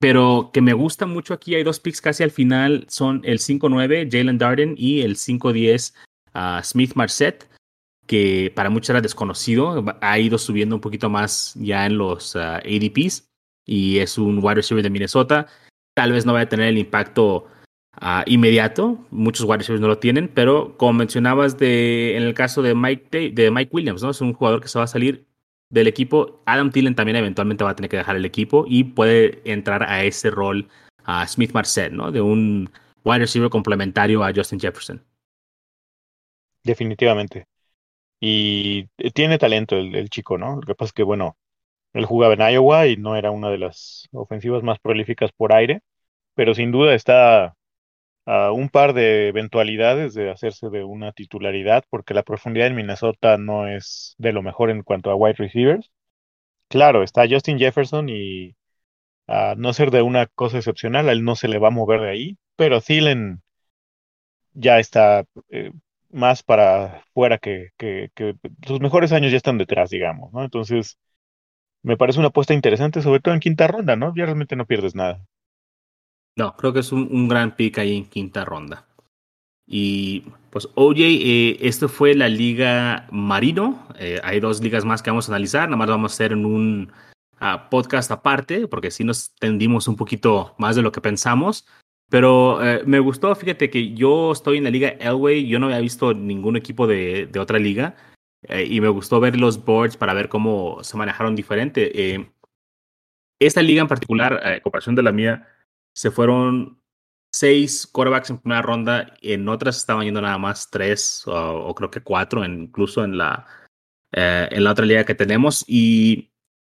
Pero 0.00 0.50
que 0.52 0.60
me 0.60 0.74
gusta 0.74 1.06
mucho 1.06 1.32
aquí, 1.32 1.54
hay 1.54 1.62
dos 1.62 1.80
picks 1.80 2.02
casi 2.02 2.24
al 2.24 2.30
final, 2.30 2.84
son 2.90 3.22
el 3.24 3.38
5-9, 3.38 4.10
Jalen 4.12 4.36
Darden, 4.36 4.74
y 4.76 5.00
el 5.00 5.16
5-10, 5.16 5.94
uh, 6.34 6.62
Smith 6.62 6.92
Marset, 6.94 7.48
que 8.06 8.52
para 8.54 8.70
muchos 8.70 8.90
era 8.90 9.00
desconocido, 9.00 9.84
ha 10.00 10.18
ido 10.18 10.38
subiendo 10.38 10.74
un 10.74 10.80
poquito 10.80 11.08
más 11.10 11.54
ya 11.56 11.86
en 11.86 11.98
los 11.98 12.36
ADPs, 12.36 13.28
y 13.66 13.98
es 13.98 14.18
un 14.18 14.38
wide 14.42 14.56
receiver 14.56 14.82
de 14.82 14.90
Minnesota. 14.90 15.46
Tal 15.94 16.12
vez 16.12 16.26
no 16.26 16.32
vaya 16.32 16.44
a 16.44 16.48
tener 16.48 16.68
el 16.68 16.78
impacto 16.78 17.46
uh, 18.00 18.22
inmediato, 18.26 19.06
muchos 19.10 19.46
wide 19.46 19.58
receivers 19.58 19.80
no 19.80 19.88
lo 19.88 19.98
tienen, 19.98 20.28
pero 20.28 20.76
como 20.76 20.94
mencionabas 20.94 21.56
de, 21.58 22.16
en 22.16 22.24
el 22.24 22.34
caso 22.34 22.62
de 22.62 22.74
Mike, 22.74 23.30
de 23.30 23.50
Mike 23.50 23.70
Williams, 23.72 24.02
¿no? 24.02 24.10
es 24.10 24.20
un 24.20 24.32
jugador 24.34 24.60
que 24.60 24.68
se 24.68 24.78
va 24.78 24.84
a 24.84 24.88
salir 24.88 25.26
del 25.70 25.86
equipo. 25.86 26.42
Adam 26.46 26.70
Thielen 26.70 26.94
también 26.94 27.16
eventualmente 27.16 27.64
va 27.64 27.70
a 27.70 27.76
tener 27.76 27.90
que 27.90 27.96
dejar 27.96 28.16
el 28.16 28.24
equipo 28.24 28.64
y 28.68 28.84
puede 28.84 29.40
entrar 29.50 29.82
a 29.84 30.04
ese 30.04 30.30
rol 30.30 30.68
a 31.04 31.26
Smith 31.26 31.52
Marset, 31.52 31.92
¿no? 31.92 32.10
De 32.10 32.20
un 32.20 32.70
wide 33.04 33.20
receiver 33.20 33.50
complementario 33.50 34.24
a 34.24 34.32
Justin 34.34 34.60
Jefferson. 34.60 35.02
Definitivamente. 36.62 37.46
Y 38.20 38.86
tiene 39.14 39.38
talento 39.38 39.76
el, 39.76 40.08
chico, 40.10 40.38
¿no? 40.38 40.56
Lo 40.56 40.62
que 40.62 40.74
pasa 40.74 40.88
es 40.88 40.92
que, 40.94 41.02
bueno, 41.02 41.36
él 41.94 42.06
jugaba 42.06 42.34
en 42.34 42.40
Iowa 42.54 42.86
y 42.88 42.96
no 42.96 43.16
era 43.16 43.30
una 43.30 43.50
de 43.50 43.58
las 43.58 44.08
ofensivas 44.12 44.62
más 44.62 44.78
prolíficas 44.80 45.32
por 45.32 45.52
aire, 45.52 45.82
pero 46.34 46.54
sin 46.54 46.72
duda 46.72 46.94
está 46.94 47.56
a 48.26 48.52
un 48.52 48.68
par 48.70 48.94
de 48.94 49.28
eventualidades 49.28 50.14
de 50.14 50.30
hacerse 50.30 50.70
de 50.70 50.84
una 50.84 51.12
titularidad, 51.12 51.84
porque 51.90 52.14
la 52.14 52.22
profundidad 52.22 52.68
en 52.68 52.76
Minnesota 52.76 53.38
no 53.38 53.68
es 53.68 54.14
de 54.18 54.32
lo 54.32 54.42
mejor 54.42 54.70
en 54.70 54.82
cuanto 54.82 55.10
a 55.10 55.16
wide 55.16 55.34
receivers. 55.38 55.90
Claro, 56.68 57.02
está 57.02 57.26
Justin 57.28 57.58
Jefferson 57.58 58.08
y 58.08 58.56
a 59.28 59.54
no 59.56 59.72
ser 59.72 59.90
de 59.90 60.02
una 60.02 60.26
cosa 60.26 60.58
excepcional, 60.58 61.08
a 61.08 61.12
él 61.12 61.24
no 61.24 61.36
se 61.36 61.48
le 61.48 61.58
va 61.58 61.68
a 61.68 61.70
mover 61.70 62.00
de 62.00 62.10
ahí. 62.10 62.38
pero 62.56 62.80
Thielen 62.80 63.42
ya 64.54 64.78
está 64.78 65.24
eh, 65.50 65.72
más 66.14 66.42
para 66.42 67.04
fuera 67.12 67.38
que, 67.38 67.72
sus 68.66 68.80
mejores 68.80 69.12
años 69.12 69.30
ya 69.30 69.36
están 69.36 69.58
detrás, 69.58 69.90
digamos, 69.90 70.32
¿no? 70.32 70.44
Entonces, 70.44 70.98
me 71.82 71.96
parece 71.96 72.18
una 72.18 72.28
apuesta 72.28 72.54
interesante, 72.54 73.02
sobre 73.02 73.20
todo 73.20 73.34
en 73.34 73.40
quinta 73.40 73.66
ronda, 73.66 73.96
¿no? 73.96 74.14
Ya 74.16 74.24
realmente 74.24 74.56
no 74.56 74.66
pierdes 74.66 74.94
nada. 74.94 75.26
No, 76.36 76.56
creo 76.56 76.72
que 76.72 76.80
es 76.80 76.92
un, 76.92 77.08
un 77.10 77.28
gran 77.28 77.54
pick 77.54 77.78
ahí 77.78 77.96
en 77.96 78.04
quinta 78.06 78.44
ronda. 78.44 78.86
Y 79.66 80.24
pues 80.50 80.68
OJ, 80.74 80.98
eh, 80.98 81.58
esto 81.60 81.88
fue 81.88 82.14
la 82.14 82.28
liga 82.28 83.06
Marino. 83.10 83.88
Eh, 83.98 84.20
hay 84.22 84.40
dos 84.40 84.62
ligas 84.62 84.84
más 84.84 85.02
que 85.02 85.10
vamos 85.10 85.28
a 85.28 85.32
analizar, 85.32 85.68
nada 85.68 85.76
más 85.76 85.88
vamos 85.88 86.12
a 86.12 86.14
hacer 86.14 86.32
en 86.32 86.44
un 86.44 86.92
uh, 87.40 87.68
podcast 87.70 88.10
aparte, 88.10 88.68
porque 88.68 88.90
sí 88.90 89.04
nos 89.04 89.34
tendimos 89.34 89.88
un 89.88 89.96
poquito 89.96 90.54
más 90.58 90.76
de 90.76 90.82
lo 90.82 90.92
que 90.92 91.00
pensamos. 91.00 91.66
Pero 92.10 92.64
eh, 92.64 92.82
me 92.86 92.98
gustó, 92.98 93.34
fíjate 93.34 93.70
que 93.70 93.94
yo 93.94 94.32
estoy 94.32 94.58
en 94.58 94.64
la 94.64 94.70
liga 94.70 94.88
Elway, 94.88 95.46
yo 95.46 95.58
no 95.58 95.66
había 95.66 95.80
visto 95.80 96.14
ningún 96.14 96.56
equipo 96.56 96.86
de, 96.86 97.26
de 97.26 97.40
otra 97.40 97.58
liga 97.58 97.96
eh, 98.42 98.66
y 98.68 98.80
me 98.80 98.88
gustó 98.88 99.20
ver 99.20 99.36
los 99.38 99.64
boards 99.64 99.96
para 99.96 100.14
ver 100.14 100.28
cómo 100.28 100.82
se 100.82 100.96
manejaron 100.96 101.34
diferente. 101.34 101.90
Eh, 102.14 102.30
esta 103.40 103.62
liga 103.62 103.82
en 103.82 103.88
particular, 103.88 104.46
a 104.46 104.60
comparación 104.60 104.94
de 104.94 105.02
la 105.02 105.12
mía, 105.12 105.48
se 105.94 106.10
fueron 106.10 106.80
seis 107.32 107.86
quarterbacks 107.86 108.30
en 108.30 108.38
primera 108.38 108.62
ronda, 108.62 109.16
en 109.20 109.48
otras 109.48 109.76
estaban 109.76 110.04
yendo 110.04 110.20
nada 110.20 110.38
más 110.38 110.70
tres 110.70 111.26
o, 111.26 111.32
o 111.32 111.74
creo 111.74 111.90
que 111.90 112.00
cuatro, 112.00 112.44
incluso 112.44 113.02
en 113.02 113.18
la, 113.18 113.46
en 114.12 114.62
la 114.62 114.70
otra 114.70 114.86
liga 114.86 115.04
que 115.04 115.16
tenemos. 115.16 115.64
Y 115.66 116.30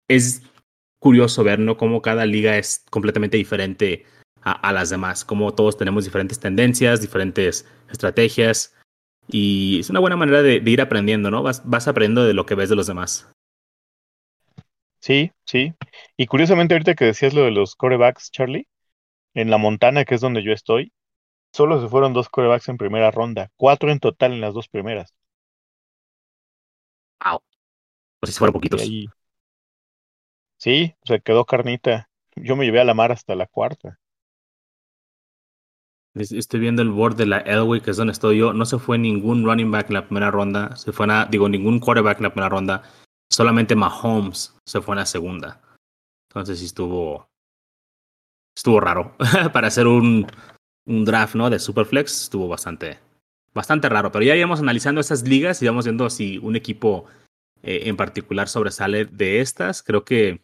es 0.06 0.42
curioso 0.98 1.42
ver 1.44 1.58
¿no? 1.58 1.76
cómo 1.76 2.02
cada 2.02 2.26
liga 2.26 2.58
es 2.58 2.84
completamente 2.90 3.38
diferente 3.38 4.04
a, 4.42 4.52
a, 4.52 4.72
las 4.72 4.90
demás, 4.90 5.24
como 5.24 5.54
todos 5.54 5.76
tenemos 5.76 6.04
diferentes 6.04 6.40
tendencias, 6.40 7.00
diferentes 7.00 7.66
estrategias 7.90 8.74
y 9.32 9.80
es 9.80 9.90
una 9.90 10.00
buena 10.00 10.16
manera 10.16 10.42
de, 10.42 10.60
de 10.60 10.70
ir 10.70 10.80
aprendiendo, 10.80 11.30
¿no? 11.30 11.42
Vas, 11.42 11.62
vas, 11.64 11.86
aprendiendo 11.88 12.24
de 12.24 12.34
lo 12.34 12.46
que 12.46 12.54
ves 12.54 12.68
de 12.68 12.76
los 12.76 12.86
demás. 12.86 13.30
Sí, 14.98 15.32
sí. 15.44 15.74
Y 16.16 16.26
curiosamente 16.26 16.74
ahorita 16.74 16.94
que 16.94 17.06
decías 17.06 17.32
lo 17.32 17.42
de 17.42 17.52
los 17.52 17.74
corebacks, 17.76 18.30
Charlie, 18.30 18.68
en 19.34 19.50
la 19.50 19.58
Montana, 19.58 20.04
que 20.04 20.16
es 20.16 20.20
donde 20.20 20.42
yo 20.42 20.52
estoy, 20.52 20.92
solo 21.52 21.80
se 21.80 21.88
fueron 21.88 22.12
dos 22.12 22.28
corebacks 22.28 22.68
en 22.68 22.76
primera 22.76 23.10
ronda, 23.10 23.50
cuatro 23.56 23.90
en 23.90 24.00
total 24.00 24.32
en 24.32 24.40
las 24.40 24.52
dos 24.52 24.68
primeras. 24.68 25.14
Wow. 27.24 27.40
Pues 28.18 28.32
si 28.32 28.38
fueron 28.38 28.52
poquitos. 28.52 28.82
Ahí... 28.82 29.06
Sí, 30.56 30.94
se 31.04 31.20
quedó 31.20 31.44
carnita. 31.44 32.10
Yo 32.34 32.56
me 32.56 32.64
llevé 32.64 32.80
a 32.80 32.84
la 32.84 32.94
mar 32.94 33.12
hasta 33.12 33.34
la 33.34 33.46
cuarta. 33.46 33.99
Estoy 36.14 36.58
viendo 36.58 36.82
el 36.82 36.90
board 36.90 37.16
de 37.16 37.26
la 37.26 37.38
Elway, 37.38 37.80
que 37.80 37.92
es 37.92 37.96
donde 37.96 38.12
estoy 38.12 38.38
yo. 38.38 38.52
No 38.52 38.66
se 38.66 38.78
fue 38.78 38.98
ningún 38.98 39.44
running 39.44 39.70
back 39.70 39.88
en 39.88 39.94
la 39.94 40.04
primera 40.06 40.30
ronda. 40.30 40.74
Se 40.76 40.92
fue 40.92 41.06
a, 41.08 41.26
digo, 41.26 41.48
ningún 41.48 41.78
quarterback 41.78 42.18
en 42.18 42.24
la 42.24 42.30
primera 42.30 42.48
ronda. 42.48 42.82
Solamente 43.30 43.76
Mahomes 43.76 44.56
se 44.66 44.80
fue 44.80 44.94
en 44.94 45.00
la 45.00 45.06
segunda. 45.06 45.60
Entonces 46.28 46.58
sí 46.58 46.64
estuvo. 46.64 47.28
Estuvo 48.56 48.80
raro. 48.80 49.16
Para 49.52 49.68
hacer 49.68 49.86
un, 49.86 50.26
un 50.86 51.04
draft, 51.04 51.36
¿no? 51.36 51.48
De 51.48 51.60
Superflex 51.60 52.22
estuvo 52.24 52.48
bastante. 52.48 52.98
Bastante 53.54 53.88
raro. 53.88 54.10
Pero 54.10 54.24
ya 54.24 54.34
íbamos 54.34 54.58
analizando 54.58 55.00
esas 55.00 55.22
ligas 55.22 55.62
y 55.62 55.66
íbamos 55.66 55.84
viendo 55.84 56.10
si 56.10 56.38
un 56.38 56.56
equipo 56.56 57.04
eh, 57.62 57.82
en 57.84 57.96
particular 57.96 58.48
sobresale 58.48 59.04
de 59.04 59.40
estas. 59.40 59.82
Creo 59.82 60.04
que. 60.04 60.42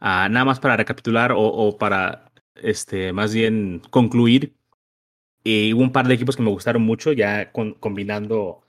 Uh, 0.00 0.28
nada 0.28 0.44
más 0.44 0.60
para 0.60 0.76
recapitular 0.76 1.32
o, 1.32 1.40
o 1.40 1.78
para 1.78 2.30
este, 2.56 3.12
más 3.12 3.32
bien 3.32 3.80
concluir 3.90 4.54
y 5.44 5.74
hubo 5.74 5.82
un 5.82 5.92
par 5.92 6.08
de 6.08 6.14
equipos 6.14 6.36
que 6.36 6.42
me 6.42 6.50
gustaron 6.50 6.82
mucho, 6.82 7.12
ya 7.12 7.52
combinando 7.52 8.62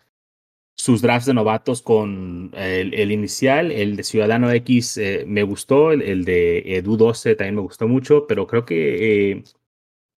sus 0.78 1.01
drafts 1.01 1.26
de 1.26 1.34
novatos 1.34 1.82
con 1.82 2.51
el, 2.53 3.11
inicial. 3.11 3.71
El 3.71 3.95
de 3.95 4.03
Ciudadano 4.03 4.51
X 4.51 4.97
eh, 4.97 5.23
me 5.26 5.43
gustó, 5.43 5.91
el, 5.93 6.26
de 6.26 6.78
Edu 6.78 6.97
12 6.97 7.36
también 7.36 7.55
me 7.55 7.61
gustó 7.61 7.88
mucho, 7.88 8.28
pero 8.28 8.45
creo 8.45 8.65
que 8.65 9.32
eh, 9.32 9.43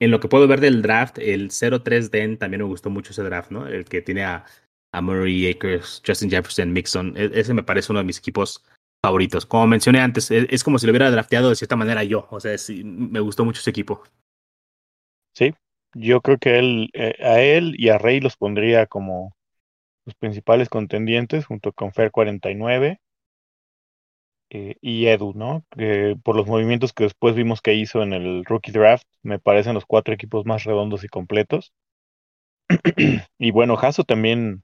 en 0.00 0.10
lo 0.10 0.18
que 0.18 0.28
puedo 0.28 0.48
ver 0.48 0.60
del 0.60 0.82
draft, 0.82 1.18
el 1.18 1.50
03 1.50 2.10
Den 2.10 2.38
también 2.38 2.62
me 2.62 2.68
gustó 2.68 2.90
mucho 2.90 3.12
ese 3.12 3.22
draft, 3.22 3.52
¿no? 3.52 3.68
El 3.68 3.84
que 3.84 4.02
tiene 4.02 4.24
a, 4.24 4.44
a 4.92 5.00
Murray 5.00 5.48
Akers, 5.50 6.02
Justin 6.04 6.30
Jefferson, 6.30 6.72
Mixon. 6.72 7.14
E, 7.16 7.30
ese 7.34 7.54
me 7.54 7.62
parece 7.62 7.92
uno 7.92 8.00
de 8.00 8.06
mis 8.06 8.18
equipos 8.18 8.64
favoritos. 9.00 9.46
Como 9.46 9.68
mencioné 9.68 10.00
antes, 10.00 10.30
es, 10.32 10.46
es 10.50 10.64
como 10.64 10.78
si 10.80 10.86
lo 10.86 10.90
hubiera 10.90 11.10
drafteado 11.10 11.50
de 11.50 11.56
cierta 11.56 11.76
manera 11.76 12.02
yo. 12.02 12.26
O 12.30 12.40
sea, 12.40 12.56
me 12.84 13.20
gustó 13.20 13.44
mucho 13.44 13.60
ese 13.60 13.70
equipo. 13.70 14.02
Sí, 15.34 15.54
yo 15.94 16.20
creo 16.20 16.38
que 16.38 16.58
él, 16.58 16.90
eh, 16.94 17.14
a 17.22 17.40
él 17.40 17.74
y 17.78 17.88
a 17.88 17.98
Rey 17.98 18.20
los 18.20 18.36
pondría 18.36 18.86
como 18.86 19.34
los 20.04 20.14
principales 20.14 20.68
contendientes 20.68 21.46
junto 21.46 21.72
con 21.72 21.92
Fer 21.92 22.10
49 22.10 23.00
eh, 24.50 24.76
y 24.80 25.06
Edu, 25.06 25.34
¿no? 25.34 25.64
Eh, 25.76 26.16
por 26.22 26.34
los 26.34 26.46
movimientos 26.46 26.92
que 26.92 27.04
después 27.04 27.34
vimos 27.34 27.60
que 27.60 27.74
hizo 27.74 28.02
en 28.02 28.14
el 28.14 28.44
rookie 28.44 28.72
draft, 28.72 29.06
me 29.22 29.38
parecen 29.38 29.74
los 29.74 29.84
cuatro 29.84 30.14
equipos 30.14 30.46
más 30.46 30.64
redondos 30.64 31.04
y 31.04 31.08
completos. 31.08 31.72
y 33.38 33.50
bueno, 33.50 33.76
Jaso 33.76 34.04
también 34.04 34.62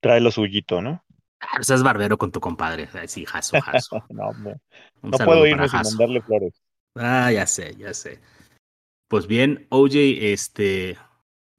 trae 0.00 0.20
lo 0.20 0.30
suyito, 0.30 0.80
¿no? 0.80 1.04
Ah, 1.40 1.62
seas 1.62 1.82
barbero 1.82 2.18
con 2.18 2.32
tu 2.32 2.40
compadre. 2.40 2.88
Sí, 3.06 3.24
Jaso, 3.24 3.60
Jaso. 3.60 4.02
no, 4.08 4.32
no, 4.32 4.54
no 5.02 5.18
puedo 5.18 5.46
irme 5.46 5.68
sin 5.68 5.82
mandarle 5.82 6.22
flores. 6.22 6.54
Ah, 6.94 7.30
ya 7.30 7.46
sé, 7.46 7.74
ya 7.76 7.94
sé. 7.94 8.20
Pues 9.08 9.26
bien, 9.26 9.66
OJ, 9.70 9.94
este, 10.20 10.98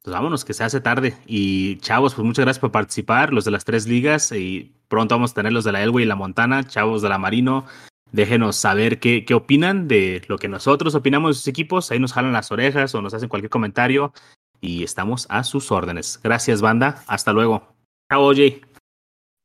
pues 0.03 0.13
vámonos, 0.13 0.45
que 0.45 0.53
se 0.53 0.63
hace 0.63 0.81
tarde. 0.81 1.17
Y 1.25 1.77
chavos, 1.77 2.13
pues 2.13 2.25
muchas 2.25 2.45
gracias 2.45 2.61
por 2.61 2.71
participar, 2.71 3.33
los 3.33 3.45
de 3.45 3.51
las 3.51 3.65
tres 3.65 3.87
ligas. 3.87 4.31
Y 4.31 4.75
pronto 4.87 5.15
vamos 5.15 5.31
a 5.31 5.35
tener 5.35 5.51
los 5.51 5.63
de 5.63 5.71
la 5.71 5.81
Elway 5.83 6.05
y 6.05 6.07
la 6.07 6.15
Montana, 6.15 6.65
chavos 6.65 7.01
de 7.01 7.09
la 7.09 7.17
Marino. 7.17 7.65
Déjenos 8.11 8.55
saber 8.55 8.99
qué, 8.99 9.25
qué 9.25 9.33
opinan 9.33 9.87
de 9.87 10.23
lo 10.27 10.37
que 10.37 10.47
nosotros 10.47 10.95
opinamos 10.95 11.31
de 11.31 11.33
sus 11.35 11.47
equipos. 11.47 11.91
Ahí 11.91 11.99
nos 11.99 12.13
jalan 12.13 12.33
las 12.33 12.51
orejas 12.51 12.93
o 12.95 13.01
nos 13.01 13.13
hacen 13.13 13.29
cualquier 13.29 13.49
comentario. 13.49 14.13
Y 14.61 14.83
estamos 14.83 15.25
a 15.29 15.43
sus 15.43 15.71
órdenes. 15.71 16.19
Gracias, 16.23 16.61
banda. 16.61 17.03
Hasta 17.07 17.33
luego. 17.33 17.75
Chao, 18.09 18.27
OJ. 18.27 18.61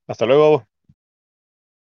Hasta 0.09 0.27
luego. 0.27 0.74